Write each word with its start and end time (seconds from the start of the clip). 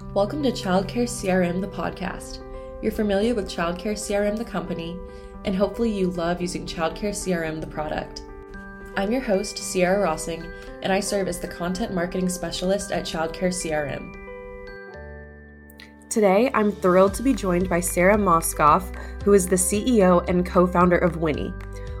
Welcome 0.00 0.42
to 0.44 0.52
Childcare 0.52 1.04
CRM, 1.04 1.60
the 1.60 1.68
podcast. 1.68 2.42
You're 2.82 2.92
familiar 2.92 3.34
with 3.34 3.50
Childcare 3.50 3.92
CRM, 3.92 4.38
the 4.38 4.44
company, 4.44 4.96
and 5.44 5.54
hopefully 5.54 5.92
you 5.92 6.10
love 6.10 6.40
using 6.40 6.64
Childcare 6.64 7.10
CRM, 7.10 7.60
the 7.60 7.66
product. 7.66 8.22
I'm 8.96 9.12
your 9.12 9.20
host, 9.20 9.58
Sierra 9.58 10.06
Rossing, 10.06 10.50
and 10.82 10.92
I 10.92 11.00
serve 11.00 11.28
as 11.28 11.40
the 11.40 11.48
content 11.48 11.92
marketing 11.92 12.30
specialist 12.30 12.90
at 12.90 13.04
Childcare 13.04 13.52
CRM. 13.52 14.14
Today, 16.08 16.50
I'm 16.54 16.72
thrilled 16.72 17.12
to 17.14 17.22
be 17.22 17.34
joined 17.34 17.68
by 17.68 17.80
Sara 17.80 18.16
Mauskopf, 18.16 18.94
who 19.24 19.34
is 19.34 19.46
the 19.46 19.56
CEO 19.56 20.26
and 20.28 20.46
co 20.46 20.66
founder 20.66 20.96
of 20.96 21.18
Winnie. 21.18 21.52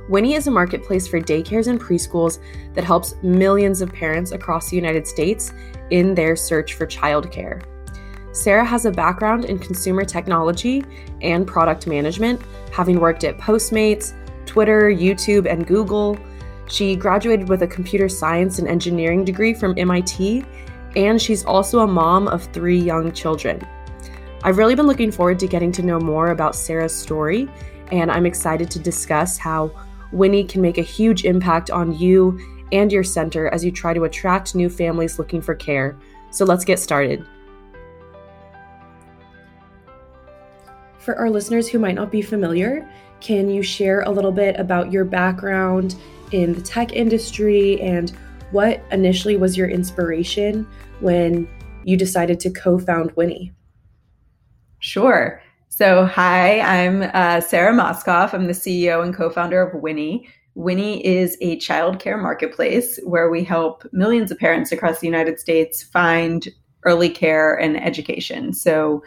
Winnie 0.08 0.34
is 0.34 0.46
a 0.46 0.50
marketplace 0.50 1.06
for 1.06 1.20
daycares 1.20 1.66
and 1.66 1.78
preschools 1.78 2.38
that 2.72 2.84
helps 2.84 3.16
millions 3.22 3.82
of 3.82 3.92
parents 3.92 4.32
across 4.32 4.70
the 4.70 4.76
United 4.76 5.06
States 5.06 5.52
in 5.90 6.14
their 6.14 6.36
search 6.36 6.72
for 6.74 6.86
childcare. 6.86 7.62
Sarah 8.32 8.64
has 8.64 8.84
a 8.84 8.90
background 8.90 9.46
in 9.46 9.58
consumer 9.58 10.04
technology 10.04 10.84
and 11.22 11.46
product 11.46 11.86
management, 11.86 12.40
having 12.72 13.00
worked 13.00 13.24
at 13.24 13.38
Postmates, 13.38 14.12
Twitter, 14.46 14.90
YouTube, 14.90 15.50
and 15.50 15.66
Google. 15.66 16.18
She 16.68 16.94
graduated 16.94 17.48
with 17.48 17.62
a 17.62 17.66
computer 17.66 18.08
science 18.08 18.58
and 18.58 18.68
engineering 18.68 19.24
degree 19.24 19.54
from 19.54 19.74
MIT, 19.78 20.44
and 20.96 21.20
she's 21.20 21.44
also 21.44 21.80
a 21.80 21.86
mom 21.86 22.28
of 22.28 22.44
three 22.52 22.78
young 22.78 23.12
children. 23.12 23.66
I've 24.42 24.58
really 24.58 24.74
been 24.74 24.86
looking 24.86 25.10
forward 25.10 25.38
to 25.40 25.48
getting 25.48 25.72
to 25.72 25.82
know 25.82 25.98
more 25.98 26.30
about 26.30 26.54
Sarah's 26.54 26.94
story, 26.94 27.48
and 27.90 28.10
I'm 28.10 28.26
excited 28.26 28.70
to 28.70 28.78
discuss 28.78 29.38
how 29.38 29.72
Winnie 30.12 30.44
can 30.44 30.62
make 30.62 30.78
a 30.78 30.82
huge 30.82 31.24
impact 31.24 31.70
on 31.70 31.98
you 31.98 32.38
and 32.72 32.92
your 32.92 33.04
center 33.04 33.48
as 33.48 33.64
you 33.64 33.72
try 33.72 33.94
to 33.94 34.04
attract 34.04 34.54
new 34.54 34.68
families 34.68 35.18
looking 35.18 35.40
for 35.40 35.54
care. 35.54 35.96
So 36.30 36.44
let's 36.44 36.64
get 36.64 36.78
started. 36.78 37.26
For 40.98 41.16
our 41.16 41.30
listeners 41.30 41.68
who 41.68 41.78
might 41.78 41.94
not 41.94 42.10
be 42.10 42.22
familiar, 42.22 42.88
can 43.20 43.48
you 43.48 43.62
share 43.62 44.02
a 44.02 44.10
little 44.10 44.32
bit 44.32 44.58
about 44.58 44.92
your 44.92 45.04
background 45.04 45.96
in 46.32 46.54
the 46.54 46.60
tech 46.60 46.92
industry 46.92 47.80
and 47.80 48.12
what 48.50 48.82
initially 48.90 49.36
was 49.36 49.56
your 49.56 49.68
inspiration 49.68 50.66
when 51.00 51.48
you 51.84 51.96
decided 51.96 52.40
to 52.40 52.50
co 52.50 52.78
found 52.78 53.12
Winnie? 53.12 53.52
Sure. 54.80 55.42
So, 55.68 56.06
hi, 56.06 56.60
I'm 56.60 57.02
uh, 57.14 57.40
Sara 57.40 57.72
Mauskopf. 57.72 58.32
I'm 58.34 58.46
the 58.46 58.52
CEO 58.52 59.02
and 59.02 59.14
co 59.14 59.30
founder 59.30 59.62
of 59.62 59.80
Winnie. 59.80 60.28
Winnie 60.54 61.04
is 61.06 61.36
a 61.40 61.56
childcare 61.58 62.20
marketplace 62.20 62.98
where 63.04 63.30
we 63.30 63.44
help 63.44 63.84
millions 63.92 64.30
of 64.30 64.38
parents 64.38 64.72
across 64.72 64.98
the 64.98 65.06
United 65.06 65.38
States 65.38 65.82
find 65.82 66.48
early 66.84 67.10
care 67.10 67.54
and 67.54 67.80
education. 67.80 68.52
So, 68.52 69.02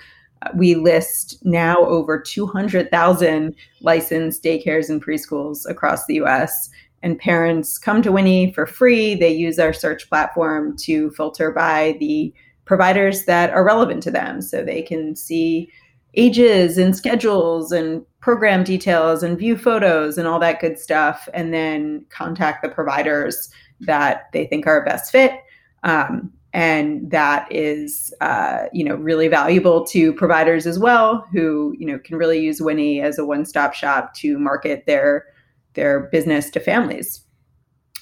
we 0.56 0.76
list 0.76 1.44
now 1.46 1.78
over 1.78 2.20
200,000 2.20 3.56
licensed 3.82 4.44
daycares 4.44 4.90
and 4.90 5.04
preschools 5.04 5.70
across 5.70 6.06
the 6.06 6.16
US. 6.16 6.70
And 7.04 7.18
parents 7.18 7.78
come 7.78 8.02
to 8.02 8.12
Winnie 8.12 8.54
for 8.54 8.66
free. 8.66 9.16
They 9.16 9.32
use 9.34 9.60
our 9.60 9.74
search 9.74 10.08
platform 10.10 10.76
to 10.78 11.12
filter 11.12 11.52
by 11.52 11.98
the 12.00 12.34
providers 12.66 13.26
that 13.26 13.50
are 13.50 13.66
relevant 13.66 14.04
to 14.04 14.12
them 14.12 14.42
so 14.42 14.64
they 14.64 14.82
can 14.82 15.16
see 15.16 15.70
ages 16.14 16.78
and 16.78 16.96
schedules 16.96 17.72
and 17.72 18.06
program 18.20 18.64
details 18.64 19.24
and 19.24 19.38
view 19.38 19.58
photos 19.58 20.18
and 20.18 20.28
all 20.28 20.40
that 20.40 20.60
good 20.60 20.78
stuff, 20.78 21.28
and 21.34 21.54
then 21.54 22.06
contact 22.10 22.62
the 22.62 22.70
providers 22.70 23.50
that 23.80 24.32
they 24.32 24.46
think 24.46 24.68
are 24.68 24.82
a 24.82 24.86
best 24.86 25.12
fit. 25.12 25.34
Um, 25.84 26.32
and 26.54 27.10
that 27.12 27.48
is, 27.52 28.14
uh, 28.22 28.64
you 28.74 28.84
know, 28.84 28.96
really 28.96 29.28
valuable 29.28 29.86
to 29.88 30.14
providers 30.14 30.68
as 30.68 30.78
well, 30.78 31.26
who 31.32 31.74
you 31.78 31.86
know 31.86 32.00
can 32.00 32.18
really 32.18 32.40
use 32.40 32.62
Winnie 32.62 33.02
as 33.02 33.18
a 33.18 33.26
one-stop 33.26 33.74
shop 33.74 34.14
to 34.16 34.38
market 34.38 34.86
their 34.86 35.26
their 35.74 36.02
business 36.12 36.50
to 36.52 36.60
families. 36.60 37.26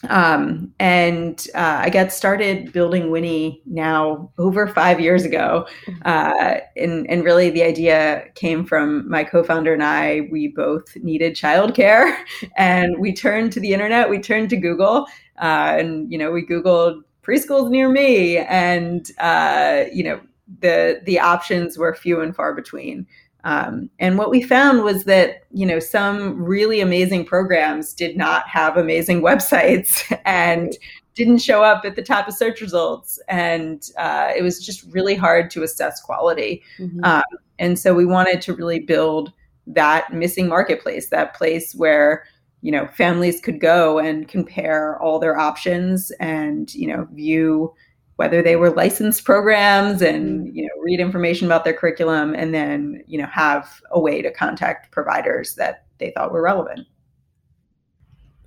Um, 0.07 0.73
and 0.79 1.45
uh, 1.55 1.81
I 1.81 1.89
got 1.89 2.13
started 2.13 2.71
building 2.71 3.11
Winnie 3.11 3.61
now 3.65 4.31
over 4.37 4.65
five 4.67 4.99
years 4.99 5.25
ago. 5.25 5.67
Uh, 6.05 6.59
and, 6.77 7.09
and 7.09 7.23
really, 7.23 7.49
the 7.49 7.63
idea 7.63 8.23
came 8.35 8.65
from 8.65 9.09
my 9.09 9.23
co 9.23 9.43
founder 9.43 9.73
and 9.73 9.83
I. 9.83 10.27
We 10.31 10.47
both 10.47 10.95
needed 10.97 11.35
childcare, 11.35 12.15
and 12.57 12.97
we 12.99 13.13
turned 13.13 13.51
to 13.53 13.59
the 13.59 13.73
internet, 13.73 14.09
we 14.09 14.19
turned 14.19 14.49
to 14.51 14.57
Google, 14.57 15.05
uh, 15.41 15.75
and, 15.77 16.11
you 16.11 16.17
know, 16.17 16.31
we 16.31 16.45
Googled 16.45 17.01
preschools 17.23 17.69
near 17.69 17.89
me, 17.89 18.37
and, 18.37 19.09
uh, 19.19 19.85
you 19.91 20.03
know, 20.03 20.19
the, 20.59 21.01
the 21.05 21.19
options 21.19 21.77
were 21.77 21.93
few 21.93 22.21
and 22.21 22.35
far 22.35 22.53
between. 22.53 23.05
Um, 23.43 23.89
and 23.99 24.17
what 24.17 24.29
we 24.29 24.41
found 24.41 24.83
was 24.83 25.05
that 25.05 25.43
you 25.51 25.65
know 25.65 25.79
some 25.79 26.43
really 26.43 26.81
amazing 26.81 27.25
programs 27.25 27.93
did 27.93 28.17
not 28.17 28.47
have 28.47 28.75
amazing 28.75 29.21
websites 29.29 30.03
and 30.25 30.75
didn't 31.15 31.39
show 31.39 31.63
up 31.63 31.83
at 31.83 31.95
the 31.95 32.01
top 32.01 32.27
of 32.27 32.33
search 32.33 32.61
results, 32.61 33.19
and 33.27 33.89
uh, 33.97 34.31
it 34.35 34.41
was 34.41 34.65
just 34.65 34.83
really 34.93 35.15
hard 35.15 35.49
to 35.51 35.63
assess 35.63 36.01
quality. 36.01 36.63
Mm-hmm. 36.77 37.03
Um, 37.03 37.23
and 37.57 37.77
so 37.77 37.93
we 37.93 38.05
wanted 38.05 38.41
to 38.41 38.53
really 38.53 38.79
build 38.79 39.33
that 39.67 40.13
missing 40.13 40.47
marketplace, 40.47 41.09
that 41.09 41.35
place 41.35 41.75
where 41.75 42.23
you 42.61 42.71
know 42.71 42.87
families 42.87 43.39
could 43.39 43.59
go 43.59 43.99
and 43.99 44.27
compare 44.27 45.01
all 45.01 45.19
their 45.19 45.37
options 45.37 46.11
and 46.19 46.73
you 46.73 46.87
know 46.87 47.07
view 47.13 47.73
whether 48.17 48.41
they 48.41 48.57
were 48.57 48.69
licensed 48.71 49.23
programs 49.23 50.01
and 50.01 50.41
mm-hmm. 50.41 50.55
you 50.55 50.63
know 50.63 50.81
read 50.83 50.99
information 50.99 51.47
about 51.47 51.63
their 51.63 51.73
curriculum 51.73 52.33
and 52.35 52.53
then 52.53 53.01
you 53.07 53.17
know 53.17 53.27
have 53.27 53.81
a 53.91 53.99
way 53.99 54.21
to 54.21 54.31
contact 54.31 54.91
providers 54.91 55.55
that 55.55 55.85
they 55.99 56.11
thought 56.11 56.31
were 56.31 56.41
relevant 56.41 56.85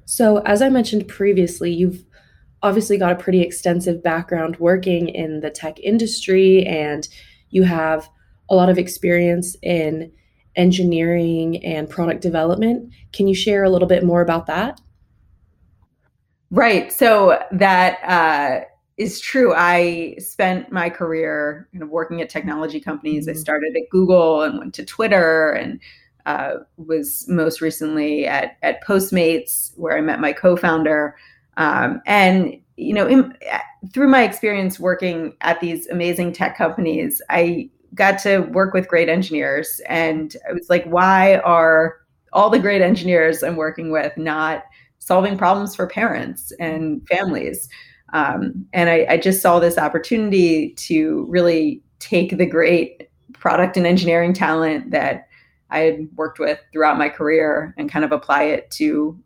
so 0.05 0.39
as 0.39 0.61
i 0.61 0.69
mentioned 0.69 1.09
previously 1.09 1.73
you've 1.73 2.05
obviously 2.63 2.97
got 2.97 3.13
a 3.13 3.17
pretty 3.17 3.41
extensive 3.41 4.03
background 4.03 4.57
working 4.59 5.09
in 5.09 5.41
the 5.41 5.51
tech 5.51 5.81
industry 5.81 6.65
and 6.67 7.09
you 7.51 7.63
have 7.65 8.09
a 8.51 8.55
lot 8.55 8.69
of 8.69 8.79
experience 8.79 9.57
in 9.63 10.13
engineering 10.57 11.65
and 11.65 11.89
product 11.89 12.21
development 12.21 12.93
can 13.13 13.27
you 13.27 13.35
share 13.35 13.65
a 13.65 13.71
little 13.71 13.89
bit 13.89 14.05
more 14.05 14.21
about 14.21 14.47
that 14.47 14.81
right 16.51 16.93
so 16.93 17.39
that 17.51 17.99
uh, 18.05 18.65
is 18.97 19.21
true. 19.21 19.53
I 19.55 20.17
spent 20.19 20.71
my 20.71 20.91
career 20.91 21.69
you 21.73 21.81
know, 21.81 21.87
working 21.87 22.21
at 22.21 22.31
technology 22.31 22.81
companies. 22.81 23.27
Mm-hmm. 23.27 23.37
I 23.37 23.41
started 23.41 23.77
at 23.77 23.91
Google 23.91 24.43
and 24.43 24.59
went 24.59 24.75
to 24.75 24.85
Twitter 24.85 25.51
and 25.51 25.81
uh, 26.27 26.55
was 26.77 27.27
most 27.29 27.61
recently 27.61 28.27
at, 28.27 28.57
at 28.63 28.83
Postmates, 28.85 29.73
where 29.77 29.97
I 29.97 30.01
met 30.01 30.21
my 30.21 30.33
co-founder. 30.33 31.17
Um, 31.57 32.01
and 32.07 32.57
you 32.77 32.95
know, 32.95 33.07
in, 33.07 33.37
through 33.93 34.09
my 34.09 34.23
experience 34.23 34.79
working 34.79 35.35
at 35.41 35.61
these 35.61 35.87
amazing 35.89 36.33
tech 36.33 36.57
companies, 36.57 37.21
I 37.29 37.71
got 37.95 38.19
to 38.21 38.41
work 38.41 38.75
with 38.75 38.89
great 38.89 39.09
engineers, 39.09 39.81
and 39.89 40.37
I 40.49 40.53
was 40.53 40.69
like, 40.71 40.85
why 40.85 41.37
are 41.39 41.97
all 42.33 42.51
the 42.51 42.59
great 42.59 42.83
engineers 42.83 43.43
I'm 43.43 43.57
working 43.57 43.91
with 43.91 44.17
not 44.17 44.65
solving 44.99 45.37
problems 45.37 45.75
for 45.77 45.87
parents 45.87 46.53
and 46.59 47.07
families? 47.09 47.69
Um, 48.13 48.67
and 48.73 48.91
I, 48.91 49.07
I 49.09 49.17
just 49.17 49.41
saw 49.41 49.59
this 49.59 49.79
opportunity 49.79 50.75
to 50.75 51.27
really 51.29 51.83
take 51.99 52.37
the 52.37 52.47
great 52.47 53.09
product 53.33 53.77
and 53.77 53.87
engineering 53.87 54.33
talent 54.33 54.91
that 54.91 55.27
I 55.71 55.81
had 55.81 56.09
worked 56.17 56.39
with 56.39 56.61
throughout 56.73 56.99
my 56.99 57.09
career 57.09 57.75
and 57.79 57.91
kind 57.91 58.05
of 58.05 58.13
apply 58.13 58.45
it 58.45 58.71
to 58.73 59.19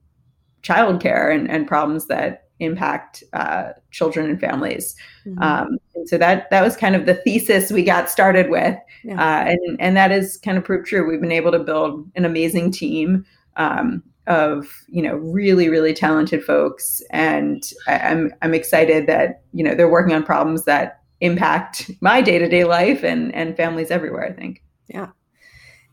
childcare 0.63 1.35
and, 1.35 1.51
and 1.51 1.67
problems 1.67 2.07
that 2.07 2.46
impact 2.61 3.23
uh, 3.33 3.73
children 3.91 4.31
and 4.31 4.41
families. 4.41 4.97
Mm-hmm. 5.27 5.43
Um, 5.43 5.79
and 5.95 6.09
so 6.09 6.19
that 6.19 6.51
that 6.51 6.63
was 6.63 6.77
kind 6.77 6.95
of 6.97 7.07
the 7.07 7.15
thesis 7.15 7.71
we 7.71 7.83
got 7.83 8.11
started 8.11 8.51
with, 8.51 8.77
yeah. 9.05 9.15
uh, 9.15 9.45
and 9.51 9.81
and 9.81 9.97
that 9.97 10.13
is 10.13 10.37
kind 10.39 10.59
of 10.59 10.65
proved 10.65 10.87
true. 10.87 11.09
We've 11.09 11.21
been 11.21 11.33
able 11.33 11.53
to 11.53 11.59
build 11.59 12.11
an 12.15 12.25
amazing 12.25 12.73
team 12.73 13.25
um, 13.57 14.03
of 14.27 14.85
you 14.89 15.03
know 15.03 15.17
really 15.17 15.69
really 15.69 15.95
talented 15.95 16.43
folks 16.43 17.01
and 17.11 17.73
I, 17.87 17.99
i'm 17.99 18.33
i'm 18.43 18.55
excited 18.55 19.07
that 19.07 19.43
you 19.53 19.63
know 19.63 19.75
they're 19.75 19.89
working 19.91 20.15
on 20.15 20.25
problems 20.25 20.65
that 20.65 21.01
impact 21.21 21.91
my 22.01 22.21
day-to-day 22.21 22.65
life 22.65 23.05
and 23.05 23.35
and 23.35 23.57
families 23.57 23.91
everywhere 23.91 24.25
i 24.25 24.33
think 24.33 24.63
yeah 24.89 25.11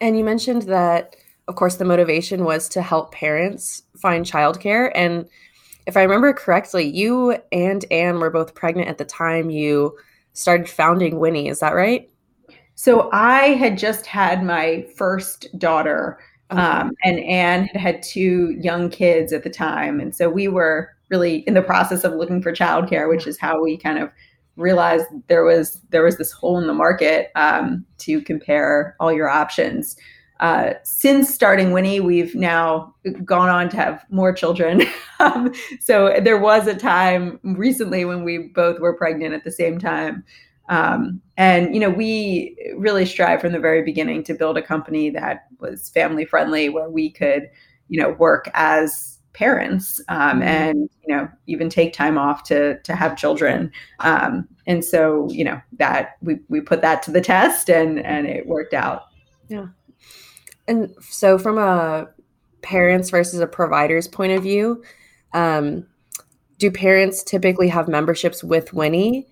and 0.02 0.18
you 0.18 0.24
mentioned 0.24 0.64
that 0.64 1.16
of 1.48 1.56
course 1.56 1.76
the 1.76 1.86
motivation 1.86 2.44
was 2.44 2.68
to 2.70 2.82
help 2.82 3.14
parents 3.14 3.84
find 4.02 4.26
childcare 4.26 4.92
and 4.96 5.28
if 5.86 5.98
i 5.98 6.02
remember 6.02 6.34
correctly 6.34 6.84
you 6.84 7.38
and 7.52 7.86
anne 7.92 8.20
were 8.20 8.30
both 8.30 8.56
pregnant 8.56 8.88
at 8.88 8.98
the 8.98 9.06
time 9.06 9.50
you 9.50 9.96
started 10.34 10.70
founding 10.70 11.20
winnie 11.20 11.48
is 11.48 11.60
that 11.60 11.76
right 11.76 12.10
so 12.76 13.10
i 13.12 13.50
had 13.54 13.78
just 13.78 14.06
had 14.06 14.44
my 14.44 14.86
first 14.96 15.48
daughter 15.58 16.18
um, 16.50 16.92
and 17.04 17.20
Anne 17.20 17.66
had 17.66 17.82
had 17.82 18.04
two 18.04 18.56
young 18.62 18.90
kids 18.90 19.34
at 19.34 19.44
the 19.44 19.50
time. 19.50 20.00
And 20.00 20.16
so 20.16 20.30
we 20.30 20.48
were 20.48 20.90
really 21.10 21.38
in 21.40 21.54
the 21.54 21.62
process 21.62 22.04
of 22.04 22.14
looking 22.14 22.42
for 22.42 22.52
childcare, 22.52 23.10
which 23.10 23.28
is 23.28 23.40
how 23.40 23.62
we 23.62 23.78
kind 23.78 23.98
of 23.98 24.12
realized 24.56 25.06
there 25.28 25.44
was 25.44 25.82
there 25.90 26.04
was 26.04 26.18
this 26.18 26.32
hole 26.32 26.60
in 26.60 26.68
the 26.68 26.74
market 26.74 27.32
um, 27.36 27.86
to 28.00 28.22
compare 28.22 28.96
all 29.00 29.12
your 29.12 29.30
options. 29.30 29.96
Uh, 30.40 30.74
since 30.84 31.34
starting 31.34 31.72
Winnie, 31.72 32.00
we've 32.00 32.36
now 32.36 32.94
gone 33.24 33.50
on 33.50 33.70
to 33.70 33.78
have 33.78 34.06
more 34.10 34.34
children. 34.34 34.84
um, 35.20 35.54
so 35.80 36.20
there 36.22 36.40
was 36.40 36.68
a 36.68 36.76
time 36.76 37.40
recently 37.44 38.06
when 38.06 38.24
we 38.24 38.50
both 38.54 38.80
were 38.80 38.96
pregnant 38.96 39.34
at 39.34 39.44
the 39.44 39.52
same 39.52 39.80
time. 39.80 40.24
Um, 40.70 41.22
and 41.38 41.74
you 41.74 41.80
know, 41.80 41.90
we 41.90 42.58
really 42.78 43.06
strive 43.06 43.42
from 43.42 43.52
the 43.52 43.60
very 43.60 43.84
beginning 43.84 44.24
to 44.26 44.34
build 44.34 44.58
a 44.58 44.62
company 44.62 45.10
that 45.12 45.46
was 45.60 45.90
family 45.90 46.26
friendly, 46.26 46.70
where 46.70 46.90
we 46.90 47.10
could, 47.10 47.50
you 47.90 48.02
know, 48.02 48.12
work 48.12 48.50
as 48.54 49.20
parents 49.34 50.00
um, 50.10 50.40
mm-hmm. 50.40 50.44
and 50.44 50.90
you 51.06 51.14
know 51.14 51.28
even 51.48 51.70
take 51.70 51.92
time 51.92 52.18
off 52.18 52.44
to 52.44 52.80
to 52.82 52.96
have 52.96 53.18
children 53.18 53.72
um, 54.00 54.48
and 54.68 54.86
so 54.86 55.28
you 55.32 55.44
know 55.44 55.60
that 55.80 56.18
we 56.22 56.40
we 56.50 56.62
put 56.62 56.82
that 56.82 57.02
to 57.04 57.12
the 57.12 57.22
test 57.22 57.70
and 57.70 58.00
and 58.06 58.28
it 58.28 58.48
worked 58.48 58.74
out 58.74 59.04
yeah 59.50 59.66
and 60.68 60.94
so 61.02 61.38
from 61.38 61.58
a 61.58 62.08
parents 62.62 63.10
versus 63.10 63.40
a 63.40 63.48
provider's 63.48 64.08
point 64.08 64.32
of 64.32 64.44
view 64.44 64.84
um, 65.34 65.86
do 66.58 66.72
parents 66.72 67.24
typically 67.24 67.68
have 67.68 67.88
memberships 67.88 68.44
with 68.44 68.74
winnie? 68.74 69.28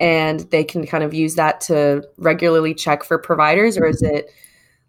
And 0.00 0.40
they 0.50 0.64
can 0.64 0.86
kind 0.86 1.04
of 1.04 1.14
use 1.14 1.36
that 1.36 1.60
to 1.62 2.06
regularly 2.18 2.74
check 2.74 3.04
for 3.04 3.16
providers 3.16 3.78
or 3.78 3.86
is 3.86 4.02
it 4.02 4.30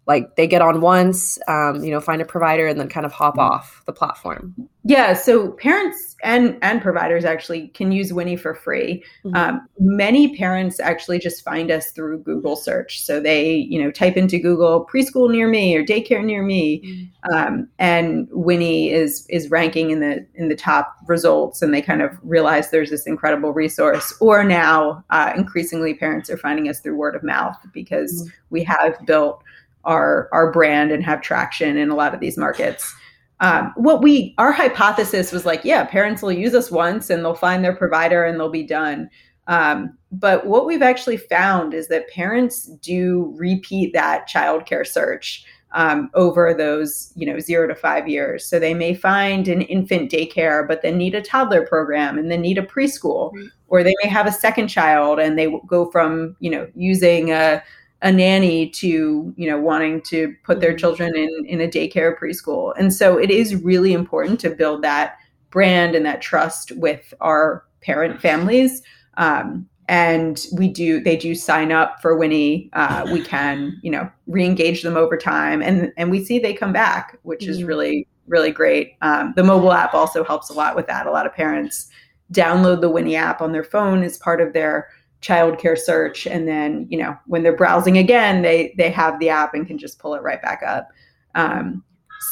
like 0.06 0.36
they 0.36 0.46
get 0.46 0.62
on 0.62 0.80
once, 0.80 1.38
um, 1.48 1.82
you 1.82 1.90
know, 1.90 2.00
find 2.00 2.22
a 2.22 2.24
provider 2.24 2.66
and 2.66 2.78
then 2.78 2.88
kind 2.88 3.04
of 3.04 3.12
hop 3.12 3.34
mm-hmm. 3.34 3.52
off 3.52 3.82
the 3.86 3.92
platform. 3.92 4.54
Yeah, 4.84 5.14
so 5.14 5.50
parents 5.52 6.14
and 6.22 6.56
and 6.62 6.80
providers 6.80 7.24
actually 7.24 7.68
can 7.68 7.90
use 7.90 8.12
Winnie 8.12 8.36
for 8.36 8.54
free. 8.54 9.02
Mm-hmm. 9.24 9.36
Um, 9.36 9.68
many 9.80 10.36
parents 10.36 10.78
actually 10.78 11.18
just 11.18 11.42
find 11.42 11.72
us 11.72 11.90
through 11.90 12.20
Google 12.20 12.54
search. 12.54 13.02
So 13.02 13.18
they, 13.18 13.54
you 13.54 13.82
know, 13.82 13.90
type 13.90 14.16
into 14.16 14.38
Google 14.38 14.86
preschool 14.92 15.28
near 15.28 15.48
me 15.48 15.74
or 15.76 15.84
daycare 15.84 16.24
near 16.24 16.44
me, 16.44 16.82
mm-hmm. 16.84 17.34
um, 17.34 17.68
and 17.80 18.28
Winnie 18.30 18.92
is 18.92 19.26
is 19.28 19.50
ranking 19.50 19.90
in 19.90 19.98
the 19.98 20.24
in 20.36 20.48
the 20.48 20.56
top 20.56 20.94
results, 21.08 21.62
and 21.62 21.74
they 21.74 21.82
kind 21.82 22.00
of 22.00 22.16
realize 22.22 22.70
there's 22.70 22.90
this 22.90 23.08
incredible 23.08 23.52
resource. 23.52 24.14
Or 24.20 24.44
now, 24.44 25.04
uh, 25.10 25.32
increasingly, 25.36 25.94
parents 25.94 26.30
are 26.30 26.38
finding 26.38 26.68
us 26.68 26.78
through 26.78 26.96
word 26.96 27.16
of 27.16 27.24
mouth 27.24 27.56
because 27.72 28.22
mm-hmm. 28.22 28.30
we 28.50 28.62
have 28.62 28.96
built 29.04 29.42
our 29.86 30.28
our 30.32 30.52
brand 30.52 30.92
and 30.92 31.04
have 31.04 31.22
traction 31.22 31.76
in 31.76 31.90
a 31.90 31.94
lot 31.96 32.14
of 32.14 32.20
these 32.20 32.36
markets. 32.36 32.94
Um, 33.40 33.72
what 33.76 34.02
we 34.02 34.34
our 34.38 34.52
hypothesis 34.52 35.32
was 35.32 35.46
like, 35.46 35.64
yeah, 35.64 35.84
parents 35.84 36.22
will 36.22 36.32
use 36.32 36.54
us 36.54 36.70
once 36.70 37.10
and 37.10 37.24
they'll 37.24 37.34
find 37.34 37.64
their 37.64 37.76
provider 37.76 38.24
and 38.24 38.38
they'll 38.38 38.50
be 38.50 38.62
done. 38.66 39.08
Um, 39.46 39.96
but 40.10 40.46
what 40.46 40.66
we've 40.66 40.82
actually 40.82 41.18
found 41.18 41.72
is 41.72 41.88
that 41.88 42.08
parents 42.08 42.66
do 42.82 43.32
repeat 43.36 43.92
that 43.92 44.28
childcare 44.28 44.86
search 44.86 45.44
um, 45.72 46.10
over 46.14 46.54
those, 46.54 47.12
you 47.16 47.26
know, 47.26 47.38
zero 47.38 47.68
to 47.68 47.74
five 47.74 48.08
years. 48.08 48.48
So 48.48 48.58
they 48.58 48.74
may 48.74 48.94
find 48.94 49.46
an 49.46 49.62
infant 49.62 50.10
daycare, 50.10 50.66
but 50.66 50.82
then 50.82 50.96
need 50.96 51.14
a 51.14 51.22
toddler 51.22 51.66
program 51.66 52.18
and 52.18 52.30
then 52.30 52.40
need 52.40 52.58
a 52.58 52.62
preschool, 52.62 53.32
mm-hmm. 53.32 53.46
or 53.68 53.82
they 53.82 53.94
may 54.02 54.08
have 54.08 54.26
a 54.26 54.32
second 54.32 54.68
child 54.68 55.20
and 55.20 55.38
they 55.38 55.54
go 55.66 55.90
from, 55.90 56.34
you 56.40 56.50
know, 56.50 56.66
using 56.74 57.30
a 57.30 57.62
a 58.06 58.12
nanny 58.12 58.70
to 58.70 59.34
you 59.36 59.50
know 59.50 59.58
wanting 59.58 60.00
to 60.00 60.32
put 60.44 60.60
their 60.60 60.70
mm-hmm. 60.70 60.78
children 60.78 61.16
in 61.16 61.44
in 61.46 61.60
a 61.60 61.66
daycare 61.66 62.16
preschool. 62.16 62.72
And 62.78 62.94
so 62.94 63.18
it 63.18 63.30
is 63.30 63.56
really 63.56 63.92
important 63.92 64.38
to 64.40 64.50
build 64.50 64.82
that 64.82 65.16
brand 65.50 65.96
and 65.96 66.06
that 66.06 66.22
trust 66.22 66.70
with 66.76 67.12
our 67.20 67.64
parent 67.82 68.22
families. 68.22 68.80
Um, 69.16 69.68
and 69.88 70.46
we 70.52 70.68
do 70.68 71.00
they 71.00 71.16
do 71.16 71.34
sign 71.34 71.72
up 71.72 72.00
for 72.00 72.16
winnie 72.16 72.70
uh, 72.74 73.08
we 73.12 73.22
can 73.34 73.78
you 73.82 73.90
know 73.90 74.08
re-engage 74.28 74.84
them 74.84 74.96
over 74.96 75.16
time. 75.16 75.60
And 75.60 75.92
and 75.96 76.08
we 76.08 76.24
see 76.24 76.38
they 76.38 76.54
come 76.54 76.72
back 76.72 77.18
which 77.24 77.40
mm-hmm. 77.40 77.50
is 77.50 77.64
really 77.64 78.06
really 78.28 78.52
great. 78.52 78.94
Um, 79.02 79.32
the 79.34 79.42
mobile 79.42 79.72
app 79.72 79.94
also 79.94 80.22
helps 80.22 80.48
a 80.48 80.52
lot 80.52 80.76
with 80.76 80.86
that. 80.86 81.06
A 81.06 81.10
lot 81.10 81.26
of 81.26 81.34
parents 81.34 81.88
download 82.32 82.80
the 82.80 82.90
winnie 82.90 83.16
app 83.16 83.40
on 83.40 83.50
their 83.50 83.64
phone 83.64 84.04
as 84.04 84.18
part 84.18 84.40
of 84.40 84.52
their 84.52 84.88
childcare 85.22 85.78
search 85.78 86.26
and 86.26 86.46
then 86.46 86.86
you 86.90 86.98
know 86.98 87.16
when 87.26 87.42
they're 87.42 87.56
browsing 87.56 87.96
again 87.98 88.42
they 88.42 88.74
they 88.76 88.90
have 88.90 89.18
the 89.18 89.28
app 89.28 89.54
and 89.54 89.66
can 89.66 89.78
just 89.78 89.98
pull 89.98 90.14
it 90.14 90.22
right 90.22 90.42
back 90.42 90.62
up 90.66 90.88
um, 91.34 91.82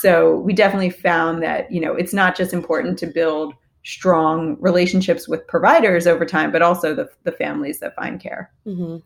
so 0.00 0.36
we 0.36 0.52
definitely 0.52 0.90
found 0.90 1.42
that 1.42 1.70
you 1.72 1.81
know 1.81 1.94
it's 1.94 2.12
not 2.12 2.36
just 2.36 2.52
important 2.52 2.98
to 2.98 3.06
build 3.06 3.54
strong 3.84 4.56
relationships 4.60 5.28
with 5.28 5.46
providers 5.46 6.06
over 6.06 6.25
time 6.25 6.52
but 6.52 6.62
also 6.62 6.94
the, 6.94 7.08
the 7.25 7.32
families 7.32 7.81
that 7.81 7.94
find 7.96 8.20
care 8.20 8.50
mm-hmm. 8.66 8.96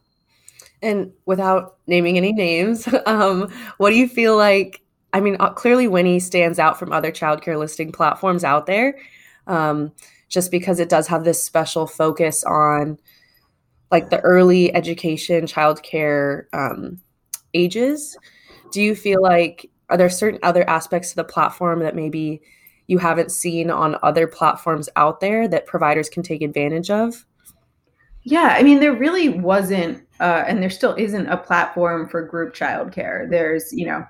and 0.83 1.13
without 1.27 1.77
naming 1.87 2.17
any 2.17 2.33
names 2.33 2.89
um, 3.07 3.51
what 3.79 3.91
do 3.91 3.97
you 3.97 4.09
feel 4.09 4.37
like 4.37 4.81
i 5.13 5.21
mean 5.21 5.37
uh, 5.41 5.51
clearly 5.51 5.87
winnie 5.87 6.21
stands 6.21 6.59
out 6.59 6.79
from 6.79 6.93
other 6.93 7.13
childcare 7.13 7.59
listing 7.59 7.93
platforms 7.93 8.45
out 8.45 8.67
there 8.67 8.99
um, 9.47 9.93
just 10.29 10.51
because 10.51 10.79
it 10.79 10.89
does 10.89 11.07
have 11.07 11.25
this 11.25 11.43
special 11.43 11.87
focus 11.87 12.45
on 12.45 12.99
like 13.91 14.11
the 14.11 14.21
early 14.21 14.75
education 14.75 15.47
childcare 15.47 16.45
um, 16.53 17.01
ages? 17.55 18.17
Do 18.73 18.83
you 18.83 18.95
feel 18.95 19.23
like 19.23 19.71
are 19.89 19.97
there 19.97 20.11
certain 20.11 20.41
other 20.43 20.69
aspects 20.69 21.11
to 21.11 21.17
the 21.17 21.25
platform 21.25 21.81
that 21.81 21.97
maybe 21.97 22.43
you 22.87 22.99
haven't 22.99 23.31
seen 23.31 23.71
on 23.71 23.97
other 24.03 24.27
platforms 24.27 24.89
out 24.97 25.21
there 25.21 25.49
that 25.49 25.67
providers 25.67 26.09
can 26.09 26.23
take 26.23 26.43
advantage 26.43 26.91
of? 26.91 27.25
Yeah 28.25 28.55
i 28.59 28.63
mean 28.63 28.81
there 28.81 28.95
really 28.95 29.31
wasn't 29.31 30.07
uh, 30.21 30.45
and 30.47 30.61
there 30.61 30.71
still 30.71 30.95
isn't 30.99 31.29
a 31.29 31.37
platform 31.37 32.09
for 32.09 32.23
group 32.23 32.55
childcare. 32.55 33.31
There's 33.31 33.73
you 33.73 33.87
know 33.87 34.05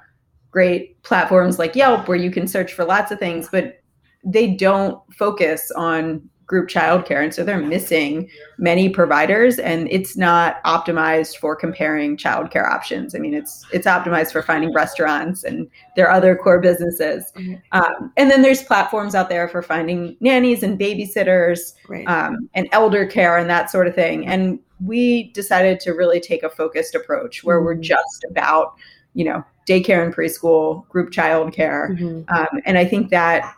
great 0.50 1.00
platforms 1.02 1.58
like 1.58 1.76
yelp 1.76 2.08
where 2.08 2.16
you 2.16 2.30
can 2.30 2.48
search 2.48 2.72
for 2.72 2.84
lots 2.84 3.12
of 3.12 3.18
things 3.18 3.48
but 3.52 3.80
they 4.24 4.54
don't 4.54 4.98
focus 5.14 5.70
on 5.76 6.28
group 6.48 6.68
childcare. 6.68 7.22
And 7.22 7.32
so 7.32 7.44
they're 7.44 7.60
missing 7.60 8.28
many 8.56 8.88
providers 8.88 9.58
and 9.58 9.86
it's 9.90 10.16
not 10.16 10.64
optimized 10.64 11.36
for 11.36 11.54
comparing 11.54 12.16
childcare 12.16 12.68
options. 12.68 13.14
I 13.14 13.18
mean, 13.18 13.34
it's 13.34 13.64
it's 13.70 13.86
optimized 13.86 14.32
for 14.32 14.42
finding 14.42 14.72
restaurants 14.74 15.44
and 15.44 15.68
their 15.94 16.10
other 16.10 16.34
core 16.34 16.58
businesses. 16.58 17.30
Mm-hmm. 17.36 17.54
Um, 17.72 18.12
and 18.16 18.30
then 18.30 18.40
there's 18.40 18.62
platforms 18.62 19.14
out 19.14 19.28
there 19.28 19.46
for 19.46 19.62
finding 19.62 20.16
nannies 20.20 20.62
and 20.62 20.80
babysitters 20.80 21.74
right. 21.86 22.08
um, 22.08 22.48
and 22.54 22.66
elder 22.72 23.06
care 23.06 23.36
and 23.36 23.48
that 23.50 23.70
sort 23.70 23.86
of 23.86 23.94
thing. 23.94 24.26
And 24.26 24.58
we 24.84 25.30
decided 25.32 25.80
to 25.80 25.92
really 25.92 26.18
take 26.18 26.42
a 26.42 26.50
focused 26.50 26.94
approach 26.94 27.44
where 27.44 27.58
mm-hmm. 27.58 27.66
we're 27.66 27.74
just 27.74 28.24
about, 28.30 28.74
you 29.12 29.24
know, 29.26 29.44
daycare 29.66 30.02
and 30.02 30.14
preschool, 30.14 30.88
group 30.88 31.10
childcare. 31.10 31.90
Mm-hmm. 31.90 32.34
Um, 32.34 32.62
and 32.64 32.78
I 32.78 32.86
think 32.86 33.10
that 33.10 33.54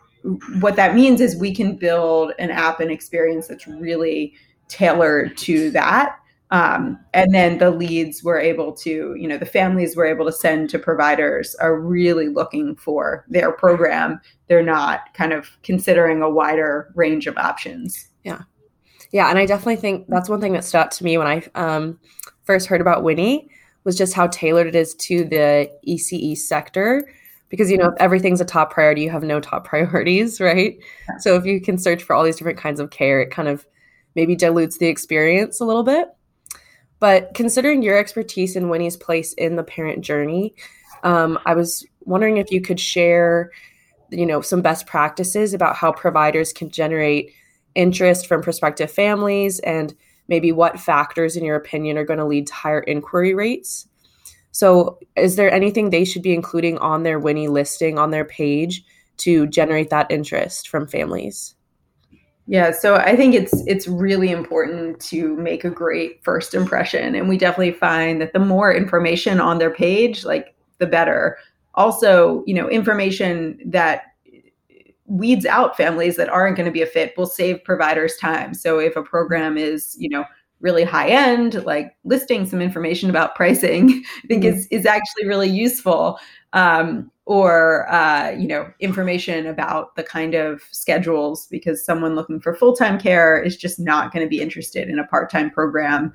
what 0.59 0.75
that 0.75 0.95
means 0.95 1.21
is 1.21 1.35
we 1.35 1.53
can 1.53 1.75
build 1.75 2.33
an 2.39 2.51
app 2.51 2.79
and 2.79 2.91
experience 2.91 3.47
that's 3.47 3.67
really 3.67 4.33
tailored 4.67 5.35
to 5.37 5.71
that. 5.71 6.17
Um, 6.51 6.99
and 7.13 7.33
then 7.33 7.59
the 7.59 7.71
leads 7.71 8.23
we're 8.23 8.39
able 8.39 8.73
to, 8.73 9.15
you 9.17 9.27
know, 9.27 9.37
the 9.37 9.45
families 9.45 9.95
we're 9.95 10.05
able 10.05 10.25
to 10.25 10.33
send 10.33 10.69
to 10.71 10.79
providers 10.79 11.55
are 11.55 11.79
really 11.79 12.27
looking 12.27 12.75
for 12.75 13.25
their 13.29 13.53
program. 13.53 14.19
They're 14.47 14.61
not 14.61 15.13
kind 15.13 15.31
of 15.31 15.49
considering 15.63 16.21
a 16.21 16.29
wider 16.29 16.91
range 16.93 17.25
of 17.25 17.37
options. 17.37 18.09
Yeah. 18.23 18.41
Yeah. 19.13 19.29
And 19.29 19.39
I 19.39 19.45
definitely 19.45 19.77
think 19.77 20.07
that's 20.09 20.29
one 20.29 20.41
thing 20.41 20.53
that 20.53 20.65
stood 20.65 20.79
out 20.79 20.91
to 20.91 21.03
me 21.05 21.17
when 21.17 21.27
I 21.27 21.43
um, 21.55 21.99
first 22.43 22.67
heard 22.67 22.81
about 22.81 23.03
Winnie 23.03 23.49
was 23.85 23.97
just 23.97 24.13
how 24.13 24.27
tailored 24.27 24.67
it 24.67 24.75
is 24.75 24.93
to 24.95 25.23
the 25.23 25.71
ECE 25.87 26.37
sector 26.37 27.09
because 27.51 27.69
you 27.69 27.77
know 27.77 27.89
if 27.89 27.95
everything's 27.99 28.41
a 28.41 28.45
top 28.45 28.73
priority 28.73 29.03
you 29.03 29.11
have 29.11 29.23
no 29.23 29.39
top 29.39 29.63
priorities 29.67 30.41
right? 30.41 30.79
Yeah. 31.07 31.17
so 31.19 31.35
if 31.35 31.45
you 31.45 31.61
can 31.61 31.77
search 31.77 32.01
for 32.01 32.15
all 32.15 32.23
these 32.23 32.37
different 32.37 32.57
kinds 32.57 32.79
of 32.79 32.89
care 32.89 33.21
it 33.21 33.29
kind 33.29 33.47
of 33.47 33.67
maybe 34.15 34.35
dilutes 34.35 34.79
the 34.79 34.87
experience 34.87 35.61
a 35.61 35.65
little 35.65 35.83
bit. 35.83 36.09
But 36.99 37.33
considering 37.33 37.81
your 37.81 37.97
expertise 37.97 38.55
and 38.55 38.69
winnie's 38.69 38.97
place 38.97 39.33
in 39.33 39.55
the 39.55 39.63
parent 39.63 40.01
journey 40.01 40.55
um, 41.03 41.37
i 41.45 41.53
was 41.53 41.85
wondering 42.01 42.37
if 42.37 42.51
you 42.51 42.61
could 42.61 42.79
share 42.79 43.51
you 44.09 44.25
know 44.25 44.41
some 44.41 44.61
best 44.61 44.87
practices 44.87 45.53
about 45.53 45.75
how 45.75 45.91
providers 45.91 46.53
can 46.53 46.69
generate 46.69 47.31
interest 47.75 48.27
from 48.27 48.41
prospective 48.41 48.91
families 48.91 49.59
and 49.59 49.93
maybe 50.27 50.51
what 50.51 50.79
factors 50.79 51.35
in 51.35 51.43
your 51.43 51.55
opinion 51.55 51.97
are 51.97 52.05
going 52.05 52.19
to 52.19 52.25
lead 52.25 52.47
to 52.47 52.53
higher 52.53 52.81
inquiry 52.81 53.33
rates 53.33 53.87
so, 54.51 54.99
is 55.15 55.37
there 55.37 55.51
anything 55.51 55.89
they 55.89 56.05
should 56.05 56.21
be 56.21 56.33
including 56.33 56.77
on 56.79 57.03
their 57.03 57.19
Winnie 57.19 57.47
listing 57.47 57.97
on 57.97 58.11
their 58.11 58.25
page 58.25 58.83
to 59.17 59.47
generate 59.47 59.89
that 59.89 60.11
interest 60.11 60.67
from 60.67 60.87
families? 60.87 61.55
Yeah, 62.47 62.71
so 62.71 62.95
I 62.95 63.15
think 63.15 63.33
it's 63.33 63.53
it's 63.65 63.87
really 63.87 64.29
important 64.29 64.99
to 65.01 65.35
make 65.37 65.63
a 65.63 65.69
great 65.69 66.23
first 66.23 66.53
impression 66.53 67.15
and 67.15 67.29
we 67.29 67.37
definitely 67.37 67.71
find 67.71 68.19
that 68.19 68.33
the 68.33 68.39
more 68.39 68.73
information 68.73 69.39
on 69.39 69.57
their 69.57 69.69
page, 69.69 70.25
like 70.25 70.55
the 70.79 70.87
better. 70.87 71.37
Also, 71.75 72.43
you 72.45 72.53
know, 72.53 72.67
information 72.67 73.57
that 73.65 74.03
weeds 75.05 75.45
out 75.45 75.77
families 75.77 76.17
that 76.17 76.29
aren't 76.29 76.57
going 76.57 76.65
to 76.65 76.71
be 76.71 76.81
a 76.81 76.85
fit 76.85 77.13
will 77.17 77.25
save 77.25 77.63
providers 77.63 78.17
time. 78.17 78.53
So 78.53 78.79
if 78.79 78.95
a 78.95 79.03
program 79.03 79.57
is, 79.57 79.95
you 79.97 80.09
know, 80.09 80.25
really 80.61 80.83
high 80.83 81.09
end, 81.09 81.63
like 81.65 81.95
listing 82.03 82.45
some 82.45 82.61
information 82.61 83.09
about 83.09 83.35
pricing, 83.41 84.03
I 84.23 84.27
think 84.27 84.43
mm-hmm. 84.43 84.57
is 84.57 84.67
is 84.67 84.85
actually 84.85 85.27
really 85.27 85.49
useful. 85.49 86.19
Um, 86.53 87.11
or 87.25 87.89
uh, 87.89 88.31
you 88.31 88.47
know, 88.47 88.69
information 88.81 89.45
about 89.45 89.95
the 89.95 90.03
kind 90.03 90.33
of 90.33 90.61
schedules, 90.71 91.47
because 91.47 91.85
someone 91.85 92.13
looking 92.13 92.41
for 92.41 92.53
full 92.53 92.75
time 92.75 92.99
care 92.99 93.41
is 93.41 93.55
just 93.55 93.79
not 93.79 94.11
going 94.11 94.25
to 94.25 94.29
be 94.29 94.41
interested 94.41 94.89
in 94.89 94.99
a 94.99 95.07
part 95.07 95.29
time 95.29 95.49
program 95.49 96.11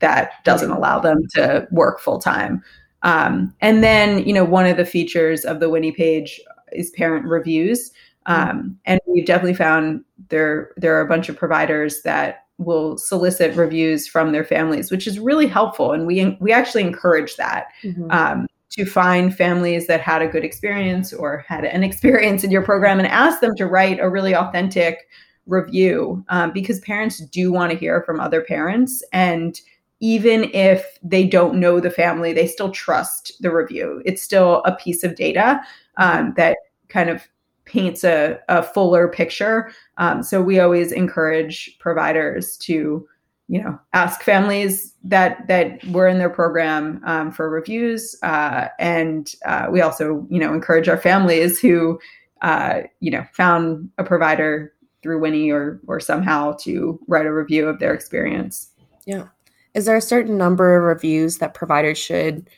that 0.00 0.44
doesn't 0.44 0.70
allow 0.70 0.98
them 0.98 1.18
to 1.34 1.68
work 1.70 2.00
full 2.00 2.18
time. 2.18 2.62
Um, 3.02 3.54
and 3.60 3.84
then, 3.84 4.26
you 4.26 4.32
know, 4.32 4.44
one 4.44 4.66
of 4.66 4.76
the 4.76 4.84
features 4.84 5.44
of 5.44 5.60
the 5.60 5.68
Winnie 5.68 5.92
page 5.92 6.40
is 6.72 6.90
parent 6.90 7.26
reviews. 7.26 7.92
Mm-hmm. 8.26 8.50
Um, 8.50 8.78
and 8.86 9.00
we've 9.06 9.26
definitely 9.26 9.54
found 9.54 10.04
there 10.28 10.72
there 10.76 10.96
are 10.96 11.02
a 11.02 11.08
bunch 11.08 11.28
of 11.28 11.36
providers 11.36 12.02
that 12.02 12.45
will 12.58 12.96
solicit 12.96 13.54
reviews 13.56 14.08
from 14.08 14.32
their 14.32 14.44
families, 14.44 14.90
which 14.90 15.06
is 15.06 15.18
really 15.18 15.46
helpful. 15.46 15.92
And 15.92 16.06
we 16.06 16.36
we 16.40 16.52
actually 16.52 16.82
encourage 16.82 17.36
that 17.36 17.68
mm-hmm. 17.82 18.10
um, 18.10 18.46
to 18.70 18.84
find 18.84 19.34
families 19.34 19.86
that 19.86 20.00
had 20.00 20.22
a 20.22 20.28
good 20.28 20.44
experience 20.44 21.12
or 21.12 21.44
had 21.48 21.64
an 21.64 21.82
experience 21.82 22.44
in 22.44 22.50
your 22.50 22.62
program 22.62 22.98
and 22.98 23.08
ask 23.08 23.40
them 23.40 23.54
to 23.56 23.66
write 23.66 23.98
a 24.00 24.08
really 24.08 24.34
authentic 24.34 25.08
review 25.46 26.24
um, 26.28 26.52
because 26.52 26.80
parents 26.80 27.18
do 27.26 27.52
want 27.52 27.70
to 27.72 27.78
hear 27.78 28.02
from 28.02 28.18
other 28.18 28.42
parents 28.42 29.02
and 29.12 29.60
even 30.00 30.50
if 30.52 30.98
they 31.02 31.24
don't 31.24 31.58
know 31.58 31.78
the 31.78 31.88
family 31.88 32.32
they 32.32 32.48
still 32.48 32.72
trust 32.72 33.32
the 33.40 33.50
review 33.52 34.02
it's 34.04 34.22
still 34.22 34.60
a 34.64 34.74
piece 34.74 35.04
of 35.04 35.14
data 35.14 35.60
um, 35.98 36.34
that 36.36 36.56
kind 36.88 37.08
of 37.08 37.28
paints 37.66 38.04
a, 38.04 38.38
a 38.48 38.62
fuller 38.62 39.08
picture. 39.08 39.70
Um, 39.98 40.22
so 40.22 40.40
we 40.40 40.58
always 40.58 40.92
encourage 40.92 41.76
providers 41.78 42.56
to, 42.58 43.06
you 43.48 43.62
know, 43.62 43.78
ask 43.92 44.22
families 44.22 44.94
that 45.04 45.46
that 45.48 45.84
were 45.86 46.08
in 46.08 46.18
their 46.18 46.30
program 46.30 47.00
um, 47.04 47.30
for 47.30 47.50
reviews, 47.50 48.16
uh, 48.22 48.68
and 48.78 49.32
uh, 49.44 49.66
we 49.70 49.80
also, 49.80 50.26
you 50.30 50.40
know, 50.40 50.52
encourage 50.52 50.88
our 50.88 50.96
families 50.96 51.60
who, 51.60 51.98
uh, 52.42 52.80
you 53.00 53.10
know, 53.10 53.24
found 53.32 53.88
a 53.98 54.04
provider 54.04 54.72
through 55.02 55.20
Winnie 55.20 55.50
or 55.50 55.80
or 55.86 56.00
somehow 56.00 56.56
to 56.60 56.98
write 57.06 57.26
a 57.26 57.32
review 57.32 57.68
of 57.68 57.78
their 57.78 57.94
experience. 57.94 58.70
Yeah, 59.06 59.26
is 59.74 59.84
there 59.84 59.96
a 59.96 60.00
certain 60.00 60.36
number 60.36 60.76
of 60.76 60.82
reviews 60.82 61.38
that 61.38 61.54
providers 61.54 61.98
should? 61.98 62.48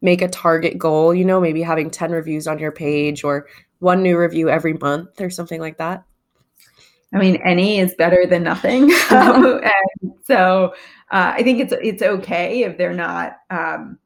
make 0.00 0.22
a 0.22 0.28
target 0.28 0.78
goal, 0.78 1.12
you 1.14 1.24
know, 1.24 1.40
maybe 1.40 1.62
having 1.62 1.90
10 1.90 2.12
reviews 2.12 2.46
on 2.46 2.58
your 2.58 2.72
page 2.72 3.24
or 3.24 3.46
one 3.80 4.02
new 4.02 4.18
review 4.18 4.48
every 4.48 4.74
month 4.74 5.20
or 5.20 5.30
something 5.30 5.60
like 5.60 5.78
that? 5.78 6.04
I 7.12 7.18
mean, 7.18 7.36
any 7.44 7.78
is 7.78 7.94
better 7.94 8.26
than 8.26 8.42
nothing. 8.42 8.92
um, 9.10 9.60
and 10.02 10.12
so 10.24 10.74
uh, 11.10 11.32
I 11.34 11.42
think 11.42 11.60
it's 11.60 11.72
it's 11.82 12.02
okay 12.02 12.62
if 12.62 12.76
they're 12.76 12.92
not 12.92 13.38
um, 13.50 13.98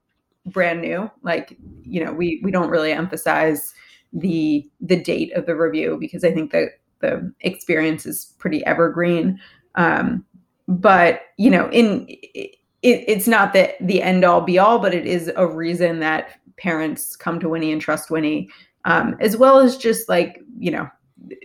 brand 0.47 0.81
new. 0.81 1.11
Like 1.23 1.57
you 1.83 2.05
know, 2.05 2.13
we 2.13 2.41
we 2.43 2.51
don't 2.51 2.71
really 2.71 2.93
emphasize 2.93 3.75
the 4.13 4.69
the 4.81 5.01
date 5.01 5.33
of 5.33 5.47
the 5.47 5.57
review 5.57 5.97
because 5.99 6.25
I 6.25 6.33
think 6.33 6.53
that 6.53 6.81
the 7.01 7.33
experience 7.41 8.07
is 8.07 8.35
pretty 8.39 8.65
evergreen. 8.65 9.41
Um, 9.75 10.25
but 10.69 11.23
you 11.39 11.51
know, 11.51 11.69
in 11.71 12.07
it, 12.09 12.57
it's 12.83 13.27
not 13.27 13.53
the 13.53 13.75
the 13.81 14.03
end 14.03 14.25
all 14.25 14.41
be 14.41 14.59
all, 14.59 14.79
but 14.79 14.95
it 14.95 15.07
is 15.07 15.31
a 15.37 15.47
reason 15.47 16.01
that 16.01 16.39
parents 16.57 17.17
come 17.17 17.41
to 17.41 17.49
Winnie 17.49 17.73
and 17.73 17.81
trust 17.81 18.11
Winnie 18.11 18.49
um, 18.85 19.17
as 19.21 19.37
well 19.37 19.59
as 19.59 19.77
just 19.77 20.09
like 20.09 20.41
you 20.59 20.71
know 20.71 20.89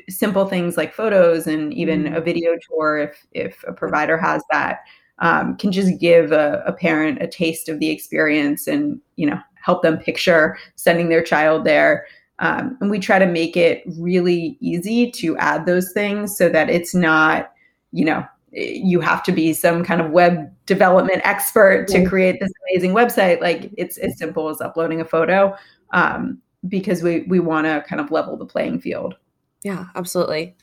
simple 0.10 0.48
things 0.48 0.75
like 0.75 0.94
photos 0.94 1.48
and 1.48 1.74
even 1.74 2.03
mm-hmm. 2.03 2.15
a 2.15 2.22
video 2.22 2.56
tour 2.70 2.98
if 2.98 3.25
if 3.32 3.63
a 3.67 3.74
provider 3.74 4.17
has 4.17 4.41
that 4.51 4.79
um, 5.20 5.58
can 5.58 5.72
just 5.72 6.00
give 6.00 6.32
a, 6.32 6.63
a, 6.65 6.74
parent 6.74 7.22
a 7.22 7.27
taste 7.27 7.70
of 7.70 7.79
the 7.79 7.89
experience 7.89 8.67
and 8.67 9.01
you 9.15 9.27
know 9.27 9.39
help 9.56 9.82
them 9.82 9.98
picture 9.98 10.58
sending 10.75 11.10
their 11.10 11.24
child 11.24 11.65
there. 11.65 12.06
Um, 12.39 12.77
and 12.82 12.91
we 12.91 13.00
try 13.00 13.17
to 13.17 13.25
make 13.25 13.58
it 13.58 13.84
really 13.98 14.58
easy 14.62 15.10
to 15.12 15.36
add 15.38 15.65
those 15.65 15.91
things 15.91 16.38
so 16.38 16.50
that 16.50 16.70
it's 16.70 16.94
not 16.94 17.51
you 17.91 18.06
know 18.06 18.25
you 18.51 19.01
have 19.01 19.24
to 19.24 19.32
be 19.32 19.53
some 19.53 19.84
kind 19.84 20.01
of 20.01 20.12
web 20.12 20.51
development 20.65 21.22
expert 21.24 21.88
to 21.89 22.06
create 22.08 22.39
this 22.39 22.51
amazing 22.70 22.94
website. 22.94 23.41
Like 23.41 23.72
it's 23.77 23.98
as 23.98 24.17
simple 24.17 24.50
as 24.50 24.62
uploading 24.62 25.01
a 25.01 25.06
photo. 25.06 25.56
Um, 25.91 26.39
because 26.68 27.04
we 27.04 27.22
we 27.22 27.40
want 27.40 27.66
to 27.66 27.84
kind 27.88 28.00
of 28.00 28.12
level 28.12 28.38
the 28.38 28.46
playing 28.46 28.80
field. 28.80 29.16
Yeah, 29.64 29.86
absolutely. 29.96 30.56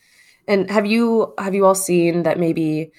And 0.48 0.70
have 0.70 0.86
you 0.86 1.34
have 1.38 1.54
you 1.54 1.64
all 1.64 1.74
seen 1.74 2.22
that 2.22 2.38
maybe 2.38 2.92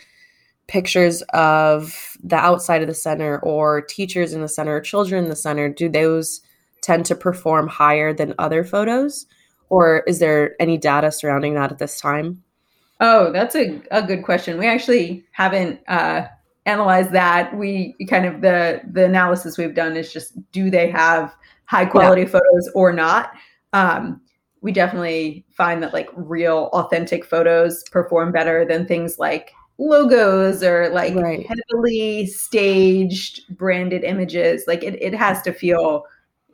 pictures 0.67 1.21
of 1.33 2.17
the 2.23 2.35
outside 2.35 2.81
of 2.81 2.87
the 2.87 2.93
center 2.93 3.39
or 3.39 3.81
teachers 3.81 4.33
in 4.33 4.41
the 4.41 4.47
center 4.47 4.75
or 4.75 4.81
children 4.81 5.23
in 5.23 5.29
the 5.29 5.35
center 5.35 5.69
do 5.69 5.87
those 5.87 6.41
tend 6.81 7.05
to 7.05 7.15
perform 7.15 7.67
higher 7.67 8.13
than 8.13 8.33
other 8.39 8.63
photos 8.63 9.27
or 9.69 10.03
is 10.07 10.19
there 10.19 10.55
any 10.59 10.77
data 10.77 11.11
surrounding 11.11 11.53
that 11.55 11.71
at 11.71 11.77
this 11.77 11.99
time? 11.99 12.43
Oh, 12.99 13.31
that's 13.31 13.55
a, 13.55 13.81
a 13.91 14.01
good 14.01 14.23
question. 14.23 14.57
We 14.57 14.67
actually 14.67 15.25
haven't 15.31 15.81
uh, 15.87 16.27
analyzed 16.65 17.11
that. 17.11 17.55
We 17.55 17.95
kind 18.09 18.25
of 18.25 18.41
the 18.41 18.81
the 18.89 19.05
analysis 19.05 19.57
we've 19.57 19.75
done 19.75 19.97
is 19.97 20.13
just 20.13 20.33
do 20.51 20.69
they 20.69 20.89
have 20.89 21.35
high 21.67 21.85
quality 21.85 22.23
yeah. 22.23 22.27
photos 22.27 22.69
or 22.73 22.91
not. 22.91 23.31
Um, 23.73 24.21
we 24.61 24.71
definitely 24.71 25.45
find 25.51 25.83
that 25.83 25.93
like 25.93 26.09
real 26.15 26.69
authentic 26.73 27.23
photos 27.23 27.83
perform 27.91 28.31
better 28.31 28.65
than 28.65 28.87
things 28.87 29.19
like 29.19 29.53
logos 29.77 30.63
or 30.63 30.89
like 30.89 31.13
right. 31.13 31.45
heavily 31.45 32.25
staged 32.25 33.41
branded 33.57 34.03
images 34.03 34.63
like 34.67 34.83
it, 34.83 34.99
it 35.01 35.13
has 35.13 35.41
to 35.41 35.51
feel 35.51 36.05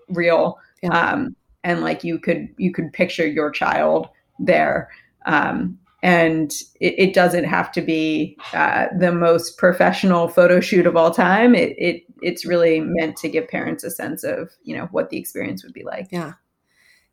real 0.09 0.57
yeah. 0.81 0.89
um, 0.89 1.35
and 1.63 1.81
like 1.81 2.03
you 2.03 2.19
could 2.19 2.49
you 2.57 2.73
could 2.73 2.91
picture 2.91 3.27
your 3.27 3.51
child 3.51 4.09
there 4.39 4.89
um, 5.25 5.77
and 6.03 6.51
it, 6.79 6.95
it, 6.97 7.13
doesn't 7.13 7.43
have 7.43 7.71
to 7.71 7.81
be 7.81 8.35
uh, 8.53 8.87
the 8.97 9.11
most 9.11 9.57
professional 9.57 10.27
photo 10.27 10.59
shoot 10.59 10.87
of 10.87 10.95
all 10.95 11.11
time. 11.11 11.53
It, 11.53 11.75
it 11.77 12.03
it's 12.21 12.45
really 12.45 12.79
meant 12.79 13.17
to 13.17 13.29
give 13.29 13.47
parents 13.47 13.83
a 13.83 13.91
sense 13.91 14.23
of 14.23 14.51
you 14.63 14.75
know 14.75 14.87
what 14.91 15.09
the 15.09 15.17
experience 15.17 15.63
would 15.63 15.73
be 15.73 15.83
like. 15.83 16.07
Yeah, 16.11 16.33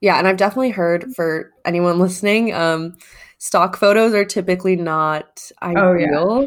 yeah, 0.01 0.19
and 0.19 0.29
I've 0.29 0.37
definitely 0.37 0.71
heard 0.71 1.15
for 1.15 1.53
anyone 1.65 1.99
listening, 2.01 2.55
um, 2.55 2.97
stock 3.39 3.77
photos 3.77 4.15
are 4.15 4.25
typically 4.25 4.77
not 4.77 5.51
ideal. 5.63 5.83
Oh, 5.85 6.41
yeah. 6.41 6.47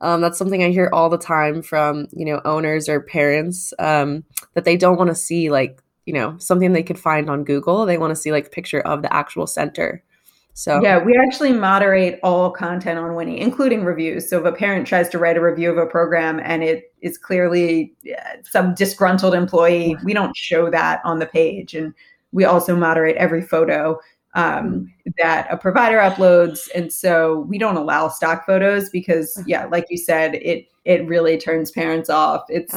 Um, 0.00 0.20
that's 0.20 0.38
something 0.38 0.62
I 0.62 0.70
hear 0.70 0.90
all 0.92 1.08
the 1.08 1.18
time 1.18 1.62
from 1.62 2.06
you 2.12 2.24
know 2.24 2.40
owners 2.44 2.88
or 2.88 3.00
parents 3.00 3.72
um, 3.78 4.24
that 4.54 4.64
they 4.64 4.76
don't 4.76 4.98
want 4.98 5.08
to 5.08 5.14
see 5.14 5.50
like 5.50 5.82
you 6.06 6.14
know 6.14 6.36
something 6.38 6.72
they 6.72 6.82
could 6.82 6.98
find 6.98 7.28
on 7.28 7.44
Google. 7.44 7.84
They 7.84 7.98
want 7.98 8.12
to 8.12 8.20
see 8.20 8.32
like 8.32 8.46
a 8.46 8.50
picture 8.50 8.80
of 8.80 9.02
the 9.02 9.12
actual 9.12 9.46
center. 9.46 10.02
So 10.54 10.82
yeah, 10.82 10.98
we 11.02 11.16
actually 11.16 11.52
moderate 11.52 12.18
all 12.22 12.50
content 12.50 12.98
on 12.98 13.14
Winnie, 13.14 13.40
including 13.40 13.84
reviews. 13.84 14.28
So 14.28 14.40
if 14.40 14.44
a 14.44 14.52
parent 14.52 14.88
tries 14.88 15.08
to 15.10 15.18
write 15.18 15.36
a 15.36 15.40
review 15.40 15.70
of 15.70 15.78
a 15.78 15.86
program 15.86 16.40
and 16.42 16.64
it 16.64 16.92
is 17.00 17.16
clearly 17.16 17.94
uh, 18.10 18.38
some 18.42 18.74
disgruntled 18.74 19.34
employee, 19.34 19.96
we 20.02 20.12
don't 20.12 20.36
show 20.36 20.68
that 20.70 21.00
on 21.04 21.20
the 21.20 21.26
page. 21.26 21.74
And 21.74 21.94
we 22.32 22.44
also 22.44 22.74
moderate 22.74 23.16
every 23.16 23.40
photo 23.40 24.00
um, 24.34 24.92
that 25.18 25.46
a 25.50 25.56
provider 25.56 25.98
uploads. 25.98 26.68
And 26.74 26.92
so 26.92 27.40
we 27.48 27.56
don't 27.58 27.76
allow 27.76 28.08
stock 28.08 28.44
photos 28.44 28.90
because, 28.90 29.40
yeah, 29.46 29.66
like 29.66 29.86
you 29.90 29.96
said, 29.96 30.34
it 30.36 30.66
it 30.84 31.06
really 31.06 31.38
turns 31.38 31.70
parents 31.70 32.10
off. 32.10 32.44
It's 32.48 32.74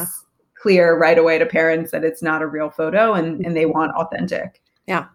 clear 0.54 0.96
right 0.96 1.18
away 1.18 1.38
to 1.38 1.46
parents 1.46 1.90
that 1.90 2.04
it's 2.04 2.22
not 2.22 2.42
a 2.42 2.46
real 2.46 2.70
photo 2.70 3.14
and, 3.14 3.44
and 3.44 3.56
they 3.56 3.66
want 3.66 3.92
authentic. 3.96 4.62
Yeah. 4.86 5.06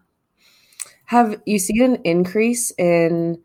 Have 1.08 1.40
you 1.46 1.58
seen 1.58 1.82
an 1.82 1.96
increase 2.04 2.70
in 2.72 3.40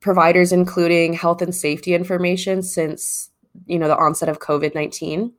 providers 0.00 0.52
including 0.52 1.12
health 1.12 1.42
and 1.42 1.54
safety 1.54 1.92
information 1.92 2.62
since 2.62 3.28
you 3.66 3.78
know 3.78 3.88
the 3.88 3.96
onset 3.98 4.30
of 4.30 4.38
COVID-19? 4.38 5.30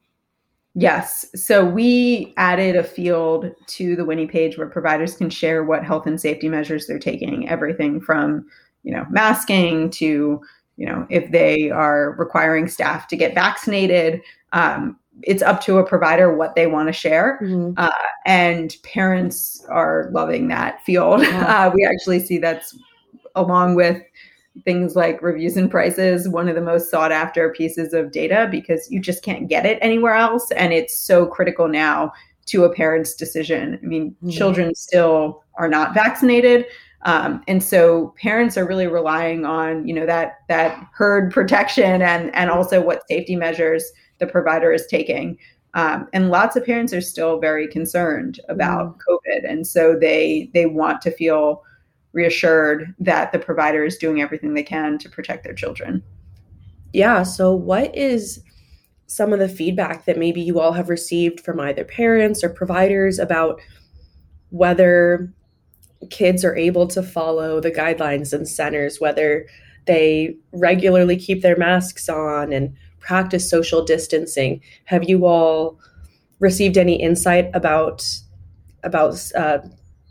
Yes. 0.76 1.26
So 1.34 1.66
we 1.66 2.36
added 2.38 2.76
a 2.76 2.84
field 2.84 3.48
to 3.66 3.96
the 3.96 4.06
Winnie 4.06 4.28
page 4.28 4.60
where 4.60 4.70
providers 4.70 5.16
can 5.16 5.32
share 5.32 5.64
what 5.64 5.84
health 5.84 6.06
and 6.06 6.22
safety 6.22 6.50
measures 6.50 6.86
they're 6.86 7.00
taking, 7.00 7.50
everything 7.50 8.00
from, 8.00 8.46
you 8.84 8.94
know, 8.94 9.08
masking 9.10 9.90
to, 9.90 10.40
you 10.78 10.86
know, 10.86 11.08
if 11.10 11.32
they 11.32 11.72
are 11.72 12.12
requiring 12.20 12.68
staff 12.68 13.08
to 13.08 13.18
get 13.18 13.34
vaccinated, 13.34 14.22
um, 14.54 14.99
it's 15.24 15.42
up 15.42 15.62
to 15.62 15.78
a 15.78 15.86
provider 15.86 16.36
what 16.36 16.56
they 16.56 16.68
want 16.68 16.88
to 16.88 16.94
share. 16.94 17.40
Mm-hmm. 17.42 17.74
Uh, 17.78 17.90
and 18.26 18.76
parents 18.84 19.66
are 19.70 20.10
loving 20.12 20.48
that 20.50 20.84
field. 20.84 21.22
Yeah. 21.22 21.40
Uh, 21.50 21.72
we 21.74 21.84
actually 21.84 22.20
see 22.20 22.38
that's 22.38 22.78
along 23.36 23.76
with 23.76 24.02
things 24.66 24.96
like 24.96 25.22
reviews 25.22 25.58
and 25.58 25.70
prices, 25.70 26.28
one 26.28 26.48
of 26.48 26.56
the 26.56 26.62
most 26.62 26.90
sought 26.90 27.12
after 27.12 27.52
pieces 27.52 27.94
of 27.94 28.12
data 28.12 28.48
because 28.52 28.90
you 28.92 29.00
just 29.00 29.24
can't 29.24 29.48
get 29.48 29.66
it 29.66 29.80
anywhere 29.82 30.16
else. 30.16 30.52
And 30.52 30.74
it's 30.74 30.98
so 30.98 31.26
critical 31.26 31.68
now 31.68 32.12
to 32.48 32.66
a 32.66 32.74
parent's 32.74 33.14
decision. 33.14 33.80
I 33.82 33.86
mean, 33.86 34.12
mm-hmm. 34.12 34.30
children 34.30 34.76
still 34.76 35.44
are 35.56 35.68
not 35.68 35.94
vaccinated. 35.94 36.66
Um, 37.04 37.42
and 37.48 37.64
so 37.64 38.14
parents 38.22 38.58
are 38.58 38.68
really 38.68 38.88
relying 38.88 39.46
on 39.46 39.88
you 39.88 39.94
know 39.94 40.06
that 40.06 40.40
that 40.50 40.86
herd 40.94 41.32
protection 41.32 42.02
and 42.02 42.36
and 42.36 42.50
also 42.50 42.82
what 42.82 43.08
safety 43.08 43.38
measures 43.38 43.90
the 44.20 44.28
provider 44.28 44.72
is 44.72 44.86
taking. 44.88 45.38
Um, 45.76 46.08
and 46.14 46.30
lots 46.30 46.56
of 46.56 46.66
parents 46.66 46.94
are 46.94 47.02
still 47.02 47.40
very 47.40 47.68
concerned 47.68 48.40
about 48.50 48.98
mm. 48.98 49.02
COVID, 49.08 49.50
and 49.50 49.68
so 49.68 49.96
they 50.00 50.50
they 50.54 50.66
want 50.66 51.02
to 51.02 51.12
feel 51.12 51.64
reassured 52.14 52.96
that 53.00 53.32
the 53.32 53.40
provider 53.40 53.84
is 53.84 53.98
doing 53.98 54.22
everything 54.22 54.54
they 54.54 54.64
can 54.64 54.98
to 54.98 55.10
protect 55.10 55.44
their 55.44 55.54
children. 55.54 56.04
Yeah. 56.92 57.24
So, 57.24 57.54
what 57.54 57.96
is 57.96 58.42
some 59.06 59.34
of 59.34 59.40
the 59.40 59.50
feedback 59.50 60.06
that 60.06 60.18
maybe 60.18 60.42
you 60.42 60.60
all 60.60 60.72
have 60.74 60.90
received 60.90 61.40
from 61.42 61.60
either 61.60 61.84
parents 61.84 62.44
or 62.44 62.50
providers 62.50 63.20
about 63.20 63.60
whether 64.50 65.32
kids 66.10 66.46
are 66.46 66.56
able 66.56 66.88
to 66.88 67.04
follow 67.04 67.60
the 67.60 67.72
guidelines 67.72 68.34
in 68.34 68.46
centers, 68.46 69.00
whether 69.00 69.48
they 69.86 70.36
regularly 70.52 71.18
keep 71.18 71.42
their 71.42 71.58
masks 71.58 72.08
on 72.08 72.54
and 72.54 72.76
practice 73.00 73.50
social 73.50 73.84
distancing? 73.84 74.62
Have 74.86 75.10
you 75.10 75.26
all 75.26 75.80
received 76.40 76.78
any 76.78 77.02
insight 77.02 77.50
about 77.54 78.06
about 78.84 79.32
uh, 79.36 79.60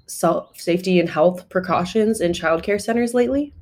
self 0.07 0.59
safety 0.61 1.01
and 1.01 1.09
health 1.09 1.49
precautions 1.49 2.21
in 2.21 2.33
childcare 2.33 2.81
centers 2.81 3.15
lately? 3.15 3.55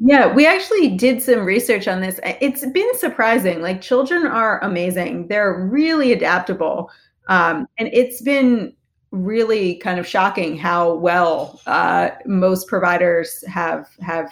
Yeah, 0.00 0.32
we 0.32 0.46
actually 0.46 0.96
did 0.96 1.22
some 1.22 1.44
research 1.44 1.86
on 1.88 2.00
this. 2.00 2.18
It's 2.24 2.66
been 2.66 2.98
surprising. 2.98 3.62
Like 3.62 3.80
children 3.80 4.26
are 4.26 4.62
amazing. 4.62 5.28
They're 5.28 5.66
really 5.70 6.12
adaptable. 6.12 6.90
Um, 7.28 7.66
and 7.78 7.88
it's 7.92 8.20
been 8.20 8.74
really 9.12 9.76
kind 9.76 10.00
of 10.00 10.06
shocking 10.06 10.58
how 10.58 10.94
well 10.94 11.60
uh, 11.66 12.10
most 12.26 12.66
providers 12.66 13.44
have 13.46 13.88
have 14.00 14.28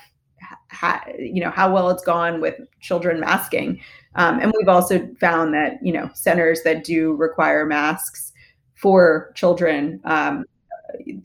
you 1.19 1.43
know 1.43 1.51
how 1.51 1.73
well 1.73 1.91
it's 1.91 2.05
gone 2.05 2.41
with 2.41 2.61
children 2.81 3.21
masking. 3.21 3.81
Um, 4.15 4.41
and 4.41 4.53
we've 4.57 4.69
also 4.69 5.09
found 5.21 5.55
that 5.55 5.79
you 5.83 5.93
know 5.93 6.11
centers 6.15 6.63
that 6.63 6.85
do 6.85 7.15
require 7.15 7.67
masks 7.67 8.33
for 8.75 9.33
children 9.35 10.01
um, 10.05 10.45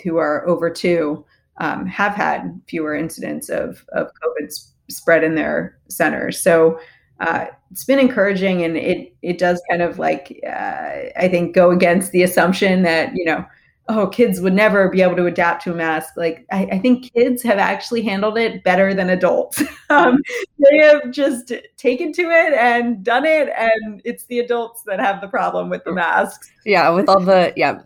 who 0.03 0.17
are 0.17 0.47
over 0.47 0.69
two 0.69 1.25
um, 1.57 1.85
have 1.85 2.13
had 2.13 2.59
fewer 2.67 2.95
incidents 2.95 3.49
of, 3.49 3.83
of 3.93 4.11
COVID 4.23 4.53
spread 4.89 5.23
in 5.23 5.35
their 5.35 5.77
centers. 5.89 6.41
So 6.41 6.79
uh, 7.19 7.47
it's 7.71 7.83
been 7.83 7.99
encouraging, 7.99 8.63
and 8.63 8.77
it 8.77 9.13
it 9.23 9.39
does 9.39 9.61
kind 9.69 9.81
of 9.81 9.97
like 9.97 10.39
uh, 10.45 11.09
I 11.17 11.27
think 11.29 11.55
go 11.55 11.71
against 11.71 12.11
the 12.11 12.23
assumption 12.23 12.83
that 12.83 13.15
you 13.15 13.25
know 13.25 13.43
oh 13.89 14.07
kids 14.07 14.41
would 14.41 14.53
never 14.53 14.89
be 14.89 15.01
able 15.01 15.15
to 15.15 15.25
adapt 15.25 15.63
to 15.63 15.71
a 15.71 15.75
mask. 15.75 16.13
Like 16.17 16.45
I, 16.51 16.67
I 16.73 16.79
think 16.79 17.13
kids 17.13 17.41
have 17.43 17.57
actually 17.57 18.01
handled 18.01 18.37
it 18.37 18.63
better 18.63 18.93
than 18.93 19.09
adults. 19.09 19.63
um, 19.89 20.21
they 20.59 20.77
have 20.77 21.11
just 21.11 21.53
taken 21.77 22.11
to 22.13 22.23
it 22.23 22.53
and 22.53 23.03
done 23.03 23.25
it, 23.25 23.49
and 23.57 24.01
it's 24.03 24.25
the 24.25 24.39
adults 24.39 24.83
that 24.83 24.99
have 24.99 25.21
the 25.21 25.27
problem 25.27 25.69
with 25.69 25.83
the 25.83 25.93
masks. 25.93 26.51
Yeah, 26.65 26.89
with 26.89 27.09
all 27.09 27.21
the 27.21 27.53
yeah, 27.55 27.81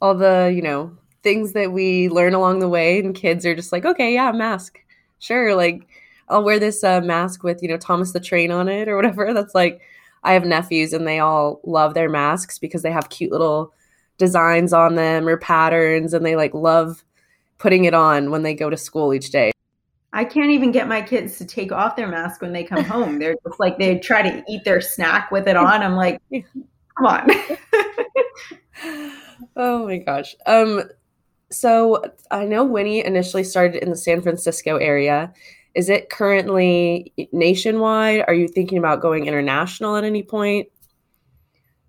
all 0.00 0.14
the 0.14 0.52
you 0.54 0.62
know 0.62 0.96
things 1.22 1.52
that 1.52 1.72
we 1.72 2.08
learn 2.08 2.34
along 2.34 2.60
the 2.60 2.68
way 2.68 3.00
and 3.00 3.14
kids 3.14 3.44
are 3.44 3.54
just 3.54 3.72
like 3.72 3.84
okay 3.84 4.14
yeah 4.14 4.30
mask 4.32 4.78
sure 5.18 5.54
like 5.54 5.86
i'll 6.28 6.44
wear 6.44 6.58
this 6.58 6.84
uh, 6.84 7.00
mask 7.00 7.42
with 7.42 7.62
you 7.62 7.68
know 7.68 7.76
thomas 7.76 8.12
the 8.12 8.20
train 8.20 8.50
on 8.50 8.68
it 8.68 8.88
or 8.88 8.96
whatever 8.96 9.32
that's 9.34 9.54
like 9.54 9.80
i 10.22 10.32
have 10.32 10.44
nephews 10.44 10.92
and 10.92 11.06
they 11.06 11.18
all 11.18 11.60
love 11.64 11.94
their 11.94 12.08
masks 12.08 12.58
because 12.58 12.82
they 12.82 12.92
have 12.92 13.08
cute 13.10 13.32
little 13.32 13.72
designs 14.18 14.72
on 14.72 14.94
them 14.94 15.26
or 15.26 15.36
patterns 15.36 16.12
and 16.12 16.26
they 16.26 16.36
like 16.36 16.52
love 16.52 17.04
putting 17.58 17.84
it 17.84 17.94
on 17.94 18.30
when 18.30 18.42
they 18.42 18.54
go 18.54 18.68
to 18.68 18.76
school 18.76 19.14
each 19.14 19.30
day 19.30 19.50
I 20.12 20.24
can't 20.24 20.50
even 20.50 20.72
get 20.72 20.88
my 20.88 21.02
kids 21.02 21.38
to 21.38 21.44
take 21.44 21.70
off 21.70 21.96
their 21.96 22.08
mask 22.08 22.40
when 22.40 22.52
they 22.52 22.64
come 22.64 22.82
home. 22.94 23.18
They're 23.18 23.36
just 23.46 23.60
like 23.60 23.78
they 23.78 23.98
try 23.98 24.22
to 24.22 24.42
eat 24.48 24.64
their 24.64 24.80
snack 24.80 25.30
with 25.30 25.46
it 25.46 25.56
on. 25.56 25.82
I'm 25.82 25.96
like, 25.96 26.20
come 26.32 27.06
on. 27.06 27.30
oh 29.56 29.86
my 29.86 29.98
gosh. 29.98 30.34
Um 30.46 30.82
so 31.50 32.02
I 32.30 32.44
know 32.44 32.64
Winnie 32.64 33.04
initially 33.04 33.44
started 33.44 33.82
in 33.82 33.90
the 33.90 33.96
San 33.96 34.20
Francisco 34.20 34.76
area. 34.76 35.32
Is 35.74 35.88
it 35.88 36.10
currently 36.10 37.12
nationwide? 37.32 38.24
Are 38.26 38.34
you 38.34 38.48
thinking 38.48 38.78
about 38.78 39.00
going 39.00 39.26
international 39.26 39.96
at 39.96 40.04
any 40.04 40.22
point? 40.22 40.68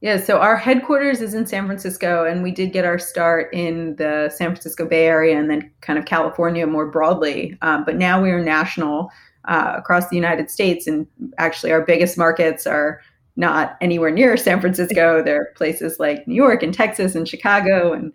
Yeah, 0.01 0.17
so 0.17 0.37
our 0.39 0.55
headquarters 0.55 1.21
is 1.21 1.33
in 1.33 1.45
San 1.45 1.65
Francisco, 1.65 2.23
and 2.25 2.41
we 2.41 2.51
did 2.51 2.71
get 2.71 2.85
our 2.85 2.97
start 2.97 3.53
in 3.53 3.97
the 3.97 4.29
San 4.33 4.51
Francisco 4.51 4.85
Bay 4.85 5.05
Area 5.07 5.37
and 5.37 5.49
then 5.49 5.69
kind 5.81 5.99
of 5.99 6.05
California 6.05 6.65
more 6.65 6.85
broadly. 6.89 7.57
Um, 7.61 7.83
but 7.83 7.97
now 7.97 8.21
we 8.21 8.29
are 8.31 8.41
national 8.41 9.11
uh, 9.45 9.73
across 9.75 10.07
the 10.07 10.15
United 10.15 10.49
States, 10.49 10.87
and 10.87 11.05
actually, 11.37 11.73
our 11.73 11.81
biggest 11.81 12.17
markets 12.17 12.65
are 12.65 13.01
not 13.35 13.75
anywhere 13.81 14.09
near 14.11 14.37
San 14.37 14.61
Francisco. 14.61 15.21
They're 15.21 15.51
places 15.55 15.99
like 15.99 16.25
New 16.27 16.35
York 16.35 16.63
and 16.63 16.73
Texas 16.73 17.13
and 17.13 17.27
Chicago 17.27 17.91
and 17.91 18.13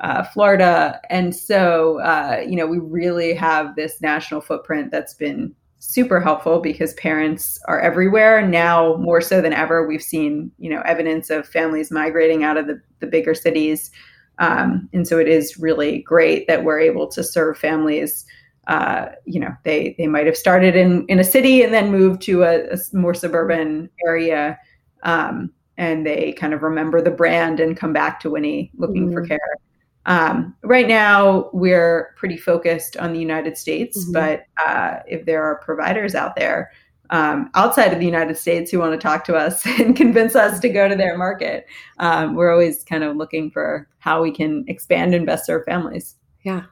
uh, 0.00 0.24
Florida. 0.24 1.00
And 1.08 1.34
so, 1.34 2.00
uh, 2.00 2.44
you 2.46 2.56
know, 2.56 2.66
we 2.66 2.78
really 2.78 3.32
have 3.34 3.74
this 3.76 4.02
national 4.02 4.42
footprint 4.42 4.90
that's 4.90 5.14
been 5.14 5.54
super 5.82 6.20
helpful 6.20 6.60
because 6.60 6.94
parents 6.94 7.58
are 7.66 7.80
everywhere. 7.80 8.46
Now, 8.46 8.94
more 8.98 9.20
so 9.20 9.40
than 9.40 9.52
ever, 9.52 9.84
we've 9.84 10.02
seen, 10.02 10.52
you 10.58 10.70
know, 10.70 10.80
evidence 10.82 11.28
of 11.28 11.46
families 11.46 11.90
migrating 11.90 12.44
out 12.44 12.56
of 12.56 12.68
the, 12.68 12.80
the 13.00 13.06
bigger 13.08 13.34
cities. 13.34 13.90
Um, 14.38 14.88
and 14.92 15.08
so 15.08 15.18
it 15.18 15.26
is 15.26 15.58
really 15.58 15.98
great 16.02 16.46
that 16.46 16.62
we're 16.62 16.78
able 16.78 17.08
to 17.08 17.24
serve 17.24 17.58
families. 17.58 18.24
Uh, 18.68 19.06
you 19.24 19.40
know, 19.40 19.52
they 19.64 19.96
they 19.98 20.06
might 20.06 20.26
have 20.26 20.36
started 20.36 20.76
in 20.76 21.04
in 21.08 21.18
a 21.18 21.24
city 21.24 21.64
and 21.64 21.74
then 21.74 21.90
moved 21.90 22.22
to 22.22 22.44
a, 22.44 22.62
a 22.70 22.78
more 22.92 23.12
suburban 23.12 23.90
area, 24.06 24.56
um, 25.02 25.52
and 25.78 26.06
they 26.06 26.32
kind 26.34 26.54
of 26.54 26.62
remember 26.62 27.02
the 27.02 27.10
brand 27.10 27.58
and 27.58 27.76
come 27.76 27.92
back 27.92 28.20
to 28.20 28.30
Winnie 28.30 28.70
looking 28.76 29.06
mm-hmm. 29.06 29.14
for 29.14 29.26
care. 29.26 29.56
Um, 30.06 30.56
right 30.62 30.88
now, 30.88 31.48
we're 31.52 32.14
pretty 32.16 32.36
focused 32.36 32.96
on 32.96 33.12
the 33.12 33.20
United 33.20 33.56
States, 33.56 34.04
mm-hmm. 34.04 34.12
but 34.12 34.46
uh, 34.66 35.00
if 35.06 35.26
there 35.26 35.44
are 35.44 35.60
providers 35.60 36.14
out 36.14 36.34
there 36.36 36.72
um, 37.12 37.50
outside 37.54 37.92
of 37.92 37.98
the 37.98 38.06
United 38.06 38.38
States 38.38 38.70
who 38.70 38.78
want 38.78 38.92
to 38.92 38.98
talk 38.98 39.24
to 39.24 39.36
us 39.36 39.64
and 39.78 39.94
convince 39.94 40.34
us 40.34 40.58
to 40.60 40.68
go 40.68 40.88
to 40.88 40.96
their 40.96 41.16
market, 41.16 41.66
um, 41.98 42.34
we're 42.34 42.50
always 42.50 42.82
kind 42.84 43.04
of 43.04 43.16
looking 43.16 43.50
for 43.50 43.86
how 43.98 44.22
we 44.22 44.32
can 44.32 44.64
expand 44.66 45.14
and 45.14 45.26
best 45.26 45.46
serve 45.46 45.64
families. 45.64 46.16
Yeah, 46.42 46.64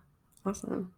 awesome. 0.45 0.93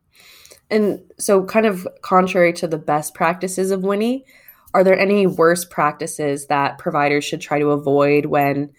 And 0.71 1.03
so, 1.19 1.45
kind 1.45 1.67
of 1.67 1.87
contrary 2.01 2.53
to 2.55 2.67
the 2.67 2.79
best 2.79 3.15
practices 3.15 3.73
of 3.73 3.83
Winnie, 3.83 4.25
are 4.73 4.85
there 4.85 4.99
any 4.99 5.27
worst 5.27 5.71
practices 5.71 6.47
that 6.47 6.79
providers 6.79 7.25
should 7.25 7.41
try 7.41 7.59
to 7.59 7.73
avoid 7.73 8.27
when 8.27 8.71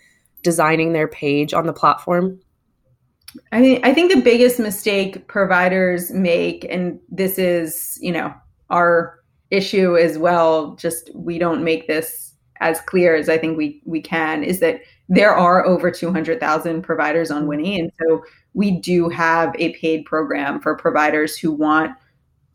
designing 0.41 0.93
their 0.93 1.07
page 1.07 1.53
on 1.53 1.67
the 1.67 1.73
platform? 1.73 2.39
I 3.51 3.61
mean, 3.61 3.79
I 3.83 3.93
think 3.93 4.11
the 4.11 4.21
biggest 4.21 4.59
mistake 4.59 5.27
providers 5.27 6.11
make, 6.11 6.65
and 6.69 6.99
this 7.09 7.37
is, 7.37 7.97
you 8.01 8.11
know, 8.11 8.33
our 8.69 9.19
issue 9.51 9.97
as 9.97 10.17
well, 10.17 10.75
just 10.75 11.09
we 11.15 11.37
don't 11.37 11.63
make 11.63 11.87
this 11.87 12.33
as 12.59 12.81
clear 12.81 13.15
as 13.15 13.29
I 13.29 13.37
think 13.37 13.57
we 13.57 13.81
we 13.85 14.01
can, 14.01 14.43
is 14.43 14.59
that 14.59 14.81
there 15.09 15.35
are 15.35 15.65
over 15.65 15.91
200,000 15.91 16.81
providers 16.81 17.29
on 17.29 17.47
Winnie. 17.47 17.79
And 17.79 17.91
so 18.01 18.23
we 18.53 18.71
do 18.79 19.09
have 19.09 19.53
a 19.59 19.73
paid 19.73 20.05
program 20.05 20.59
for 20.61 20.75
providers 20.75 21.37
who 21.37 21.51
want 21.51 21.91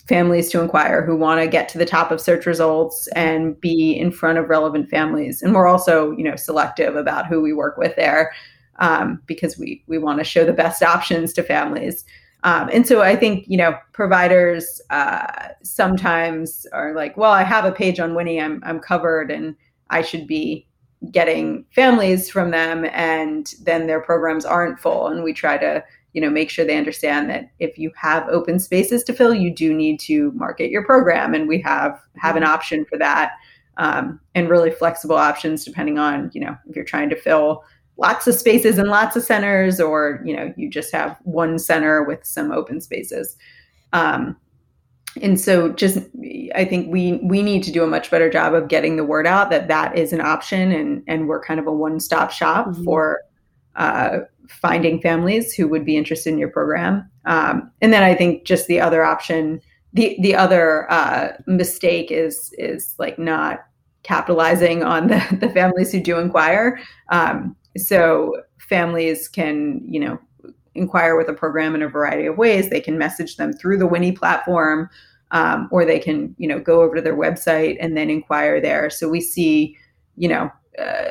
families 0.09 0.51
to 0.51 0.61
inquire, 0.63 1.05
who 1.05 1.15
want 1.15 1.41
to 1.41 1.47
get 1.47 1.69
to 1.69 1.79
the 1.79 1.85
top 1.85 2.11
of 2.11 2.21
search 2.21 2.47
results 2.47 3.07
and 3.09 3.61
be 3.61 3.93
in 3.93 4.11
front 4.11 4.39
of 4.39 4.49
relevant 4.49 4.89
families. 4.89 5.43
And 5.43 5.55
we're 5.55 5.69
also, 5.69 6.13
you 6.13 6.25
know, 6.25 6.37
selective 6.37 6.97
about 6.97 7.27
who 7.27 7.43
we 7.43 7.53
work 7.53 7.77
with 7.77 7.95
there 7.97 8.33
um, 8.79 9.21
because 9.27 9.59
we 9.59 9.83
we 9.87 9.99
want 9.99 10.19
to 10.19 10.25
show 10.25 10.45
the 10.45 10.53
best 10.53 10.83
options 10.83 11.33
to 11.35 11.43
families. 11.43 12.05
Um, 12.45 12.71
and 12.73 12.87
so 12.87 13.03
I 13.03 13.17
think 13.17 13.45
you 13.49 13.57
know 13.57 13.77
providers 13.93 14.81
uh, 14.91 15.49
sometimes 15.63 16.67
are 16.73 16.95
like, 16.95 17.17
well, 17.17 17.33
I 17.33 17.43
have 17.43 17.65
a 17.65 17.73
page 17.73 17.99
on 18.01 18.15
Winnie, 18.15 18.41
I'm 18.41 18.63
I'm 18.65 18.81
covered, 18.81 19.31
and 19.31 19.57
I 19.91 20.03
should 20.03 20.27
be 20.27 20.67
getting 21.11 21.65
families 21.75 22.31
from 22.31 22.51
them, 22.51 22.85
and 22.93 23.53
then 23.63 23.87
their 23.87 24.01
programs 24.01 24.45
aren't 24.45 24.81
full. 24.81 25.09
And 25.09 25.25
we 25.25 25.33
try 25.33 25.59
to 25.59 25.85
you 26.13 26.21
know 26.21 26.31
make 26.31 26.51
sure 26.51 26.65
they 26.65 26.77
understand 26.77 27.29
that 27.31 27.51
if 27.59 27.77
you 27.77 27.91
have 27.97 28.29
open 28.29 28.61
spaces 28.61 29.03
to 29.05 29.13
fill, 29.13 29.35
you 29.35 29.53
do 29.53 29.75
need 29.75 29.99
to 30.01 30.31
market 30.33 30.71
your 30.71 30.85
program, 30.85 31.35
and 31.35 31.49
we 31.49 31.61
have 31.63 32.01
have 32.17 32.37
an 32.37 32.45
mm-hmm. 32.45 32.53
option 32.53 32.85
for 32.85 32.99
that. 32.99 33.33
Um, 33.81 34.19
and 34.35 34.51
really 34.51 34.73
flexible 34.73 35.15
options 35.15 35.65
depending 35.65 36.01
on 36.01 36.33
you 36.35 36.41
know 36.41 36.57
if 36.69 36.75
you're 36.75 36.85
trying 36.85 37.11
to 37.11 37.17
fill 37.17 37.63
lots 37.99 38.27
of 38.27 38.35
spaces 38.35 38.79
and 38.79 38.89
lots 38.89 39.17
of 39.17 39.23
centers, 39.23 39.81
or 39.81 40.23
you 40.25 40.35
know, 40.35 40.53
you 40.57 40.71
just 40.71 40.93
have 40.93 41.17
one 41.25 41.59
center 41.59 42.03
with 42.03 42.25
some 42.25 42.51
open 42.51 42.81
spaces. 42.81 43.37
Um, 43.93 44.37
and 45.23 45.41
so 45.41 45.73
just 45.73 45.99
i 46.55 46.67
think 46.67 46.93
we 46.93 47.15
we 47.25 47.43
need 47.43 47.63
to 47.63 47.73
do 47.73 47.83
a 47.83 47.87
much 47.87 48.11
better 48.11 48.29
job 48.29 48.53
of 48.53 48.69
getting 48.69 48.97
the 48.97 49.05
word 49.05 49.27
out 49.27 49.49
that 49.49 49.67
that 49.67 49.97
is 49.97 50.13
an 50.13 50.21
option 50.21 50.71
and 50.71 51.03
and 51.09 51.27
we're 51.27 51.43
kind 51.43 51.59
of 51.59 51.67
a 51.67 51.73
one-stop 51.73 52.31
shop 52.31 52.67
mm-hmm. 52.67 52.85
for 52.85 53.23
uh, 53.79 54.19
finding 54.49 55.01
families 55.01 55.55
who 55.55 55.69
would 55.69 55.85
be 55.85 55.97
interested 55.97 56.33
in 56.33 56.39
your 56.39 56.51
program. 56.51 57.09
Um, 57.25 57.71
and 57.81 57.93
then 57.93 58.03
I 58.03 58.15
think 58.15 58.45
just 58.45 58.67
the 58.67 58.81
other 58.81 59.05
option, 59.05 59.61
the 59.93 60.17
the 60.21 60.35
other 60.35 60.91
uh, 60.91 61.33
mistake 61.47 62.11
is 62.11 62.53
is 62.59 62.95
like 62.99 63.19
not 63.19 63.61
capitalizing 64.03 64.83
on 64.83 65.09
the, 65.09 65.39
the 65.41 65.49
families 65.51 65.93
who 65.93 66.01
do 66.01 66.19
inquire. 66.19 66.81
Um, 67.11 67.57
so 67.79 68.43
families 68.59 69.29
can, 69.29 69.81
you 69.87 70.01
know, 70.01 70.19
inquire 70.75 71.17
with 71.17 71.29
a 71.29 71.35
program 71.35 71.75
in 71.75 71.83
a 71.83 71.89
variety 71.89 72.27
of 72.27 72.37
ways. 72.37 72.71
They 72.71 72.81
can 72.81 72.99
message 72.99 73.37
them 73.37 73.53
through 73.53 73.79
the 73.79 73.87
Winnie 73.87 74.13
platform, 74.13 74.89
um, 75.31 75.69
or 75.71 75.85
they 75.85 75.99
can, 75.99 76.35
you 76.39 76.49
know, 76.49 76.61
go 76.61 76.83
over 76.83 76.97
to 76.97 77.03
their 77.03 77.17
website 77.17 77.77
and 77.81 77.97
then 77.97 78.11
inquire 78.11 78.61
there. 78.61 78.91
So 78.91 79.09
we 79.09 79.21
see, 79.21 79.77
you 80.17 80.29
know, 80.29 80.51
uh, 80.79 81.11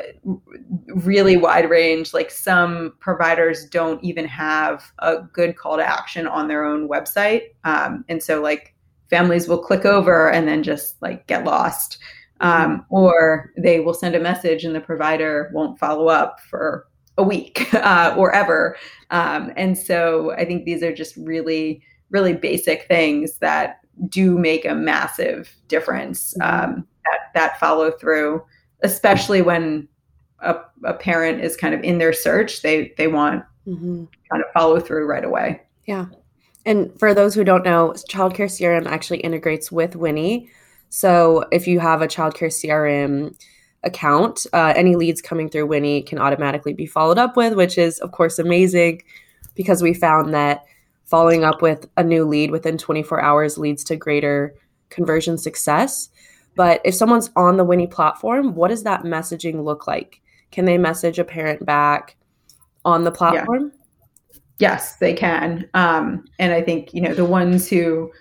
really 0.95 1.35
wide 1.35 1.69
range. 1.69 2.13
Like 2.13 2.31
some 2.31 2.93
providers 2.99 3.65
don't 3.65 4.01
even 4.03 4.25
have 4.25 4.91
a 4.99 5.17
good 5.33 5.57
call 5.57 5.75
to 5.77 5.83
action 5.83 6.25
on 6.25 6.47
their 6.47 6.63
own 6.63 6.87
website, 6.87 7.49
um, 7.65 8.05
and 8.07 8.23
so 8.23 8.41
like 8.41 8.73
families 9.09 9.47
will 9.47 9.61
click 9.61 9.85
over 9.85 10.29
and 10.31 10.47
then 10.47 10.63
just 10.63 11.01
like 11.01 11.27
get 11.27 11.43
lost, 11.43 11.97
um, 12.39 12.85
or 12.89 13.51
they 13.57 13.79
will 13.79 13.93
send 13.93 14.15
a 14.15 14.19
message 14.19 14.63
and 14.63 14.75
the 14.75 14.81
provider 14.81 15.49
won't 15.53 15.79
follow 15.79 16.07
up 16.07 16.39
for 16.41 16.87
a 17.17 17.23
week 17.23 17.73
uh, 17.73 18.13
or 18.17 18.33
ever. 18.33 18.77
Um, 19.11 19.51
and 19.55 19.77
so 19.77 20.31
I 20.33 20.45
think 20.45 20.65
these 20.65 20.83
are 20.83 20.93
just 20.93 21.15
really, 21.17 21.81
really 22.09 22.33
basic 22.33 22.87
things 22.87 23.37
that 23.39 23.79
do 24.09 24.37
make 24.37 24.65
a 24.65 24.75
massive 24.75 25.55
difference. 25.67 26.33
Mm-hmm. 26.39 26.71
Um, 26.71 26.87
that 27.05 27.19
that 27.33 27.59
follow 27.59 27.91
through 27.91 28.43
especially 28.81 29.41
when 29.41 29.87
a, 30.39 30.55
a 30.83 30.93
parent 30.93 31.43
is 31.43 31.57
kind 31.57 31.73
of 31.73 31.83
in 31.83 31.97
their 31.97 32.13
search, 32.13 32.61
they 32.61 32.93
they 32.97 33.07
want 33.07 33.43
mm-hmm. 33.67 34.05
kind 34.29 34.43
of 34.43 34.51
follow 34.53 34.79
through 34.79 35.05
right 35.05 35.23
away. 35.23 35.61
Yeah. 35.85 36.05
And 36.65 36.97
for 36.99 37.13
those 37.13 37.33
who 37.33 37.43
don't 37.43 37.63
know, 37.63 37.93
Childcare 38.09 38.49
CRM 38.49 38.87
actually 38.87 39.19
integrates 39.19 39.71
with 39.71 39.95
Winnie. 39.95 40.51
So 40.89 41.45
if 41.51 41.67
you 41.67 41.79
have 41.79 42.01
a 42.01 42.07
Childcare 42.07 42.51
CRM 42.51 43.35
account, 43.83 44.45
uh, 44.53 44.73
any 44.75 44.95
leads 44.95 45.21
coming 45.21 45.49
through 45.49 45.67
Winnie 45.67 46.01
can 46.01 46.19
automatically 46.19 46.73
be 46.73 46.85
followed 46.85 47.17
up 47.17 47.35
with, 47.35 47.53
which 47.53 47.77
is, 47.77 47.99
of 47.99 48.11
course, 48.11 48.39
amazing 48.39 49.01
because 49.55 49.81
we 49.81 49.93
found 49.93 50.33
that 50.33 50.65
following 51.05 51.43
up 51.43 51.61
with 51.61 51.87
a 51.97 52.03
new 52.03 52.25
lead 52.25 52.51
within 52.51 52.77
24 52.77 53.21
hours 53.21 53.57
leads 53.57 53.83
to 53.85 53.95
greater 53.95 54.53
conversion 54.89 55.37
success. 55.37 56.09
But 56.55 56.81
if 56.83 56.95
someone's 56.95 57.29
on 57.35 57.57
the 57.57 57.63
Winnie 57.63 57.87
platform, 57.87 58.55
what 58.55 58.69
does 58.69 58.83
that 58.83 59.03
messaging 59.03 59.63
look 59.63 59.87
like? 59.87 60.21
Can 60.51 60.65
they 60.65 60.77
message 60.77 61.19
a 61.19 61.23
parent 61.23 61.65
back 61.65 62.15
on 62.83 63.03
the 63.03 63.11
platform? 63.11 63.71
Yeah. 63.73 64.39
Yes, 64.59 64.95
they 64.95 65.13
can. 65.13 65.69
Um, 65.75 66.25
and 66.39 66.51
I 66.51 66.63
think, 66.63 66.93
you 66.93 67.01
know, 67.01 67.13
the 67.13 67.25
ones 67.25 67.69
who 67.69 68.11